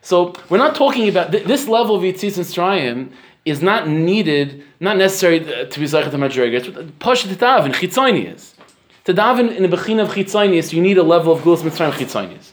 So 0.00 0.34
we're 0.48 0.56
not 0.56 0.74
talking 0.74 1.06
about 1.06 1.32
th- 1.32 1.44
this 1.44 1.68
level 1.68 1.96
of 1.96 2.02
Yitzis 2.02 2.38
Mitzrayim 2.38 3.12
is 3.44 3.60
not 3.60 3.88
needed, 3.88 4.64
not 4.80 4.96
necessary 4.96 5.40
uh, 5.40 5.66
to 5.66 5.80
be 5.80 5.84
Zaychat 5.84 6.10
HaMadrega. 6.10 6.92
Pasha 6.98 7.28
Titav 7.28 7.66
and 7.66 7.74
Chitzonius. 7.74 8.55
To 9.06 9.14
daven 9.14 9.56
in 9.56 9.64
a 9.64 9.68
Bechina 9.68 10.02
of 10.02 10.08
Chitzonius, 10.10 10.72
you 10.72 10.82
need 10.82 10.98
a 10.98 11.02
level 11.02 11.32
of 11.32 11.42
Gulas 11.42 11.62
Mitzrayim 11.62 11.92
Chitzonius. 11.92 12.50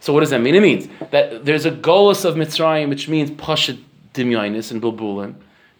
So 0.00 0.12
what 0.12 0.20
does 0.20 0.30
that 0.30 0.40
mean? 0.40 0.54
It 0.54 0.62
means 0.62 0.88
that 1.10 1.44
there's 1.44 1.66
a 1.66 1.70
Golus 1.70 2.24
of 2.24 2.36
Mitzrayim, 2.36 2.88
which 2.88 3.08
means 3.08 3.30
Pasha 3.32 3.76
Dimyonis 4.14 4.70
and 4.70 4.80
Bulbulin. 4.80 5.34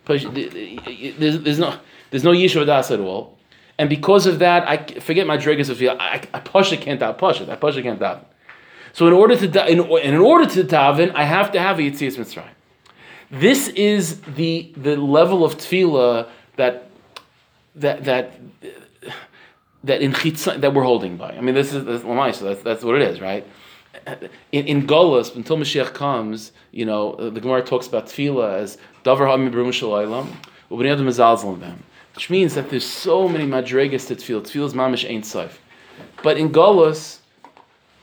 There's, 0.04 1.58
no 1.58 1.78
there's 2.10 2.24
no 2.24 2.32
Yishuv 2.32 2.66
Das 2.66 2.90
at 2.90 3.00
all. 3.00 3.38
And 3.78 3.88
because 3.88 4.26
of 4.26 4.38
that, 4.40 4.68
I 4.68 4.76
forget 5.00 5.26
my 5.26 5.38
Dregas 5.38 5.70
of 5.70 5.80
I, 5.82 6.22
I 6.34 6.40
Pasha 6.40 6.76
can't 6.76 7.00
daven. 7.00 7.16
Pasha, 7.16 7.50
I 7.50 7.56
Pasha 7.56 7.82
can't 7.82 7.98
daven. 7.98 8.24
So 8.92 9.06
in 9.06 9.14
order 9.14 9.36
to 9.36 9.70
in, 9.70 9.80
in 9.80 10.16
order 10.16 10.46
to 10.50 10.64
daven, 10.64 11.12
I 11.14 11.24
have 11.24 11.50
to 11.52 11.60
have 11.60 11.78
a 11.78 11.82
Yitzias 11.82 12.18
Mitzrayim. 12.18 12.44
This 13.30 13.68
is 13.68 14.20
the 14.20 14.70
the 14.76 14.96
level 14.96 15.44
of 15.44 15.56
tefillah 15.56 16.28
that 16.56 16.88
that 17.74 18.04
that 18.04 18.32
that 19.84 20.00
in 20.02 20.12
chitza, 20.12 20.60
that 20.60 20.74
we're 20.74 20.82
holding 20.82 21.16
by. 21.16 21.30
I 21.30 21.40
mean, 21.40 21.54
this 21.54 21.72
is 21.72 21.84
that's, 21.84 22.02
Lamai, 22.04 22.34
so 22.34 22.46
that's 22.46 22.62
that's 22.62 22.82
what 22.82 22.96
it 22.96 23.02
is, 23.02 23.20
right? 23.20 23.46
In, 24.50 24.66
in 24.66 24.86
Golos, 24.86 25.34
until 25.36 25.56
Mashiach 25.56 25.94
comes, 25.94 26.52
you 26.72 26.84
know, 26.84 27.12
uh, 27.12 27.30
the 27.30 27.40
Gemara 27.40 27.62
talks 27.62 27.86
about 27.86 28.06
tefillah 28.06 28.58
as 28.58 28.76
davar 29.04 29.28
ha'mi 29.28 29.50
b'rum 29.50 29.68
shalaylam, 29.68 30.26
adam 30.90 31.60
them, 31.60 31.84
which 32.14 32.28
means 32.28 32.54
that 32.54 32.70
there's 32.70 32.84
so 32.84 33.28
many 33.28 33.46
madrigas 33.46 34.06
to 34.08 34.16
tefillah. 34.16 34.42
Tefillah 34.42 34.66
is 34.66 34.74
mamish 34.74 35.08
ain't 35.08 35.24
saif. 35.24 35.52
But 36.22 36.38
in 36.38 36.50
Golos, 36.50 37.18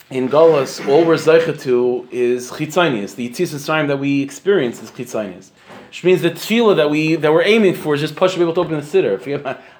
in 0.09 0.29
Golos, 0.29 0.87
all 0.87 1.05
we're 1.05 1.15
zeicha 1.15 1.59
to 1.63 2.07
is 2.11 2.51
chitzanias. 2.51 3.15
The 3.15 3.29
yitzis 3.29 3.65
time 3.65 3.87
that 3.87 3.97
we 3.97 4.21
experience 4.21 4.81
is 4.81 4.91
chitzanias. 4.91 5.49
Which 5.89 6.03
means 6.05 6.21
the 6.21 6.31
tefillah 6.31 6.77
that 6.77 6.89
we 6.89 7.15
that 7.15 7.33
we're 7.33 7.43
aiming 7.43 7.75
for 7.75 7.95
is 7.95 8.01
just 8.01 8.15
push 8.15 8.35
to 8.35 8.39
to 8.39 8.61
open 8.61 8.77
the 8.77 8.83
sitter. 8.83 9.19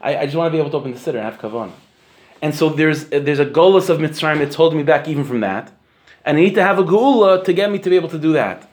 I, 0.01 0.17
I 0.17 0.25
just 0.25 0.35
want 0.35 0.47
to 0.47 0.51
be 0.51 0.57
able 0.59 0.71
to 0.71 0.77
open 0.77 0.91
the 0.91 0.99
sitter 0.99 1.19
and 1.19 1.25
have 1.25 1.39
kavanah. 1.39 1.71
And 2.41 2.55
so 2.55 2.69
there's 2.69 3.05
there's 3.05 3.39
a 3.39 3.45
golus 3.45 3.89
of 3.89 3.99
Mitzrayim 3.99 4.39
that's 4.39 4.55
holding 4.55 4.77
me 4.77 4.83
back 4.83 5.07
even 5.07 5.23
from 5.23 5.41
that. 5.41 5.71
And 6.25 6.37
I 6.37 6.41
need 6.41 6.55
to 6.55 6.63
have 6.63 6.79
a 6.79 6.83
geula 6.83 7.43
to 7.43 7.53
get 7.53 7.71
me 7.71 7.79
to 7.79 7.89
be 7.89 7.95
able 7.95 8.09
to 8.09 8.19
do 8.19 8.33
that. 8.33 8.69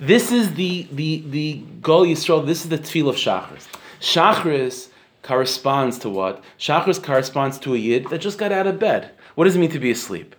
This 0.00 0.32
is 0.32 0.54
the 0.54 0.88
the 0.90 1.22
the 1.26 1.62
Gol 1.80 2.04
Yisrael. 2.04 2.44
This 2.46 2.64
is 2.64 2.70
the 2.70 2.78
tefillah 2.78 3.10
of 3.10 3.16
Shachris. 3.16 3.66
Shachris 4.00 4.88
corresponds 5.22 5.98
to 5.98 6.10
what? 6.10 6.42
Shachris 6.58 7.02
corresponds 7.02 7.58
to 7.60 7.74
a 7.74 7.78
yid 7.78 8.08
that 8.08 8.20
just 8.20 8.38
got 8.38 8.52
out 8.52 8.66
of 8.66 8.78
bed. 8.78 9.10
What 9.34 9.44
does 9.44 9.56
it 9.56 9.58
mean 9.58 9.70
to 9.70 9.78
be 9.78 9.90
asleep? 9.90 10.34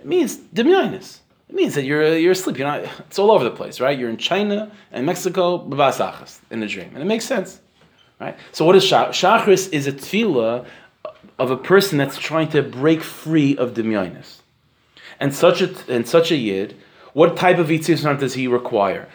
It 0.00 0.06
means 0.06 0.36
demyonis. 0.36 1.18
It 1.48 1.54
means 1.54 1.74
that 1.74 1.84
you're 1.84 2.16
you're 2.16 2.32
asleep. 2.32 2.58
You're 2.58 2.68
not. 2.68 2.80
It's 3.06 3.18
all 3.18 3.30
over 3.30 3.44
the 3.44 3.50
place, 3.50 3.80
right? 3.80 3.98
You're 3.98 4.10
in 4.10 4.16
China 4.16 4.70
and 4.92 5.06
Mexico, 5.06 5.58
babasachas 5.58 6.38
in 6.50 6.62
a 6.62 6.68
dream, 6.68 6.90
and 6.94 7.02
it 7.02 7.06
makes 7.06 7.24
sense, 7.24 7.60
right? 8.20 8.36
So 8.52 8.64
what 8.64 8.76
is 8.76 8.84
shach? 8.84 9.10
Shachris 9.10 9.72
is 9.72 9.86
a 9.86 9.92
tefillah 9.92 10.66
of 11.38 11.50
a 11.50 11.56
person 11.56 11.98
that's 11.98 12.18
trying 12.18 12.48
to 12.48 12.62
break 12.62 13.02
free 13.02 13.56
of 13.56 13.74
demyonis. 13.74 14.38
And 15.20 15.34
such 15.34 15.60
a 15.62 15.74
and 15.88 16.08
such 16.08 16.30
a 16.30 16.36
yid, 16.36 16.76
what 17.12 17.36
type 17.36 17.58
of 17.58 17.68
yitzis 17.68 18.18
does 18.18 18.34
he 18.34 18.46
require? 18.46 19.08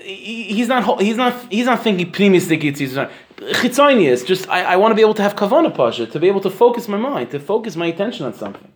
He's 0.00 0.68
not. 0.68 1.00
He's 1.00 1.16
not. 1.16 1.50
He's 1.50 1.66
not 1.66 1.82
thinking 1.82 2.12
pnimistic 2.12 2.62
yitzis. 2.62 3.10
Chitzonius. 3.36 4.24
Just 4.24 4.48
I, 4.48 4.62
I 4.62 4.76
want 4.76 4.92
to 4.92 4.94
be 4.94 5.02
able 5.02 5.14
to 5.14 5.22
have 5.22 5.34
kavana 5.34 5.74
pasha 5.74 6.06
to 6.06 6.20
be 6.20 6.28
able 6.28 6.40
to 6.42 6.50
focus 6.50 6.88
my 6.88 6.98
mind, 6.98 7.30
to 7.32 7.40
focus 7.40 7.76
my 7.76 7.86
attention 7.86 8.26
on 8.26 8.34
something. 8.34 8.72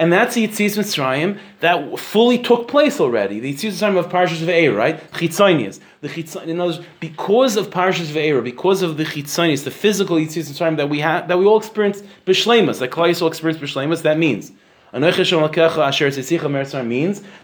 And 0.00 0.12
that's 0.12 0.36
the 0.36 0.46
Yitzis 0.46 0.78
Mitzrayim 0.78 1.40
that 1.60 1.98
fully 1.98 2.38
took 2.38 2.68
place 2.68 3.00
already. 3.00 3.40
The 3.40 3.54
Yitzis 3.54 3.72
Mitzrayim 3.72 3.98
of 3.98 4.08
Parshas 4.08 4.44
Ve'er, 4.44 4.76
right? 4.76 5.00
Chitzonius. 5.12 5.80
The 6.02 6.08
Chitzon, 6.08 6.46
in 6.46 6.60
other 6.60 6.72
words, 6.72 6.84
because 7.00 7.56
of 7.56 7.70
Parshas 7.70 8.06
Ve'er, 8.06 8.42
because 8.42 8.82
of 8.82 8.96
the 8.96 9.04
Chitzonius, 9.04 9.64
the 9.64 9.72
physical 9.72 10.16
Yitzis 10.16 10.50
Mitzrayim 10.50 10.76
that 10.76 10.88
we 10.88 11.00
have, 11.00 11.26
that 11.26 11.38
we 11.38 11.46
all 11.46 11.58
experience 11.58 12.02
b'shleimus, 12.26 12.78
that 12.78 12.90
Klal 12.90 13.10
Yisrael 13.10 13.28
experience 13.28 13.60
b'shleimus, 13.60 14.02
that 14.02 14.18
means. 14.18 14.52
Means 14.90 15.04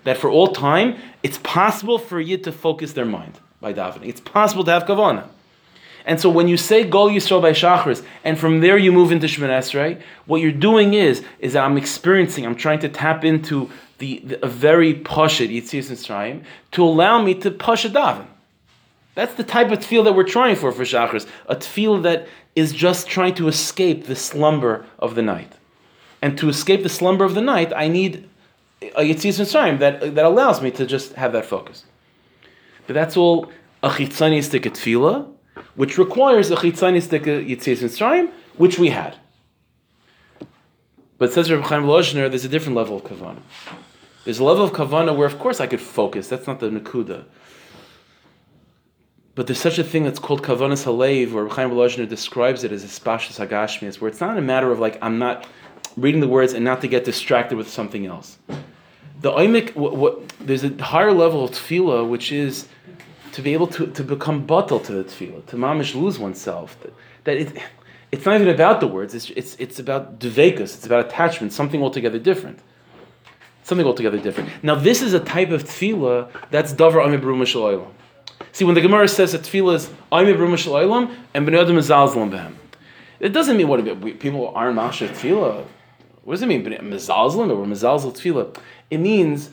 that 0.05 0.17
for 0.17 0.31
all 0.31 0.53
time, 0.55 0.97
it's 1.23 1.39
possible 1.43 1.99
for 1.99 2.19
Yid 2.19 2.43
to 2.45 2.53
focus 2.53 2.95
their 2.95 3.05
mind 3.05 3.39
by 3.61 3.75
davening. 3.75 4.09
It's 4.09 4.21
possible 4.21 4.65
to 4.65 4.71
have 4.71 4.85
kavanah. 4.85 5.29
And 6.07 6.21
so 6.21 6.29
when 6.29 6.49
you 6.49 6.57
say 6.57 6.85
Gol 6.85 7.09
Yisrael 7.09 7.41
by 7.41 7.53
Shachris, 7.53 8.05
and 8.25 8.39
from 8.39 8.61
there 8.61 8.77
you 8.77 8.93
move 8.93 9.11
into 9.11 9.27
Shemoneh 9.27 9.59
Esrei, 9.59 10.03
what 10.27 10.43
you're 10.43 10.53
doing 10.53 10.93
is, 10.93 11.25
is 11.39 11.55
that 11.55 11.65
I'm 11.65 11.79
experiencing, 11.79 12.45
I'm 12.45 12.57
trying 12.57 12.81
to 12.81 12.89
tap 12.89 13.25
into 13.25 13.71
the, 13.99 14.21
the 14.25 14.45
a 14.45 14.49
very 14.49 14.95
Pashat 14.95 15.49
Yitzis 15.49 15.91
Mitzrayim 15.91 16.45
to 16.73 16.85
allow 16.85 17.23
me 17.23 17.35
to 17.37 17.51
Pashat 17.51 17.93
daven. 17.93 18.27
That's 19.15 19.35
the 19.35 19.45
type 19.45 19.71
of 19.71 19.79
tefillah 19.79 20.05
that 20.05 20.13
we're 20.13 20.25
trying 20.25 20.57
for 20.57 20.73
for 20.73 20.83
Shachris, 20.83 21.27
a 21.47 21.57
tefillah 21.57 22.03
that 22.03 22.29
is 22.55 22.73
just 22.73 23.07
trying 23.07 23.35
to 23.37 23.49
escape 23.49 24.05
the 24.05 24.17
slumber 24.17 24.85
of 24.99 25.15
the 25.15 25.23
night. 25.23 25.53
And 26.21 26.37
to 26.39 26.49
escape 26.49 26.83
the 26.83 26.89
slumber 26.89 27.25
of 27.25 27.35
the 27.35 27.41
night, 27.41 27.73
I 27.75 27.89
need 27.89 28.29
a 28.83 29.03
Yitzis 29.03 29.41
Mitzrayim 29.41 29.79
that, 29.79 30.15
that 30.15 30.25
allows 30.25 30.61
me 30.61 30.71
to 30.73 30.85
just 30.85 31.15
have 31.15 31.33
that 31.33 31.47
focus. 31.47 31.85
But 32.87 32.95
that's 32.95 33.17
all 33.17 33.51
a 33.83 33.89
chitzanistic 33.89 34.63
tefillah, 34.63 35.34
which 35.77 35.99
requires 35.99 36.51
a 36.51 36.57
chitzanistic 36.57 37.25
Yitzis 37.25 37.83
Mitzrayim, 37.83 38.31
which 38.57 38.79
we 38.79 38.91
had. 38.91 39.17
But 41.19 41.33
says 41.33 41.51
Rabbi 41.51 41.67
Chaim 41.67 41.83
Volozhiner, 41.85 42.29
there's 42.29 42.45
a 42.45 42.49
different 42.49 42.77
level 42.77 42.97
of 42.97 43.05
kavana. 43.05 43.41
There's 44.25 44.39
a 44.39 44.45
level 44.45 44.65
of 44.65 44.73
kavana 44.73 45.17
where, 45.17 45.27
of 45.27 45.39
course, 45.39 45.61
I 45.61 45.67
could 45.67 45.81
focus. 45.81 46.29
That's 46.29 46.47
not 46.47 46.61
the 46.61 46.71
nakuda. 46.71 47.25
But 49.35 49.47
there's 49.47 49.61
such 49.61 49.79
a 49.79 49.85
thing 49.85 50.05
that's 50.05 50.19
called 50.19 50.43
kavanas 50.43 50.85
halev, 50.85 51.33
where 51.33 51.49
Chaim 51.49 51.71
Volozhiner 51.71 52.09
describes 52.09 52.65
it 52.65 52.73
as 52.73 52.85
a 52.85 52.87
spashas 52.87 53.45
hagashmias, 53.45 54.01
where 54.01 54.09
it's 54.09 54.21
not 54.21 54.39
a 54.39 54.43
matter 54.43 54.71
of 54.71 54.79
like 54.79 54.99
I'm 55.03 55.19
not 55.19 55.47
reading 55.97 56.21
the 56.21 56.29
words 56.29 56.53
and 56.53 56.65
not 56.65 56.81
to 56.81 56.89
get 56.89 57.05
distracted 57.05 57.57
with 57.57 57.69
something 57.69 58.07
else. 58.07 58.39
The 59.21 59.33
oimik, 59.33 59.75
what, 59.75 59.97
what, 59.97 60.29
there's 60.41 60.65
a 60.65 60.83
higher 60.83 61.13
level 61.13 61.45
of 61.45 61.53
tefillah, 61.53 62.09
which 62.09 62.33
is 62.33 62.69
to 63.35 63.43
be 63.43 63.53
able 63.53 63.67
to, 63.67 63.89
to 63.89 64.05
become 64.05 64.47
bottle 64.47 64.79
to 64.79 64.93
the 64.93 65.03
tefillah, 65.03 65.45
to 65.47 65.57
mamish 65.57 66.01
lose 66.01 66.21
oneself. 66.21 66.77
That, 67.25 67.37
it, 67.37 67.53
it's 68.13 68.25
not 68.25 68.41
even 68.41 68.49
about 68.49 68.79
the 68.79 68.87
words. 68.87 69.13
It's 69.13 69.29
it's 69.31 69.57
it's 69.57 69.81
about 69.81 70.21
devekus. 70.21 70.77
It's 70.77 70.87
about 70.87 71.07
attachment. 71.07 71.53
Something 71.53 71.83
altogether 71.83 72.21
different. 72.21 72.61
Something 73.65 73.89
altogether 73.89 74.19
different. 74.19 74.51
Now 74.63 74.77
this 74.77 75.03
is 75.03 75.15
a 75.15 75.19
type 75.19 75.51
of 75.51 75.65
tefillah 75.65 76.29
that's 76.53 76.73
davar 76.75 77.05
amibru 77.05 77.35
mishalaylam. 77.37 77.89
See, 78.53 78.65
when 78.65 78.77
the 78.77 78.81
Gemara 78.81 79.09
says 79.09 79.33
that 79.33 79.43
tefillah 79.43 79.75
is 79.75 79.91
amibru 80.13 80.47
mishalaylam 80.49 81.13
and 81.35 81.49
bnei 81.49 81.61
adam 81.61 81.77
mezalzelim 81.77 82.31
behem, 82.31 82.53
it 83.19 83.31
doesn't 83.31 83.57
mean 83.57 83.67
what 83.67 83.83
we- 84.01 84.13
people 84.13 84.53
aren't 84.55 84.79
mashah 84.79 85.09
tefillah. 85.09 85.65
What 86.23 86.35
does 86.35 86.43
it 86.43 86.47
mean? 86.47 86.65
Mezalzelim 86.65 87.51
or 87.51 87.67
mezalzel 87.67 88.13
tefillah? 88.15 88.57
It 88.91 88.99
means 88.99 89.51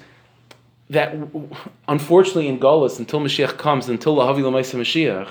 that 0.92 1.16
unfortunately 1.88 2.48
in 2.48 2.60
Golis, 2.60 3.00
until 3.00 3.22
Mashiach 3.22 3.58
comes, 3.58 3.88
until 3.90 4.16
Lahavi 4.18 4.42
Lamaisa 4.42 4.76
Mashiach, 4.80 5.30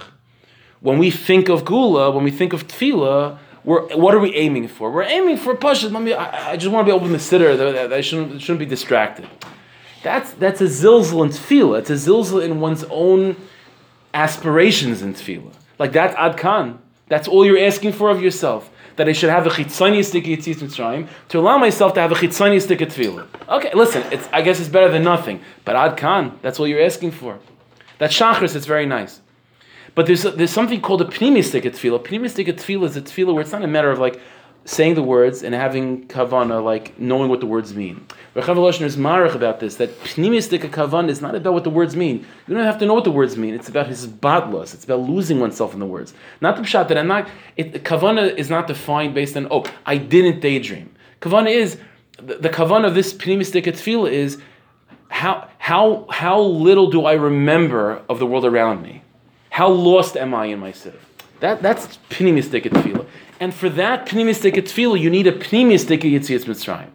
When 0.80 0.98
we 0.98 1.10
think 1.10 1.48
of 1.48 1.64
gula, 1.64 2.10
when 2.10 2.24
we 2.24 2.30
think 2.30 2.52
of 2.52 2.66
tefillah, 2.66 3.38
we're, 3.62 3.94
what 3.94 4.14
are 4.14 4.18
we 4.18 4.34
aiming 4.34 4.68
for? 4.68 4.90
We're 4.90 5.02
aiming 5.02 5.36
for 5.36 5.54
pashas. 5.54 5.94
I, 6.16 6.52
I 6.52 6.56
just 6.56 6.72
want 6.72 6.86
to 6.86 6.92
be 6.92 6.96
able 6.96 7.06
to 7.08 7.18
sit 7.18 7.40
That 7.40 7.92
I 7.92 8.00
shouldn't, 8.00 8.40
shouldn't 8.40 8.58
be 8.58 8.64
distracted. 8.66 9.28
That's, 10.02 10.32
that's 10.32 10.62
a 10.62 10.64
zilzal 10.64 11.24
in 11.24 11.30
tefillah. 11.30 11.80
It's 11.80 11.90
a 11.90 11.94
zilzal 11.94 12.42
in 12.42 12.60
one's 12.60 12.84
own 12.84 13.36
aspirations 14.14 15.02
in 15.02 15.12
tefillah. 15.12 15.52
Like 15.78 15.92
that's 15.92 16.14
adkan. 16.14 16.78
That's 17.08 17.28
all 17.28 17.44
you're 17.44 17.58
asking 17.58 17.92
for 17.92 18.08
of 18.08 18.22
yourself. 18.22 18.70
That 19.00 19.08
I 19.08 19.12
should 19.12 19.30
have 19.30 19.46
a 19.46 19.48
chitzaniistic 19.48 20.26
yitzis 20.26 20.56
mitzrayim 20.56 21.08
to 21.30 21.38
allow 21.38 21.56
myself 21.56 21.94
to 21.94 22.00
have 22.00 22.12
a 22.12 22.14
chitzaniistic 22.14 22.80
tefillah. 22.80 23.26
Okay, 23.48 23.72
listen. 23.72 24.02
It's, 24.12 24.28
I 24.30 24.42
guess 24.42 24.60
it's 24.60 24.68
better 24.68 24.90
than 24.90 25.04
nothing. 25.04 25.40
But 25.64 25.74
adkan. 25.74 26.34
That's 26.42 26.58
what 26.58 26.66
you're 26.66 26.82
asking 26.82 27.12
for. 27.12 27.38
That 27.96 28.10
shachris. 28.10 28.54
It's 28.54 28.66
very 28.66 28.84
nice. 28.84 29.22
But 29.94 30.04
there's, 30.04 30.24
there's 30.24 30.50
something 30.50 30.82
called 30.82 31.00
a 31.00 31.06
pnimistic 31.06 31.62
tefillah. 31.62 32.04
Pnimistic 32.04 32.44
tefillah 32.52 32.84
is 32.84 32.96
a 32.98 33.00
tefillah 33.00 33.32
where 33.32 33.40
it's 33.40 33.52
not 33.52 33.64
a 33.64 33.66
matter 33.66 33.90
of 33.90 33.98
like 33.98 34.20
saying 34.66 34.96
the 34.96 35.02
words 35.02 35.42
and 35.42 35.54
having 35.54 36.06
kavana, 36.06 36.62
like 36.62 36.98
knowing 36.98 37.30
what 37.30 37.40
the 37.40 37.46
words 37.46 37.72
mean. 37.72 38.06
Rechav 38.34 38.56
Lashon 38.56 38.82
is 38.82 38.96
marach 38.96 39.34
about 39.34 39.58
this, 39.58 39.74
that 39.76 39.90
pnimistic 40.04 40.60
kavana 40.70 41.08
is 41.08 41.20
not 41.20 41.34
about 41.34 41.52
what 41.52 41.64
the 41.64 41.70
words 41.70 41.96
mean. 41.96 42.24
You 42.46 42.54
don't 42.54 42.64
have 42.64 42.78
to 42.78 42.86
know 42.86 42.94
what 42.94 43.02
the 43.02 43.10
words 43.10 43.36
mean. 43.36 43.54
It's 43.54 43.68
about 43.68 43.88
his 43.88 44.06
badlos. 44.06 44.72
It's 44.72 44.84
about 44.84 45.00
losing 45.00 45.40
oneself 45.40 45.74
in 45.74 45.80
the 45.80 45.86
words. 45.86 46.14
Not 46.40 46.54
the 46.54 46.62
pshat 46.62 46.86
that 46.88 46.96
I'm 46.96 47.08
not, 47.08 47.28
it, 47.56 47.82
kavana 47.82 48.32
is 48.36 48.48
not 48.48 48.68
defined 48.68 49.14
based 49.14 49.36
on, 49.36 49.48
oh, 49.50 49.64
I 49.84 49.96
didn't 49.96 50.38
daydream. 50.38 50.94
Kavana 51.20 51.50
is, 51.50 51.78
the, 52.18 52.36
the 52.36 52.48
kavana 52.48 52.86
of 52.86 52.94
this 52.94 53.12
pnimistic 53.12 53.64
tefillah 53.64 54.12
is, 54.12 54.38
how, 55.08 55.48
how, 55.58 56.06
how 56.08 56.40
little 56.40 56.88
do 56.88 57.06
I 57.06 57.14
remember 57.14 58.00
of 58.08 58.20
the 58.20 58.26
world 58.26 58.44
around 58.44 58.80
me? 58.80 59.02
How 59.50 59.68
lost 59.68 60.16
am 60.16 60.34
I 60.34 60.46
in 60.46 60.60
my 60.60 60.70
siddur? 60.70 61.00
That, 61.40 61.62
that's 61.62 61.98
pnimistic 62.10 62.62
tefillah. 62.62 63.06
And 63.40 63.52
for 63.52 63.68
that 63.70 64.06
pnimistic 64.06 64.52
tefillah, 64.52 65.00
you 65.00 65.10
need 65.10 65.26
a 65.26 65.32
pnimistic 65.32 66.02
yitzias 66.02 66.44
mitzrayim. 66.44 66.90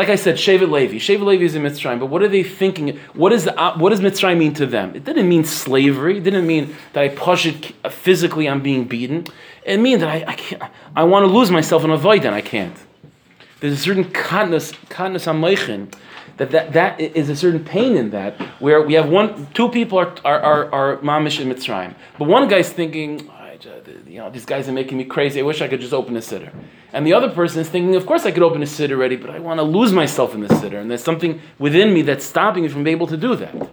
Like 0.00 0.08
I 0.08 0.16
said, 0.16 0.36
Shevet 0.36 0.70
Levi. 0.70 0.94
Shevet 0.94 1.26
Levi 1.26 1.44
is 1.44 1.54
in 1.54 1.62
Mitzrayim, 1.62 2.00
but 2.00 2.06
what 2.06 2.22
are 2.22 2.28
they 2.28 2.42
thinking? 2.42 2.98
What, 3.12 3.34
is 3.34 3.44
the, 3.44 3.60
uh, 3.60 3.76
what 3.76 3.90
does 3.90 4.00
Mitzrayim 4.00 4.38
mean 4.38 4.54
to 4.54 4.64
them? 4.64 4.96
It 4.96 5.04
didn't 5.04 5.28
mean 5.28 5.44
slavery. 5.44 6.16
It 6.16 6.22
didn't 6.22 6.46
mean 6.46 6.74
that 6.94 7.04
I 7.04 7.08
push 7.10 7.44
it 7.44 7.74
physically, 7.92 8.48
I'm 8.48 8.62
being 8.62 8.84
beaten. 8.84 9.26
It 9.62 9.76
means 9.76 10.00
that 10.00 10.08
I, 10.08 10.24
I, 10.26 10.36
can't, 10.36 10.62
I 10.96 11.04
want 11.04 11.24
to 11.24 11.26
lose 11.26 11.50
myself 11.50 11.84
in 11.84 11.90
a 11.90 11.98
void 11.98 12.24
and 12.24 12.34
I 12.34 12.40
can't. 12.40 12.74
There's 13.60 13.74
a 13.74 13.76
certain 13.76 14.04
katnus, 14.04 14.72
katnus 14.86 15.26
ameichin, 15.26 15.92
that, 16.38 16.50
that 16.52 16.72
that 16.72 16.98
is 16.98 17.28
a 17.28 17.36
certain 17.36 17.62
pain 17.62 17.94
in 17.94 18.08
that, 18.08 18.40
where 18.58 18.80
we 18.80 18.94
have 18.94 19.06
one, 19.06 19.48
two 19.52 19.68
people 19.68 19.98
are, 19.98 20.14
are, 20.24 20.40
are, 20.40 20.72
are 20.72 20.96
mamish 21.02 21.40
in 21.40 21.50
Mitzrayim. 21.50 21.94
But 22.18 22.26
one 22.26 22.48
guy's 22.48 22.72
thinking, 22.72 23.30
you 24.10 24.18
know, 24.18 24.28
these 24.28 24.44
guys 24.44 24.68
are 24.68 24.72
making 24.72 24.98
me 24.98 25.04
crazy. 25.04 25.38
I 25.38 25.44
wish 25.44 25.62
I 25.62 25.68
could 25.68 25.80
just 25.80 25.92
open 25.92 26.16
a 26.16 26.20
siddur. 26.20 26.52
And 26.92 27.06
the 27.06 27.12
other 27.12 27.30
person 27.30 27.60
is 27.60 27.68
thinking, 27.68 27.94
of 27.94 28.06
course 28.06 28.26
I 28.26 28.32
could 28.32 28.42
open 28.42 28.60
a 28.60 28.66
siddur 28.66 28.92
already, 28.92 29.14
but 29.14 29.30
I 29.30 29.38
want 29.38 29.58
to 29.58 29.62
lose 29.62 29.92
myself 29.92 30.34
in 30.34 30.40
the 30.40 30.48
siddur. 30.48 30.80
And 30.80 30.90
there's 30.90 31.04
something 31.04 31.40
within 31.60 31.94
me 31.94 32.02
that's 32.02 32.24
stopping 32.24 32.64
me 32.64 32.68
from 32.68 32.82
being 32.82 32.96
able 32.96 33.06
to 33.06 33.16
do 33.16 33.36
that. 33.36 33.70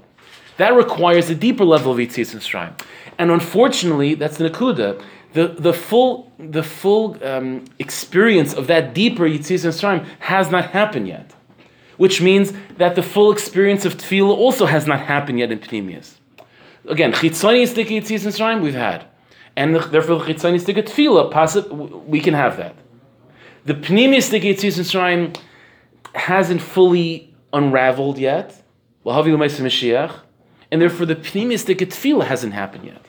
That 0.58 0.76
requires 0.76 1.30
a 1.32 1.36
deeper 1.36 1.66
level 1.66 1.92
of 1.92 1.98
Yitzis 1.98 2.36
Mitzrayim. 2.36 2.80
And 3.18 3.32
unfortunately, 3.32 4.14
that's 4.14 4.38
the 4.38 4.50
Nakuda. 4.50 5.04
The, 5.34 5.48
the 5.48 5.74
full, 5.74 6.32
the 6.38 6.64
full 6.64 7.18
um, 7.24 7.66
experience 7.80 8.54
of 8.54 8.68
that 8.68 8.94
deeper 8.94 9.24
Yitzis 9.24 9.66
Mitzrayim 9.66 10.06
has 10.20 10.52
not 10.52 10.70
happened 10.72 11.08
yet. 11.08 11.34
Which 11.98 12.22
means 12.22 12.54
that 12.78 12.94
the 12.94 13.02
full 13.02 13.32
experience 13.32 13.86
of 13.86 13.98
Tefillah 13.98 14.38
also 14.38 14.68
has 14.68 14.86
not 14.86 15.00
happened 15.00 15.40
yet 15.40 15.52
in 15.52 15.58
Pnimius. 15.58 16.14
Again, 16.88 17.12
Chitzoni 17.12 17.64
Yitzis 17.66 18.26
and 18.26 18.36
Shrine 18.36 18.62
we've 18.62 18.76
had 18.76 19.06
and 19.58 19.76
therefore 19.76 20.20
the 20.20 20.34
chitzanistic 20.34 20.76
tefillah, 20.76 22.06
we 22.06 22.20
can 22.22 22.36
have 22.36 22.58
that. 22.58 22.76
The 23.66 23.74
pnimistic 23.74 24.44
yitzis 24.44 24.78
Mitzrayim 24.78 25.36
hasn't 26.14 26.62
fully 26.62 27.34
unraveled 27.52 28.20
yet. 28.20 28.62
And 29.04 29.16
therefore 30.82 31.06
the 31.08 31.16
pnimistic 31.16 31.78
tefillah 31.78 32.26
hasn't 32.26 32.54
happened 32.54 32.86
yet. 32.86 33.04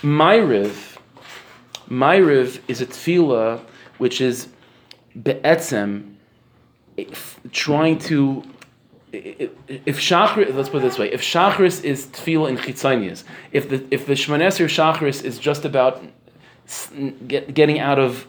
Myriv, 0.00 0.96
Myriv 1.88 2.60
is 2.66 2.80
a 2.80 2.86
tefillah 2.86 3.60
which 3.98 4.22
is 4.22 4.48
be'etzem, 5.22 6.14
trying 7.52 7.98
to 7.98 8.42
if 9.14 9.98
Shachris, 9.98 10.54
let's 10.54 10.68
put 10.68 10.78
it 10.78 10.82
this 10.82 10.98
way, 10.98 11.12
if 11.12 11.22
Shachris 11.22 11.84
is 11.84 12.06
tefillah 12.06 12.50
in 12.50 12.56
chitzanias, 12.56 13.24
if 13.52 13.68
the 13.68 13.84
if 13.90 14.06
the 14.06 14.14
Shemaneser 14.14 14.66
Shachris 14.66 15.22
is 15.24 15.38
just 15.38 15.64
about 15.64 16.02
get, 17.26 17.54
getting 17.54 17.78
out 17.78 17.98
of 17.98 18.26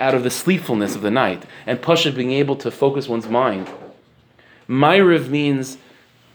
out 0.00 0.14
of 0.14 0.22
the 0.22 0.30
sleepfulness 0.30 0.94
of 0.94 1.02
the 1.02 1.10
night 1.10 1.44
and 1.66 1.80
Pasha 1.80 2.12
being 2.12 2.32
able 2.32 2.56
to 2.56 2.70
focus 2.70 3.08
one's 3.08 3.28
mind, 3.28 3.68
Myriv 4.68 5.28
means 5.28 5.78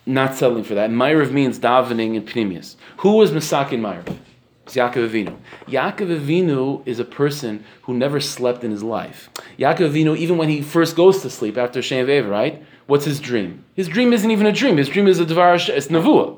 not 0.05 0.35
settling 0.35 0.63
for 0.63 0.73
that. 0.75 0.89
Myriv 0.89 1.31
means 1.31 1.59
davening 1.59 2.15
in 2.15 2.23
pnimius. 2.23 2.75
Who 2.97 3.17
was 3.17 3.31
Masakin 3.31 3.79
Myriv? 3.79 4.17
It's 4.65 4.75
Yaakov 4.75 5.09
Avinu. 5.09 5.37
Yaakov 5.67 6.19
Avinu 6.21 6.87
is 6.87 6.99
a 6.99 7.05
person 7.05 7.65
who 7.83 7.93
never 7.93 8.21
slept 8.21 8.63
in 8.63 8.71
his 8.71 8.81
life. 8.81 9.29
Yaakov 9.59 9.91
Avinu, 9.91 10.17
even 10.17 10.37
when 10.37 10.49
he 10.49 10.61
first 10.61 10.95
goes 10.95 11.21
to 11.21 11.29
sleep 11.29 11.57
after 11.57 11.81
Shem 11.81 12.07
right? 12.29 12.63
What's 12.87 13.05
his 13.05 13.19
dream? 13.19 13.63
His 13.75 13.87
dream 13.87 14.13
isn't 14.13 14.29
even 14.29 14.45
a 14.45 14.51
dream. 14.51 14.77
His 14.77 14.89
dream 14.89 15.07
is 15.07 15.19
a 15.19 15.25
Devar 15.25 15.55
it's 15.55 15.87
Navua. 15.87 16.37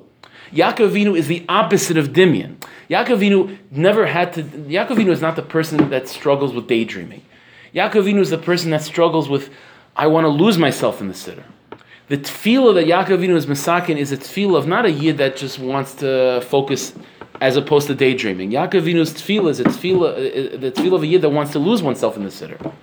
Yaakov 0.52 0.92
Avinu 0.92 1.18
is 1.18 1.28
the 1.28 1.44
opposite 1.50 1.98
of 1.98 2.10
Dimion. 2.10 2.56
Yaakov 2.90 3.18
Avinu 3.18 3.58
never 3.72 4.06
had 4.06 4.34
to, 4.34 4.44
Yaakov 4.44 4.98
Avinu 4.98 5.10
is 5.10 5.22
not 5.22 5.36
the 5.36 5.42
person 5.42 5.90
that 5.90 6.08
struggles 6.08 6.54
with 6.54 6.68
daydreaming. 6.68 7.24
Yaakov 7.74 8.04
Avinu 8.04 8.20
is 8.20 8.30
the 8.30 8.38
person 8.38 8.70
that 8.70 8.84
struggles 8.84 9.28
with, 9.28 9.50
I 9.96 10.08
want 10.08 10.26
to 10.26 10.30
lose 10.30 10.58
myself 10.58 11.02
in 11.02 11.08
the 11.08 11.14
siddur. 11.14 11.44
The 12.08 12.20
tefillah 12.20 12.76
that 12.76 12.86
Yaakov 12.86 13.18
Avinu 13.18 13.36
is 13.36 13.48
masakin 13.48 13.98
is 13.98 14.12
a 14.12 14.18
tefillah 14.18 14.60
of 14.60 14.68
not 14.68 14.86
a 14.86 14.92
yid 14.92 15.18
that 15.18 15.36
just 15.36 15.58
wants 15.58 15.96
to 15.96 16.46
focus 16.48 16.94
as 17.42 17.58
opposed 17.58 17.88
to 17.88 17.96
daydreaming. 17.96 18.52
Yaakov 18.52 18.84
Avinu's 18.84 19.14
tefillah 19.14 19.50
is 19.50 19.60
a 19.60 19.66
tefillah, 19.66 20.02
uh, 20.02 20.56
uh, 20.56 20.58
the 20.58 20.72
tefillah 20.72 20.96
of 20.96 21.04
a 21.04 21.08
yid 21.08 21.22
that 21.22 21.30
wants 21.30 21.52
to 21.52 21.60
lose 21.60 21.82
oneself 21.82 22.16
in 22.18 22.24
the 22.24 22.30
siddur. 22.30 22.74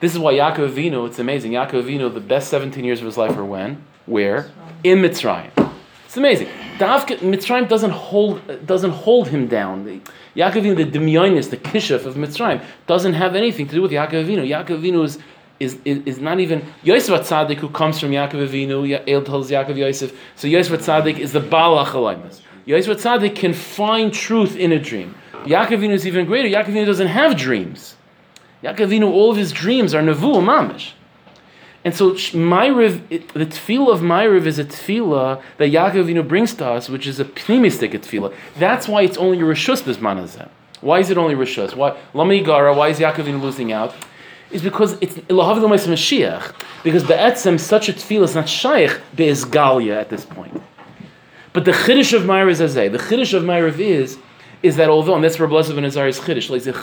This 0.00 0.14
is 0.14 0.18
why 0.18 0.32
Yaakov 0.32 0.72
Avinu, 0.72 1.06
it's 1.06 1.18
amazing. 1.18 1.52
Yaakov 1.52 1.84
Avinu, 1.84 2.12
the 2.12 2.20
best 2.20 2.48
17 2.48 2.82
years 2.84 3.00
of 3.00 3.06
his 3.06 3.18
life 3.18 3.36
were 3.36 3.44
when? 3.44 3.84
Where? 4.06 4.50
In 4.82 5.00
Mitzrayim. 5.00 5.50
It's 6.06 6.16
amazing. 6.16 6.48
Davka, 6.78 7.18
Mitzrayim 7.18 7.68
doesn't 7.68 7.90
hold, 7.90 8.66
doesn't 8.66 8.92
hold 8.92 9.28
him 9.28 9.46
down. 9.46 9.84
The, 9.84 10.00
Yaakov 10.34 10.62
Avinu, 10.62 10.76
the 10.76 10.98
demyonis, 10.98 11.50
the 11.50 11.58
kishuf 11.58 12.06
of 12.06 12.14
Mitzrayim, 12.14 12.64
doesn't 12.86 13.12
have 13.12 13.36
anything 13.36 13.68
to 13.68 13.74
do 13.74 13.82
with 13.82 13.90
Yaakov 13.90 14.24
Avinu. 14.24 14.48
Yaakov 14.48 14.80
Avinu 14.80 15.04
is, 15.04 15.18
is, 15.60 15.78
is, 15.84 16.02
is 16.06 16.18
not 16.18 16.40
even 16.40 16.64
Yosef 16.82 17.20
Atzadik, 17.20 17.56
who 17.56 17.68
comes 17.68 18.00
from 18.00 18.12
Yaakov 18.12 18.48
Avinu. 18.48 19.06
El 19.06 19.22
tells 19.22 19.50
Yaakov 19.50 19.76
Yosef. 19.76 20.18
So 20.34 20.48
Yosef 20.48 20.80
Atzadik 20.80 21.18
is 21.18 21.32
the 21.32 21.40
Baal 21.40 21.84
Achalaimas. 21.84 22.40
Yosef 22.64 22.96
Atzadik 22.96 23.36
can 23.36 23.52
find 23.52 24.14
truth 24.14 24.56
in 24.56 24.72
a 24.72 24.78
dream. 24.78 25.14
Yaakov 25.44 25.78
Avinu 25.78 25.92
is 25.92 26.06
even 26.06 26.24
greater. 26.24 26.48
Yaakov 26.48 26.68
Avinu 26.68 26.86
doesn't 26.86 27.08
have 27.08 27.36
dreams. 27.36 27.96
Yaakov 28.62 29.02
all 29.04 29.30
of 29.30 29.36
his 29.36 29.52
dreams 29.52 29.94
are 29.94 30.02
nevu 30.02 30.42
mamish. 30.42 30.92
And 31.82 31.94
so 31.94 32.12
Myriv, 32.12 33.08
the 33.08 33.46
tefillah 33.46 33.94
of 33.94 34.00
Myriv 34.00 34.44
is 34.44 34.58
a 34.58 34.64
tefillah 34.64 35.42
that 35.56 35.72
Yaakov 35.72 36.28
brings 36.28 36.52
to 36.54 36.66
us, 36.66 36.90
which 36.90 37.06
is 37.06 37.18
a 37.18 37.24
pnimistic 37.24 37.92
tefillah. 37.92 38.34
That's 38.58 38.86
why 38.86 39.02
it's 39.02 39.16
only 39.16 39.38
Rishus 39.38 39.82
Bismanazeh. 39.82 40.48
Why 40.82 40.98
is 40.98 41.10
it 41.10 41.16
only 41.16 41.34
Rishus? 41.34 41.74
Why 41.74 41.98
Lama 42.12 42.38
Gara, 42.42 42.74
why 42.74 42.88
is 42.88 42.98
Yaakov 42.98 43.40
losing 43.40 43.72
out? 43.72 43.94
Is 44.50 44.62
because 44.62 44.98
it's 45.00 45.14
Elohav 45.14 45.62
Mashiach. 45.62 46.54
Because 46.82 47.04
Be'etzem, 47.04 47.58
such 47.58 47.88
a 47.88 47.94
tefillah 47.94 48.24
is 48.24 48.34
not 48.34 48.48
Shaykh 48.48 49.00
Be'ezgalia 49.16 49.96
at 49.98 50.10
this 50.10 50.26
point. 50.26 50.60
But 51.54 51.64
the 51.64 51.72
Chiddush 51.72 52.12
of 52.12 52.22
Myriv 52.22 52.50
is 52.50 52.60
Azeh. 52.60 52.92
The 52.92 52.98
Chiddush 52.98 53.32
of 53.32 53.42
Myriv 53.44 53.78
is 53.78 54.18
is 54.62 54.76
that 54.76 54.90
although, 54.90 55.14
and 55.14 55.24
that's 55.24 55.38
where 55.38 55.48
Elazar 55.48 55.74
ben 55.74 55.84
Azariah's 55.84 56.20
Chiddush, 56.20 56.50
like 56.50 56.64
the 56.64 56.72
The 56.72 56.78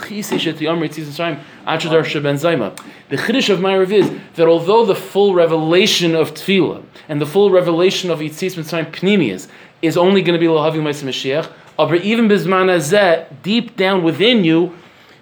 Chiddush 3.16 3.50
of 3.50 3.60
Myrav 3.60 3.92
is 3.92 4.10
that 4.34 4.48
although 4.48 4.84
the 4.84 4.96
full 4.96 5.34
revelation 5.34 6.16
of 6.16 6.34
Tefillah 6.34 6.82
and 7.08 7.20
the 7.20 7.26
full 7.26 7.50
revelation 7.50 8.10
of 8.10 8.18
Yitzis 8.18 8.56
Mitzrayim 8.56 8.90
Pnimius 8.90 9.46
is 9.80 9.96
only 9.96 10.22
going 10.22 10.34
to 10.34 10.40
be 10.40 10.46
Lohavi 10.46 10.80
Ma'is 10.80 11.04
Mashiach, 11.04 11.48
but 11.76 12.02
even 12.02 12.26
Bizman 12.26 12.66
Azeh, 12.66 13.28
deep 13.44 13.76
down 13.76 14.02
within 14.02 14.42
you, 14.42 14.74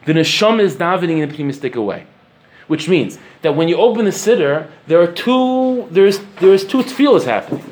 the 0.07 0.15
Neshama 0.15 0.61
is 0.61 0.77
davening 0.77 1.23
in 1.23 1.31
a 1.31 1.33
pnimistic 1.33 1.77
way. 1.85 2.07
Which 2.69 2.89
means 2.89 3.19
that 3.43 3.55
when 3.55 3.69
you 3.69 3.77
open 3.77 4.07
the 4.07 4.11
siddur, 4.11 4.67
there 4.87 4.99
are 5.01 5.13
two, 5.13 5.87
there's, 5.91 6.21
there's 6.41 6.65
two 6.65 6.79
tefillahs 6.79 7.25
happening. 7.25 7.63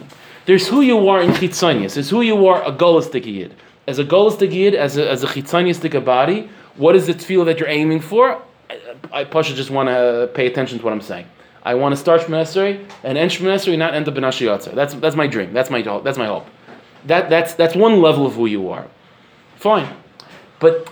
There's 0.45 0.69
who 0.69 0.83
you 0.83 1.09
are 1.09 1.23
in 1.23 1.31
chitzanias. 1.31 1.95
There's 1.95 2.11
who 2.11 2.21
you 2.21 2.47
are 2.47 2.63
a 2.63 2.71
golastic 2.71 3.25
yid 3.25 3.55
as 3.87 3.99
a 3.99 4.05
golistic 4.05 4.53
yid, 4.53 4.75
as 4.75 4.97
a, 4.97 5.11
as 5.11 5.23
a 5.23 5.27
chitzaniistic 5.27 6.05
body, 6.05 6.49
what 6.77 6.97
is 6.97 7.07
the 7.07 7.15
tefillah 7.15 7.45
that 7.47 7.59
you're 7.59 7.69
aiming 7.69 8.01
for? 8.01 8.41
I, 9.13 9.21
I 9.21 9.25
just 9.55 9.71
want 9.71 9.89
to 9.89 10.31
pay 10.35 10.47
attention 10.47 10.79
to 10.79 10.85
what 10.85 10.93
I'm 10.93 11.01
saying. 11.01 11.27
I 11.63 11.75
want 11.75 11.95
to 11.95 11.97
start 11.97 12.23
Shmonesri 12.23 12.87
and 13.03 13.17
end 13.17 13.31
Shmonesri, 13.31 13.77
not 13.79 13.95
end 13.95 14.09
up 14.09 14.17
in. 14.17 14.75
That's, 14.75 14.95
that's 14.95 15.17
my 15.17 15.27
dream. 15.27 15.53
That's 15.53 15.71
my, 15.71 15.83
that's 15.83 16.19
my 16.19 16.27
hope. 16.27 16.47
That, 17.07 17.31
that's, 17.31 17.55
that's 17.55 17.75
one 17.75 18.01
level 18.01 18.27
of 18.27 18.35
who 18.35 18.47
you 18.47 18.69
are. 18.71 18.87
Fine. 19.57 19.95
But 20.61 20.91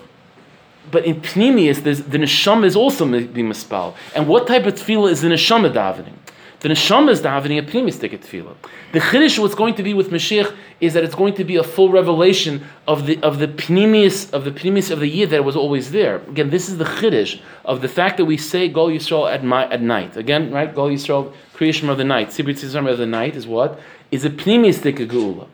but 0.91 1.07
in 1.07 1.21
Pnimius, 1.21 1.83
the 1.83 2.19
neshama 2.19 2.65
is 2.65 2.77
also 2.77 3.07
being 3.07 3.49
mispal. 3.49 3.95
And 4.15 4.29
what 4.29 4.47
type 4.47 4.67
of 4.67 4.75
tefillah 4.75 5.11
is 5.11 5.23
the 5.23 5.29
neshama 5.29 5.73
davening? 5.73 6.15
The 6.63 6.69
neshama 6.69 7.11
is 7.11 7.21
davening 7.21 7.59
a 7.59 7.63
pnimistic 7.63 8.17
tefillah. 8.17 8.55
The 8.93 9.01
chiddush 9.01 9.37
what's 9.41 9.57
going 9.57 9.75
to 9.75 9.83
be 9.83 9.95
with 9.95 10.11
Mashiach 10.11 10.55
is 10.81 10.95
that 10.95 11.03
it's 11.03 11.17
going 11.17 11.35
to 11.35 11.43
be 11.43 11.57
a 11.57 11.65
full 11.65 11.91
revelation 11.91 12.65
of 12.87 13.07
the 13.07 13.21
of 13.21 13.41
the 13.41 13.49
pnimius 13.49 14.33
of 14.33 14.45
the 14.45 14.53
pnimius 14.53 14.93
of 14.93 15.01
the 15.01 15.09
year 15.09 15.27
that 15.27 15.45
was 15.45 15.57
always 15.57 15.91
there. 15.91 16.19
Again, 16.29 16.51
this 16.51 16.69
is 16.69 16.79
the 16.79 16.85
chiddush 16.85 17.41
of 17.65 17.81
the 17.83 17.89
fact 17.89 18.17
that 18.19 18.27
we 18.27 18.37
say 18.37 18.69
Gol 18.69 18.91
Yisrael 18.91 19.29
at, 19.29 19.43
my, 19.43 19.69
at 19.73 19.83
night. 19.83 20.17
Again, 20.17 20.53
right? 20.53 20.73
Gol 20.73 20.89
Yisrael, 20.91 21.35
creation 21.53 21.91
of 21.91 21.99
the 21.99 22.05
night, 22.05 22.29
Sibrit 22.29 22.63
of 22.63 22.99
the 22.99 23.07
night 23.07 23.35
is 23.35 23.45
what 23.45 23.81
is 24.13 24.25
a 24.25 24.31
pnimistic 24.31 25.05
geula. 25.09 25.49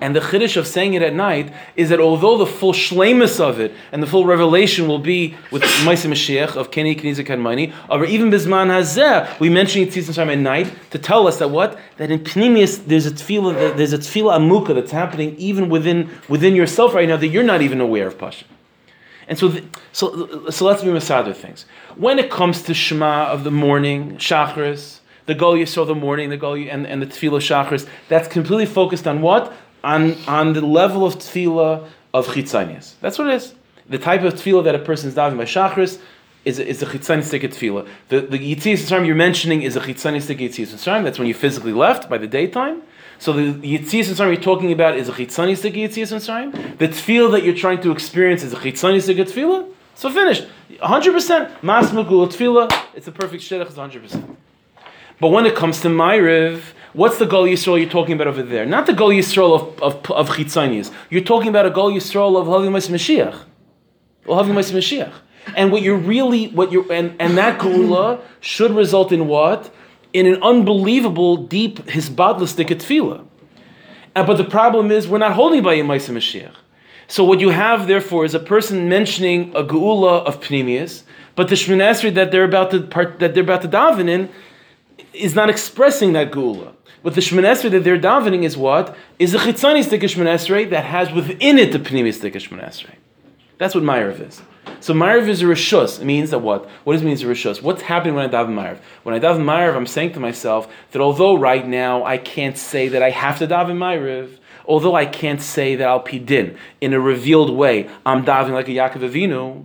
And 0.00 0.16
the 0.16 0.20
chiddush 0.20 0.56
of 0.56 0.66
saying 0.66 0.94
it 0.94 1.02
at 1.02 1.14
night 1.14 1.52
is 1.76 1.90
that 1.90 2.00
although 2.00 2.38
the 2.38 2.46
full 2.46 2.72
shlemus 2.72 3.38
of 3.38 3.60
it 3.60 3.72
and 3.92 4.02
the 4.02 4.06
full 4.06 4.24
revelation 4.24 4.88
will 4.88 4.98
be 4.98 5.36
with 5.50 5.62
Maisa 5.84 6.08
Mashiach 6.08 6.56
of 6.56 6.70
Keni 6.70 6.98
Kniza 6.98 7.24
Kadmani, 7.26 7.74
or 7.90 8.04
even 8.06 8.30
Bisman 8.30 8.68
Hazeh, 8.68 9.38
we 9.40 9.50
mention 9.50 9.86
Yitzis 9.86 10.14
time 10.14 10.30
at 10.30 10.38
night 10.38 10.72
to 10.90 10.98
tell 10.98 11.28
us 11.28 11.38
that 11.38 11.48
what 11.48 11.78
that 11.98 12.10
in 12.10 12.20
Pnimius 12.20 12.86
there's 12.86 13.06
a 13.06 13.10
tefillah 13.10 13.76
there's 13.76 13.92
a 13.92 13.98
tefillah 13.98 14.38
amuka 14.38 14.74
that's 14.74 14.90
happening 14.90 15.36
even 15.36 15.68
within 15.68 16.10
within 16.28 16.54
yourself 16.54 16.94
right 16.94 17.08
now 17.08 17.16
that 17.16 17.28
you're 17.28 17.44
not 17.44 17.60
even 17.60 17.80
aware 17.80 18.06
of 18.06 18.18
Pasha. 18.18 18.46
And 19.28 19.38
so, 19.38 19.46
the, 19.46 19.64
so, 19.92 20.50
so 20.50 20.64
let's 20.64 20.82
be 20.82 20.88
masader 20.88 21.34
things. 21.36 21.64
When 21.94 22.18
it 22.18 22.32
comes 22.32 22.62
to 22.62 22.74
Shema 22.74 23.26
of 23.26 23.44
the 23.44 23.52
morning, 23.52 24.16
Shachris, 24.16 24.98
the 25.26 25.36
Gol 25.36 25.54
Yisrael 25.54 25.86
the 25.86 25.94
morning, 25.94 26.30
the 26.30 26.36
Gol 26.36 26.54
and, 26.54 26.84
and 26.84 27.00
the 27.00 27.06
Tefillah 27.06 27.38
Shachris, 27.38 27.88
that's 28.08 28.26
completely 28.26 28.66
focused 28.66 29.06
on 29.06 29.22
what? 29.22 29.52
On, 29.82 30.16
on 30.26 30.52
the 30.52 30.60
level 30.60 31.04
of 31.06 31.16
tefillah 31.16 31.86
of 32.12 32.26
chitzanias. 32.28 32.94
That's 33.00 33.18
what 33.18 33.28
it 33.28 33.34
is. 33.34 33.54
The 33.88 33.98
type 33.98 34.22
of 34.22 34.34
tefillah 34.34 34.64
that 34.64 34.74
a 34.74 34.78
person 34.78 35.08
is 35.08 35.14
davening 35.14 35.38
by 35.38 35.44
shachris 35.44 36.00
is 36.44 36.58
is 36.58 36.82
a 36.82 36.86
chitzanistic 36.86 37.42
tefillah. 37.42 37.86
The, 38.08 38.20
the 38.20 38.38
Yitzhak 38.38 38.88
time 38.88 39.04
you're 39.04 39.14
mentioning 39.14 39.62
is 39.62 39.76
a 39.76 39.80
chitzanistic 39.80 40.38
Yitzhak 40.38 40.82
time. 40.82 41.04
That's 41.04 41.18
when 41.18 41.28
you 41.28 41.34
physically 41.34 41.72
left 41.72 42.08
by 42.08 42.18
the 42.18 42.26
daytime. 42.26 42.82
So 43.18 43.32
the 43.32 43.52
Yitzhak 43.52 44.16
time 44.16 44.32
you're 44.32 44.40
talking 44.40 44.72
about 44.72 44.96
is 44.96 45.08
a 45.08 45.12
chitzanistic 45.12 45.74
Yitzhak 45.74 46.24
time. 46.26 46.52
The 46.78 46.88
tefillah 46.88 47.32
that 47.32 47.44
you're 47.44 47.56
trying 47.56 47.82
to 47.82 47.92
experience 47.92 48.42
is 48.42 48.52
a 48.52 48.56
chitzanistic 48.56 49.16
tefillah. 49.16 49.70
So 49.94 50.10
finished. 50.10 50.46
100% 50.70 51.62
mas 51.62 51.90
mugul 51.90 52.26
tefillah. 52.26 52.72
It's 52.94 53.06
a 53.06 53.12
perfect 53.12 53.42
shidduch. 53.42 53.66
It's 53.66 53.74
100%. 53.74 54.36
But 55.20 55.28
when 55.28 55.46
it 55.46 55.54
comes 55.54 55.80
to 55.82 55.88
Ma'ariv, 55.88 56.62
What's 56.92 57.18
the 57.18 57.26
Gol 57.26 57.44
Yisrael 57.44 57.78
you're 57.80 57.88
talking 57.88 58.14
about 58.14 58.26
over 58.26 58.42
there? 58.42 58.66
Not 58.66 58.86
the 58.86 58.92
Gol 58.92 59.10
Yisrael 59.10 59.54
of, 59.54 59.80
of, 59.80 60.10
of 60.10 60.28
Chitzanias. 60.30 60.92
You're 61.08 61.22
talking 61.22 61.48
about 61.48 61.64
a 61.64 61.70
Gol 61.70 61.92
Yisrael 61.92 62.36
of 62.36 62.48
Havimais 62.48 62.90
Mashiach. 62.90 63.44
Havimais 64.26 64.72
Mashiach. 64.72 65.12
And 65.56 65.70
what 65.70 65.82
you're 65.82 65.96
really, 65.96 66.48
what 66.48 66.72
you're, 66.72 66.92
and, 66.92 67.14
and 67.20 67.38
that 67.38 67.60
Geula 67.60 68.20
should 68.40 68.72
result 68.72 69.12
in 69.12 69.28
what? 69.28 69.72
In 70.12 70.26
an 70.26 70.42
unbelievable, 70.42 71.36
deep, 71.36 71.78
hisbadlistic 71.86 72.66
tefillah. 72.66 73.24
And, 74.16 74.26
but 74.26 74.36
the 74.36 74.44
problem 74.44 74.90
is, 74.90 75.06
we're 75.06 75.18
not 75.18 75.34
holding 75.34 75.62
by 75.62 75.76
Yemaisa 75.76 76.12
Mashiach. 76.12 76.54
So 77.06 77.22
what 77.22 77.38
you 77.38 77.50
have, 77.50 77.86
therefore, 77.86 78.24
is 78.24 78.34
a 78.34 78.40
person 78.40 78.88
mentioning 78.88 79.54
a 79.54 79.62
Geula 79.62 80.24
of 80.24 80.40
Pnimius, 80.40 81.04
but 81.36 81.48
the 81.48 81.54
Shemini 81.54 81.88
Esrei 81.88 82.12
that 82.14 82.32
they're 82.32 82.44
about 82.44 82.72
to 82.72 82.82
part, 82.82 83.20
that 83.20 83.34
they're 83.34 83.44
about 83.44 83.62
to 83.62 83.68
daven 83.68 84.08
in 84.08 84.28
is 85.12 85.34
not 85.34 85.50
expressing 85.50 86.12
that 86.14 86.30
Gula. 86.30 86.74
But 87.02 87.14
the 87.14 87.20
Shemoneh 87.20 87.52
Esrei 87.52 87.70
that 87.70 87.84
they're 87.84 87.98
davening 87.98 88.44
is 88.44 88.56
what? 88.56 88.96
Is 89.18 89.34
a 89.34 89.38
Chitzani 89.38 89.82
stick 89.82 90.02
Shemoneh 90.02 90.34
Esrei 90.34 90.68
that 90.70 90.84
has 90.84 91.10
within 91.12 91.58
it 91.58 91.72
the 91.72 91.78
Pnimi 91.78 92.12
stick 92.12 92.34
Shemoneh 92.34 92.68
Esrei. 92.68 92.96
That's 93.58 93.74
what 93.74 93.84
Ma'ariv 93.84 94.26
is. 94.26 94.40
So 94.80 94.94
Ma'ariv 94.94 95.28
is 95.28 95.42
a 95.42 95.44
Rishus. 95.44 96.00
It 96.00 96.04
means 96.04 96.30
that 96.30 96.38
what? 96.38 96.68
What 96.84 96.94
does 96.94 97.02
it 97.02 97.04
mean 97.04 97.14
is 97.14 97.22
a 97.22 97.26
Rishus? 97.26 97.62
What's 97.62 97.82
happening 97.82 98.14
when 98.14 98.28
I 98.28 98.32
daven 98.32 98.54
Ma'ariv? 98.54 98.78
When 99.02 99.14
I 99.14 99.18
daven 99.18 99.42
Ma'ariv, 99.42 99.76
I'm 99.76 99.86
saying 99.86 100.12
to 100.12 100.20
myself 100.20 100.72
that 100.92 101.02
although 101.02 101.36
right 101.36 101.66
now 101.66 102.04
I 102.04 102.18
can't 102.18 102.56
say 102.56 102.88
that 102.88 103.02
I 103.02 103.10
have 103.10 103.38
to 103.38 103.46
daven 103.46 103.76
Ma'ariv, 103.76 104.38
although 104.66 104.94
I 104.94 105.06
can't 105.06 105.42
say 105.42 105.76
that 105.76 105.86
I'll 105.86 106.02
pidin 106.02 106.56
in 106.80 106.92
a 106.92 107.00
revealed 107.00 107.50
way, 107.50 107.90
I'm 108.06 108.24
davening 108.24 108.52
like 108.52 108.68
a 108.68 108.72
Yaakov 108.72 109.10
Avinu, 109.10 109.64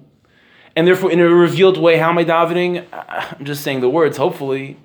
and 0.75 0.87
therefore 0.87 1.11
in 1.11 1.19
a 1.19 1.29
revealed 1.29 1.77
way, 1.77 1.97
how 1.97 2.09
am 2.09 2.17
I 2.17 2.25
davening? 2.25 2.85
Uh, 2.91 3.35
I'm 3.39 3.45
just 3.45 3.63
saying 3.63 3.81
the 3.81 3.89
words, 3.89 4.17
hopefully. 4.17 4.77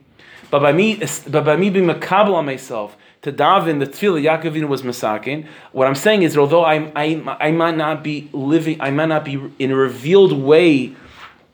But 0.50 0.60
by 0.60 0.72
me, 0.72 1.00
but 1.28 1.44
by 1.44 1.56
me 1.56 1.70
being 1.70 1.86
makabel 1.86 2.34
on 2.34 2.44
myself 2.44 2.96
to 3.22 3.32
daven 3.32 3.78
the 3.78 3.86
tefillah 3.86 4.42
Yaakovina 4.42 4.66
was 4.66 4.82
masakin. 4.82 5.46
What 5.72 5.86
I'm 5.86 5.94
saying 5.94 6.22
is, 6.22 6.34
that 6.34 6.40
although 6.40 6.64
I, 6.64 6.90
I, 6.96 7.36
I 7.38 7.50
might 7.52 7.76
not 7.76 8.02
be 8.02 8.28
living, 8.32 8.80
I 8.80 8.90
might 8.90 9.06
not 9.06 9.24
be 9.24 9.40
in 9.58 9.70
a 9.70 9.76
revealed 9.76 10.32
way 10.32 10.94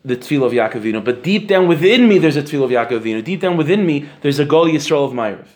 the 0.05 0.17
tefillah 0.17 0.47
of 0.47 0.53
Yaakovina, 0.53 1.05
but 1.05 1.23
deep 1.23 1.49
down 1.49 1.69
within 1.69 2.09
me 2.09 2.19
there's 2.19 2.37
a 2.37 2.43
tefillah 2.43 2.65
of 2.65 2.71
Yaakovina. 2.71 3.23
Deep 3.23 3.41
down 3.41 3.57
within 3.57 3.85
me 3.85 4.09
there's 4.23 4.39
a 4.39 4.45
Gol 4.45 4.67
Yisrael 4.67 5.05
of 5.05 5.13
Ma'ariv. 5.13 5.47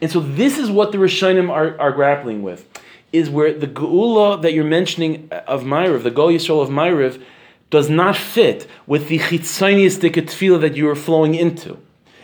And 0.00 0.10
so 0.10 0.20
this 0.20 0.58
is 0.58 0.70
what 0.70 0.90
the 0.90 0.98
Rishonim 0.98 1.48
are, 1.48 1.80
are 1.80 1.92
grappling 1.92 2.42
with, 2.42 2.68
is 3.12 3.30
where 3.30 3.54
the 3.54 3.68
Geula 3.68 4.42
that 4.42 4.52
you're 4.52 4.64
mentioning 4.64 5.28
of 5.30 5.62
Ma'ariv, 5.62 6.02
the 6.02 6.10
Gol 6.10 6.28
Yisrael 6.28 6.60
of 6.60 6.68
Ma'ariv, 6.68 7.22
does 7.70 7.88
not 7.88 8.16
fit 8.16 8.66
with 8.86 9.08
the 9.08 9.20
chitzoniistic 9.20 10.14
tefillah 10.14 10.60
that 10.60 10.76
you 10.76 10.90
are 10.90 10.96
flowing 10.96 11.34
into 11.34 11.78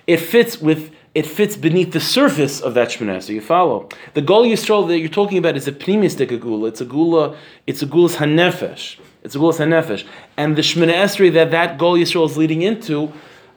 it 0.08 0.16
fits 0.16 0.60
with 0.60 0.90
it 1.14 1.26
fits 1.26 1.56
beneath 1.56 1.92
the 1.92 2.00
surface 2.00 2.60
of 2.60 2.74
that 2.74 2.88
Shemana. 2.88 3.22
So 3.22 3.32
you 3.32 3.40
follow. 3.40 3.88
The 4.14 4.22
Gol 4.22 4.44
Yisrael 4.44 4.86
that 4.88 4.98
you're 4.98 5.08
talking 5.08 5.38
about 5.38 5.56
is 5.56 5.66
a 5.66 5.72
pnimistic 5.72 6.28
gula. 6.40 6.68
It's 6.68 6.80
a 6.80 6.84
gula. 6.84 7.36
It's 7.66 7.82
a 7.82 7.86
gulas 7.86 8.16
hanefesh. 8.16 8.98
It's 9.24 9.34
a 9.34 9.38
gulas 9.38 9.58
hanefesh. 9.58 10.06
And 10.36 10.56
the 10.56 10.62
Shemana 10.62 11.32
that 11.32 11.50
that 11.50 11.78
Gol 11.78 11.94
Yisrael 11.94 12.26
is 12.26 12.36
leading 12.36 12.62
into, 12.62 13.12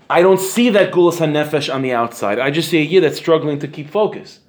I 0.10 0.22
don't 0.22 0.40
see 0.40 0.70
that 0.70 0.92
gulas 0.92 1.18
hanefesh 1.18 1.74
on 1.74 1.82
the 1.82 1.94
outside. 1.94 2.40
I 2.40 2.52
just 2.52 2.70
see 2.70 2.80
a 2.80 2.86
year 2.86 3.02
that's 3.02 3.18
struggling 3.18 3.60
to 3.60 3.68
keep 3.68 3.90
focus. 3.90 4.40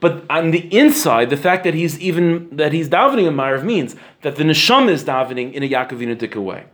But 0.00 0.24
on 0.28 0.50
the 0.50 0.66
inside, 0.76 1.30
the 1.30 1.36
fact 1.36 1.64
that 1.64 1.74
he's 1.74 1.98
even 2.00 2.54
that 2.56 2.72
he's 2.72 2.88
davening 2.88 3.28
in 3.28 3.34
Ma'ariv 3.34 3.62
means 3.62 3.94
that 4.22 4.36
the 4.36 4.44
neshama 4.44 4.90
is 4.90 5.04
davening 5.04 5.52
in 5.52 5.62
a 5.62 5.68
Yaakovina 5.68 6.42
way. 6.42 6.64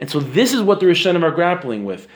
And 0.00 0.10
so 0.10 0.20
this 0.20 0.52
is 0.52 0.62
what 0.62 0.80
the 0.80 0.86
Rishonim 0.86 1.22
are 1.22 1.30
grappling 1.30 1.84
with. 1.84 2.06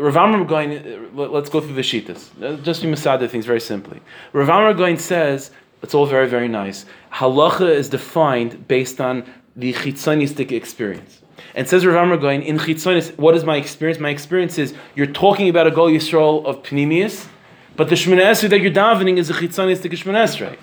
Rav 0.00 0.46
Goyen, 0.48 1.10
let's 1.14 1.50
go 1.50 1.60
through 1.60 1.74
the 1.74 1.82
Shitas. 1.82 2.30
Uh, 2.42 2.56
just 2.62 2.82
be 2.82 2.88
Masada 2.88 3.28
things 3.28 3.46
very 3.46 3.60
simply. 3.60 4.00
Rav 4.32 4.76
Goyen 4.76 4.96
says, 4.96 5.50
it's 5.82 5.94
all 5.94 6.06
very, 6.06 6.28
very 6.28 6.48
nice. 6.48 6.86
Halacha 7.12 7.68
is 7.68 7.88
defined 7.88 8.68
based 8.68 9.00
on 9.00 9.24
the 9.56 9.72
chitzonistic 9.72 10.52
experience. 10.52 11.22
And 11.54 11.68
says 11.68 11.84
Rav 11.84 12.20
Goyen, 12.20 12.42
in 12.42 12.58
chitzonis, 12.58 13.16
what 13.18 13.34
is 13.34 13.44
my 13.44 13.56
experience? 13.56 13.98
My 13.98 14.10
experience 14.10 14.58
is 14.58 14.74
you're 14.94 15.06
talking 15.06 15.48
about 15.48 15.66
a 15.66 15.70
Gol 15.70 15.88
Yisrael 15.88 16.44
of 16.44 16.62
Pnimius, 16.62 17.28
but 17.76 17.88
the 17.88 17.94
Shemana 17.94 18.22
Esrei 18.22 18.50
that 18.50 18.60
you're 18.60 18.70
davening 18.70 19.18
is 19.18 19.30
a 19.30 19.34
chitzonistic 19.34 19.90
Shemana 19.92 20.24
Esrei. 20.24 20.58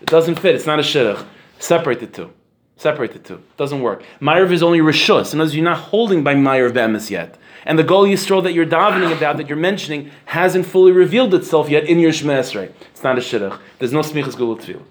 It 0.00 0.06
doesn't 0.06 0.38
fit, 0.38 0.54
it's 0.54 0.66
not 0.66 0.78
a 0.78 0.82
shidduch. 0.82 1.24
Separate 1.58 2.00
the 2.00 2.06
two. 2.06 2.32
Separate 2.82 3.12
the 3.12 3.20
two. 3.20 3.40
Doesn't 3.56 3.80
work. 3.80 4.02
Ma'ariv 4.20 4.50
is 4.50 4.60
only 4.60 4.80
rishus. 4.80 5.28
Other 5.28 5.38
words, 5.38 5.54
you're 5.54 5.64
not 5.64 5.78
holding 5.78 6.24
by 6.24 6.34
Ma'ariv 6.34 6.74
Be'emes 6.74 7.10
yet. 7.10 7.38
And 7.64 7.78
the 7.78 7.84
Gol 7.84 8.04
Yisrael 8.06 8.42
that 8.42 8.54
you're 8.54 8.66
davening 8.66 9.16
about, 9.16 9.36
that 9.36 9.48
you're 9.48 9.56
mentioning, 9.56 10.10
hasn't 10.24 10.66
fully 10.66 10.90
revealed 10.90 11.32
itself 11.32 11.70
yet 11.70 11.84
in 11.84 12.00
your 12.00 12.12
Shema 12.12 12.40
Esrei. 12.40 12.72
It's 12.90 13.04
not 13.04 13.16
a 13.16 13.20
shidduch. 13.20 13.56
There's 13.78 13.92
no 13.92 14.00
smichas 14.00 14.34
gulul 14.34 14.60
tefillah. 14.60 14.82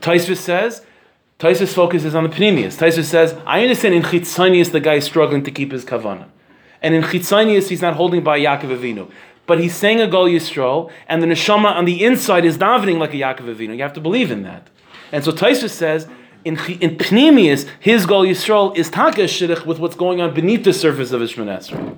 Taisvis 0.00 0.38
says, 0.38 0.86
Taisvis 1.38 1.74
focuses 1.74 2.14
on 2.14 2.24
the 2.24 2.30
Pnimius. 2.30 2.78
Taisvis 2.78 3.04
says, 3.04 3.36
I 3.44 3.60
understand 3.60 3.94
in 3.94 4.04
Chitzanius 4.04 4.72
the 4.72 4.80
guy 4.80 4.94
is 4.94 5.04
struggling 5.04 5.44
to 5.44 5.50
keep 5.50 5.70
his 5.70 5.84
kavana. 5.84 6.28
And 6.80 6.94
in 6.94 7.02
Chitzanius 7.02 7.68
he's 7.68 7.82
not 7.82 7.96
holding 7.96 8.24
by 8.24 8.40
Yaakov 8.40 8.74
Avinu. 8.78 9.10
But 9.46 9.60
he's 9.60 9.74
saying 9.74 10.00
a 10.00 10.08
Gol 10.08 10.28
Yisrael, 10.28 10.90
and 11.06 11.22
the 11.22 11.26
neshama 11.26 11.72
on 11.72 11.84
the 11.84 12.02
inside 12.02 12.46
is 12.46 12.56
davening 12.56 12.96
like 12.96 13.12
a 13.12 13.18
Yaakov 13.18 13.54
Avinu. 13.54 13.76
You 13.76 13.82
have 13.82 13.92
to 13.92 14.00
believe 14.00 14.30
in 14.30 14.44
that. 14.44 14.68
And 15.12 15.22
so 15.22 15.30
Taisvis 15.30 15.70
says, 15.70 16.08
in, 16.44 16.56
in 16.80 16.96
Pnimius, 16.96 17.68
his 17.80 18.06
Gol 18.06 18.24
Yisrael 18.24 18.76
is 18.76 18.90
taka 18.90 19.22
shidduch 19.22 19.66
with 19.66 19.78
what's 19.78 19.96
going 19.96 20.20
on 20.20 20.34
beneath 20.34 20.64
the 20.64 20.72
surface 20.72 21.12
of 21.12 21.20
his 21.20 21.32
Esrei. 21.32 21.96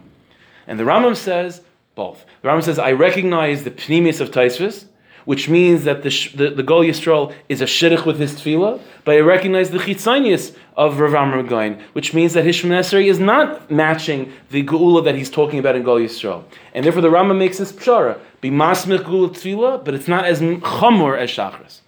And 0.66 0.78
the 0.78 0.84
Rambam 0.84 1.16
says 1.16 1.62
both. 1.94 2.24
The 2.42 2.48
Rambam 2.48 2.62
says, 2.62 2.78
I 2.78 2.92
recognize 2.92 3.64
the 3.64 3.70
Pnimius 3.70 4.20
of 4.20 4.30
Taisvis, 4.30 4.86
which 5.24 5.48
means 5.48 5.84
that 5.84 6.02
the, 6.02 6.30
the, 6.34 6.50
the 6.50 6.62
Gol 6.62 6.82
Yisrael 6.82 7.34
is 7.48 7.60
a 7.60 7.64
shidduch 7.64 8.06
with 8.06 8.18
his 8.18 8.32
tefillah, 8.32 8.80
but 9.04 9.16
I 9.16 9.20
recognize 9.20 9.70
the 9.70 9.78
chitzanius 9.78 10.56
of 10.76 10.98
Rav 10.98 11.14
Amram 11.14 11.46
Goyen, 11.46 11.82
which 11.92 12.14
means 12.14 12.32
that 12.34 12.44
his 12.44 12.56
Esrei 12.62 13.10
is 13.10 13.18
not 13.18 13.70
matching 13.70 14.32
the 14.50 14.62
Geula 14.62 15.04
that 15.04 15.14
he's 15.14 15.30
talking 15.30 15.58
about 15.58 15.76
in 15.76 15.82
Gol 15.82 15.98
Yisrael. 15.98 16.44
And 16.74 16.84
therefore 16.84 17.02
the 17.02 17.10
Rambam 17.10 17.38
makes 17.38 17.58
this 17.58 17.72
pshara, 17.72 18.18
be 18.40 18.50
masmich 18.50 19.04
Geula 19.04 19.28
tefillah, 19.30 19.84
but 19.84 19.94
it's 19.94 20.08
not 20.08 20.24
as 20.24 20.40
chamor 20.40 21.18
as 21.18 21.30
Shachris 21.30 21.80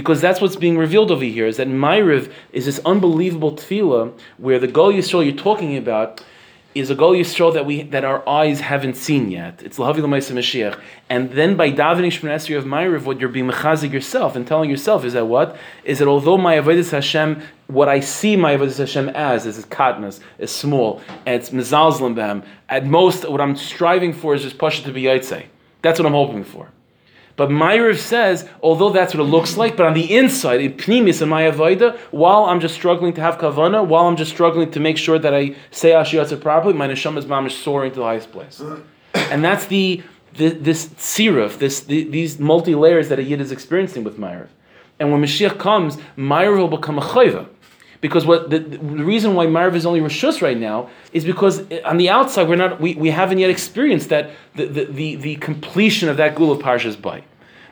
because 0.00 0.22
that's 0.22 0.40
what's 0.40 0.56
being 0.56 0.78
revealed 0.78 1.10
over 1.10 1.24
here 1.24 1.46
is 1.46 1.58
that 1.58 1.68
Ma'ariv 1.68 2.32
is 2.52 2.64
this 2.64 2.80
unbelievable 2.86 3.52
tefillah 3.52 4.18
where 4.38 4.58
the 4.58 4.66
Gol 4.66 4.90
Yisrael 4.90 5.22
you're 5.22 5.36
talking 5.36 5.76
about 5.76 6.24
is 6.74 6.88
a 6.88 6.94
goal 6.94 7.12
Yisrael 7.14 7.52
that 7.52 7.66
we 7.66 7.82
that 7.82 8.04
our 8.04 8.26
eyes 8.28 8.60
haven't 8.60 8.96
seen 8.96 9.30
yet. 9.30 9.60
It's 9.62 9.76
Lahavi 9.76 9.96
Lamaisa 9.96 10.32
Mashiach. 10.32 10.80
And 11.08 11.32
then 11.32 11.56
by 11.56 11.72
davening 11.72 12.12
Shemon 12.12 12.32
Esrei 12.34 12.56
of 12.56 12.64
Ma'ariv, 12.64 13.02
what 13.02 13.18
you're 13.18 13.28
being 13.28 13.50
mechazik 13.50 13.92
yourself 13.92 14.36
and 14.36 14.46
telling 14.46 14.70
yourself 14.70 15.04
is 15.04 15.14
that 15.14 15.26
what? 15.26 15.56
Is 15.84 15.98
that 15.98 16.08
although 16.08 16.38
my 16.38 16.56
Avodah 16.56 16.88
Hashem, 16.90 17.42
what 17.66 17.88
I 17.88 18.00
see 18.00 18.36
my 18.36 18.56
Avodah 18.56 18.78
Hashem 18.78 19.08
as 19.10 19.46
is 19.46 19.64
katnas, 19.66 20.20
is 20.38 20.50
small, 20.50 21.00
and 21.26 21.34
it's 21.40 21.50
mezalzlim 21.50 22.14
b'hem. 22.14 22.44
At 22.68 22.86
most, 22.86 23.28
what 23.28 23.40
I'm 23.40 23.56
striving 23.56 24.12
for 24.12 24.34
is 24.34 24.42
just 24.42 24.58
pasha 24.58 24.84
to 24.84 24.92
be 24.92 25.02
yaitse. 25.02 25.46
That's 25.82 25.98
what 25.98 26.06
I'm 26.06 26.12
hoping 26.12 26.44
for. 26.44 26.68
But 27.40 27.48
Myriv 27.48 27.96
says, 27.96 28.46
although 28.62 28.90
that's 28.90 29.14
what 29.14 29.22
it 29.22 29.30
looks 29.30 29.56
like, 29.56 29.74
but 29.74 29.86
on 29.86 29.94
the 29.94 30.14
inside, 30.14 30.60
in 30.60 30.74
Pnimius 30.74 31.22
and 31.22 31.30
my 31.30 31.44
Avodah, 31.44 31.96
while 32.10 32.44
I'm 32.44 32.60
just 32.60 32.74
struggling 32.74 33.14
to 33.14 33.22
have 33.22 33.38
kavana, 33.38 33.82
while 33.86 34.06
I'm 34.08 34.16
just 34.18 34.30
struggling 34.30 34.70
to 34.72 34.78
make 34.78 34.98
sure 34.98 35.18
that 35.18 35.32
I 35.32 35.56
say 35.70 35.92
Ashiyatza 35.92 36.38
properly, 36.38 36.74
my 36.74 36.86
neshama 36.86 37.16
is 37.16 37.24
mamish 37.24 37.52
soaring 37.52 37.92
to 37.92 38.00
the 38.00 38.04
highest 38.04 38.30
place. 38.30 38.62
And 39.14 39.42
that's 39.42 39.64
the, 39.64 40.02
the 40.34 40.50
this 40.50 40.88
siruf, 40.88 41.56
this 41.56 41.80
the, 41.80 42.04
these 42.04 42.38
multi 42.38 42.74
layers 42.74 43.08
that 43.08 43.18
a 43.18 43.22
yid 43.22 43.40
is 43.40 43.52
experiencing 43.52 44.04
with 44.04 44.18
Myriv. 44.18 44.48
And 44.98 45.10
when 45.10 45.22
Mashiach 45.22 45.58
comes, 45.58 45.96
Myriv 46.18 46.58
will 46.58 46.76
become 46.76 46.98
a 46.98 47.00
chayva. 47.00 47.48
Because 48.00 48.24
what 48.24 48.48
the, 48.48 48.58
the 48.58 48.78
reason 48.78 49.34
why 49.34 49.46
Marv 49.46 49.76
is 49.76 49.84
only 49.84 50.00
Rishus 50.00 50.40
right 50.40 50.58
now 50.58 50.88
is 51.12 51.24
because 51.24 51.60
on 51.84 51.98
the 51.98 52.08
outside 52.08 52.48
we're 52.48 52.56
not 52.56 52.80
we, 52.80 52.94
we 52.94 53.10
haven't 53.10 53.38
yet 53.38 53.50
experienced 53.50 54.08
that 54.08 54.30
the, 54.54 54.66
the, 54.66 54.84
the, 54.84 55.14
the 55.16 55.36
completion 55.36 56.08
of 56.08 56.16
that 56.16 56.34
gul 56.34 56.50
of 56.50 56.60
Parshas 56.60 57.00
Bay. 57.00 57.24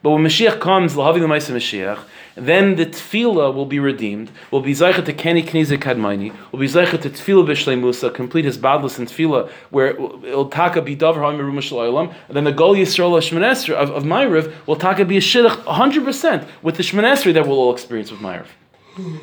But 0.03 0.11
when 0.11 0.23
Mashiach 0.23 0.61
comes, 0.61 0.95
Lahavi 0.95 1.19
Lamaisa 1.19 1.53
Mashiach, 1.53 1.99
then 2.37 2.77
the 2.77 2.87
tefillah 2.87 3.53
will 3.53 3.67
be 3.67 3.81
redeemed, 3.81 4.31
will 4.53 4.61
be 4.61 4.73
Zaycha 4.73 5.05
to 5.05 5.13
Kenny 5.13 5.43
Knize 5.43 5.77
Kadmaini, 5.77 6.33
will 6.53 6.61
be 6.61 6.69
Zaycha 6.69 7.01
to 7.03 7.11
tefillah 7.11 7.49
Bishlei 7.49 7.79
Musa, 7.79 8.09
complete 8.11 8.45
his 8.45 8.57
badless 8.57 8.99
and 8.99 9.09
tefillah, 9.09 9.51
where 9.71 9.89
it'll 9.89 10.49
taka 10.49 10.83
be 10.83 10.97
Davar 10.97 11.17
Ha'im 11.17 11.39
Merum 11.39 12.15
and 12.29 12.37
then 12.37 12.45
the 12.45 12.53
Gol 12.53 12.77
Yisrael 12.77 13.19
Shmanesri 13.19 13.75
of, 13.75 13.91
of 13.91 14.05
Ma'ariv 14.05 14.55
will 14.67 14.77
taka 14.77 15.05
be 15.05 15.17
a 15.17 15.21
Shidduch 15.21 15.65
100% 15.65 16.47
with 16.63 16.77
the 16.77 16.85
Shmanesri 16.85 17.35
that 17.35 17.49
we'll 17.49 17.59
all 17.59 17.73
experience 17.73 18.13
with 18.13 18.21
Ma'ariv. 18.21 18.47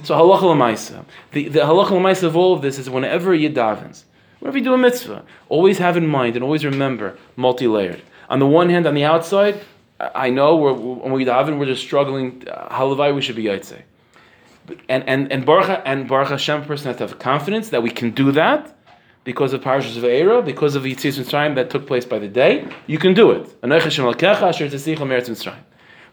So 0.04 0.16
halacha 0.16 0.44
l'maisa. 0.44 1.06
The, 1.32 1.50
the 1.50 1.60
halacha 1.60 1.92
l'maisa 1.92 2.24
of 2.24 2.36
all 2.38 2.54
of 2.54 2.62
this 2.62 2.80
is 2.80 2.90
whenever 2.90 3.34
you 3.34 3.50
davens, 3.50 4.04
whenever 4.40 4.58
you 4.58 4.64
do 4.64 4.74
a 4.74 4.78
mitzvah, 4.78 5.24
always 5.50 5.78
have 5.80 5.98
in 5.98 6.08
mind 6.08 6.36
and 6.36 6.44
always 6.44 6.64
remember 6.64 7.18
multi-layered. 7.36 8.02
On 8.30 8.40
the 8.40 8.48
one 8.48 8.70
hand, 8.70 8.88
on 8.88 8.96
the 8.96 9.04
outside, 9.04 9.60
I 10.00 10.30
know 10.30 10.56
we're, 10.56 10.74
when 10.74 11.12
we 11.12 11.26
daven, 11.26 11.60
we're 11.60 11.66
just 11.66 11.82
struggling. 11.82 12.48
Uh, 12.50 12.70
halavai, 12.70 13.14
we 13.14 13.22
should 13.22 13.36
be 13.36 13.44
yaitse. 13.44 13.82
And 14.90 15.08
and 15.08 15.32
and 15.32 15.46
Baruch 15.46 15.82
and 15.86 16.08
Baruch 16.08 16.30
Hashem 16.30 16.66
person 16.66 16.88
has 16.88 16.98
to 16.98 17.08
have 17.08 17.20
confidence 17.20 17.70
that 17.70 17.84
we 17.84 17.92
can 17.92 18.12
do 18.12 18.32
that 18.32 18.76
because 19.24 19.54
of 19.54 19.62
Parashas 19.62 19.98
Ve'era, 20.00 20.44
because 20.44 20.76
of 20.76 20.84
Yitzis 20.84 21.20
Mitzrayim 21.20 21.56
that 21.56 21.70
took 21.70 21.86
place 21.86 22.06
by 22.06 22.20
the 22.20 22.28
day. 22.28 22.68
You 22.88 22.98
can 22.98 23.14
do 23.14 23.32
it. 23.32 23.54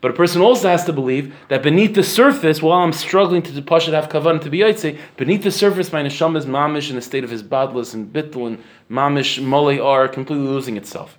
But 0.03 0.11
a 0.11 0.14
person 0.14 0.42
also 0.42 0.68
has 0.68 0.84
to 0.86 0.92
believe 0.92 1.32
that 1.46 1.62
beneath 1.62 1.94
the 1.94 2.03
surface, 2.03 2.61
while 2.61 2.80
I'm 2.80 2.92
struggling 2.92 3.40
to 3.42 3.53
to 3.53 3.61
have 3.92 4.09
kavan 4.09 4.40
to 4.40 4.50
be 4.50 4.59
yaitse, 4.59 4.98
beneath 5.16 5.44
the 5.44 5.53
surface, 5.53 5.92
my 5.92 6.03
neshama 6.03 6.38
is 6.38 6.44
mamish 6.44 6.90
in 6.90 6.96
a 6.96 7.00
state 7.00 7.22
of 7.22 7.30
his 7.30 7.44
badless 7.44 7.94
and 7.94 8.12
bittul 8.12 8.48
and 8.48 8.59
mamish 8.90 9.40
mole 9.40 9.80
are 9.80 10.09
completely 10.09 10.48
losing 10.48 10.76
itself. 10.76 11.18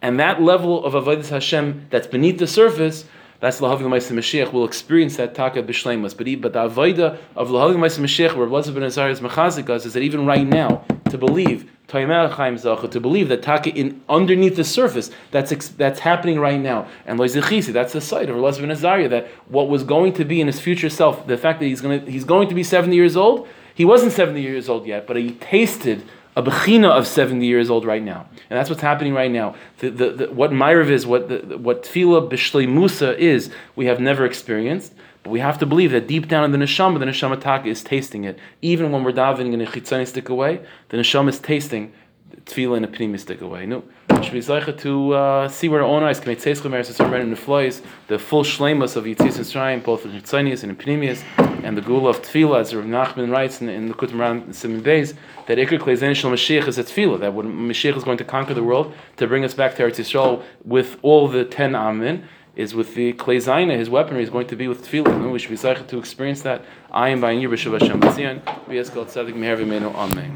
And 0.00 0.18
that 0.18 0.40
level 0.40 0.82
of 0.82 0.94
avodas 0.94 1.28
Hashem 1.28 1.88
that's 1.90 2.06
beneath 2.06 2.38
the 2.38 2.46
surface, 2.46 3.04
that's 3.40 3.60
Lahavi 3.60 3.82
L'maisa 3.82 4.12
Mashiach 4.12 4.52
We'll 4.52 4.64
experience 4.64 5.16
that 5.16 5.34
taka 5.34 5.62
b'shleimus. 5.62 6.16
But, 6.16 6.40
but 6.40 6.52
the 6.52 6.68
avodah 6.68 7.18
of 7.34 7.48
Lahavi 7.48 7.74
L'maisa 7.74 8.00
Mashiach, 8.00 8.36
where 8.36 8.46
Elazar 8.46 8.74
ben 8.74 8.82
Azariah's 8.82 9.20
mechazik 9.20 9.68
is 9.84 9.92
that 9.92 10.02
even 10.02 10.26
right 10.26 10.46
now, 10.46 10.84
to 11.10 11.18
believe 11.18 11.70
to 11.88 13.00
believe 13.00 13.28
that 13.28 13.42
taka 13.42 13.70
in 13.70 14.02
underneath 14.08 14.56
the 14.56 14.64
surface 14.64 15.10
that's 15.30 15.68
that's 15.70 16.00
happening 16.00 16.38
right 16.40 16.60
now 16.60 16.88
and 17.06 17.18
that's 17.18 17.92
the 17.92 18.00
sight 18.00 18.28
of 18.28 18.36
Elazar 18.36 18.60
ben 18.60 18.70
Azariah 18.70 19.08
that 19.08 19.28
what 19.48 19.68
was 19.68 19.84
going 19.84 20.12
to 20.14 20.24
be 20.24 20.40
in 20.40 20.48
his 20.48 20.60
future 20.60 20.90
self 20.90 21.26
the 21.28 21.38
fact 21.38 21.60
that 21.60 21.66
he's 21.66 21.80
going 21.80 22.04
to 22.04 22.10
he's 22.10 22.24
going 22.24 22.48
to 22.48 22.54
be 22.56 22.64
70 22.64 22.96
years 22.96 23.16
old 23.16 23.46
he 23.74 23.84
wasn't 23.84 24.12
70 24.12 24.42
years 24.42 24.68
old 24.68 24.84
yet 24.84 25.06
but 25.06 25.16
he 25.16 25.32
tasted 25.32 26.02
a 26.36 26.42
bechina 26.42 26.90
of 26.90 27.06
70 27.06 27.44
years 27.46 27.70
old 27.70 27.86
right 27.86 28.02
now. 28.02 28.28
And 28.50 28.58
that's 28.58 28.68
what's 28.68 28.82
happening 28.82 29.14
right 29.14 29.30
now. 29.30 29.54
The, 29.78 29.88
the, 29.88 30.10
the, 30.10 30.32
what 30.32 30.50
Myrav 30.50 30.90
is, 30.90 31.06
what, 31.06 31.28
the, 31.30 31.56
what 31.56 31.82
Tfila 31.82 32.30
Bishlei 32.30 32.68
Musa 32.68 33.18
is, 33.18 33.50
we 33.74 33.86
have 33.86 34.00
never 34.00 34.26
experienced. 34.26 34.92
But 35.22 35.30
we 35.30 35.40
have 35.40 35.58
to 35.58 35.66
believe 35.66 35.90
that 35.90 36.06
deep 36.06 36.28
down 36.28 36.44
in 36.44 36.52
the 36.52 36.58
neshama, 36.58 37.00
the 37.00 37.06
neshama 37.06 37.40
taka 37.40 37.68
is 37.68 37.82
tasting 37.82 38.24
it. 38.24 38.38
Even 38.62 38.92
when 38.92 39.02
we're 39.02 39.12
davening 39.12 39.54
in 39.54 39.60
a 39.60 39.66
chitzani 39.66 40.06
stick 40.06 40.28
away, 40.28 40.60
the 40.90 40.98
neshama 40.98 41.30
is 41.30 41.40
tasting 41.40 41.92
tefillah 42.44 42.76
in 42.78 42.84
a 42.84 42.88
pnimi 42.88 43.18
stick 43.18 43.40
away. 43.40 43.66
No, 43.66 43.82
should 44.22 44.32
be 44.32 44.40
zeicha 44.40 44.76
to 44.78 45.12
uh, 45.12 45.48
see 45.48 45.68
where 45.68 45.82
our 45.82 45.88
own 45.88 46.02
eyes 46.02 46.20
can 46.20 46.28
make 46.30 46.38
tzeischem 46.38 46.72
eres 46.72 46.90
esar 46.90 47.20
in 47.20 47.30
the 47.30 48.18
full 48.18 48.42
shlemas 48.42 48.96
of 48.96 49.04
yitzis 49.04 49.38
mitzrayim, 49.38 49.82
both 49.82 50.04
in 50.04 50.12
chitzanias 50.12 50.62
and 50.62 50.72
in 50.72 50.76
pnimias, 50.76 51.22
and 51.64 51.76
the 51.76 51.80
gula 51.80 52.10
of 52.10 52.22
tefillah, 52.22 52.60
as 52.60 52.74
Rav 52.74 52.84
Nachman 52.84 53.30
writes 53.30 53.60
in, 53.60 53.68
in 53.68 53.88
the 53.88 53.94
Likutei 53.94 54.12
Moharan 54.12 54.54
Simon 54.54 54.82
Beis, 54.82 55.14
that 55.46 55.58
Iker 55.58 55.78
Klezen 55.78 56.14
Shal 56.14 56.30
Mashiach 56.30 56.66
is 56.68 56.78
a 56.78 56.84
tefillah, 56.84 57.20
that 57.20 57.34
when 57.34 57.46
Mashiach 57.46 57.96
is 57.96 58.04
going 58.04 58.18
to 58.18 58.24
conquer 58.24 58.54
the 58.54 58.62
world, 58.62 58.92
to 59.16 59.26
bring 59.26 59.44
us 59.44 59.54
back 59.54 59.74
to 59.76 59.82
Eretz 59.82 59.96
Yisrael 59.96 60.42
with 60.64 60.98
all 61.02 61.28
the 61.28 61.44
ten 61.44 61.74
amen, 61.74 62.28
is 62.56 62.74
with 62.74 62.94
the 62.94 63.12
Zaina, 63.12 63.76
his 63.76 63.88
weaponry 63.90 64.22
is 64.22 64.30
going 64.30 64.46
to 64.48 64.56
be 64.56 64.66
with 64.66 64.84
tefillah. 64.86 65.08
And 65.08 65.30
we 65.30 65.38
should 65.38 65.50
be 65.50 65.56
zeicha 65.56 65.86
to 65.86 65.98
experience 65.98 66.42
that. 66.42 66.64
I 66.90 67.10
am 67.10 67.20
by 67.20 67.32
Yir 67.32 67.50
B'Shav 67.50 67.78
Hashem 67.78 68.00
B'Tzion. 68.00 68.42
B'Yezkel 68.66 69.04
Tzadik 69.04 69.34
Meher 69.34 69.58
V'Meinu 69.58 69.94
Amen. 69.94 70.32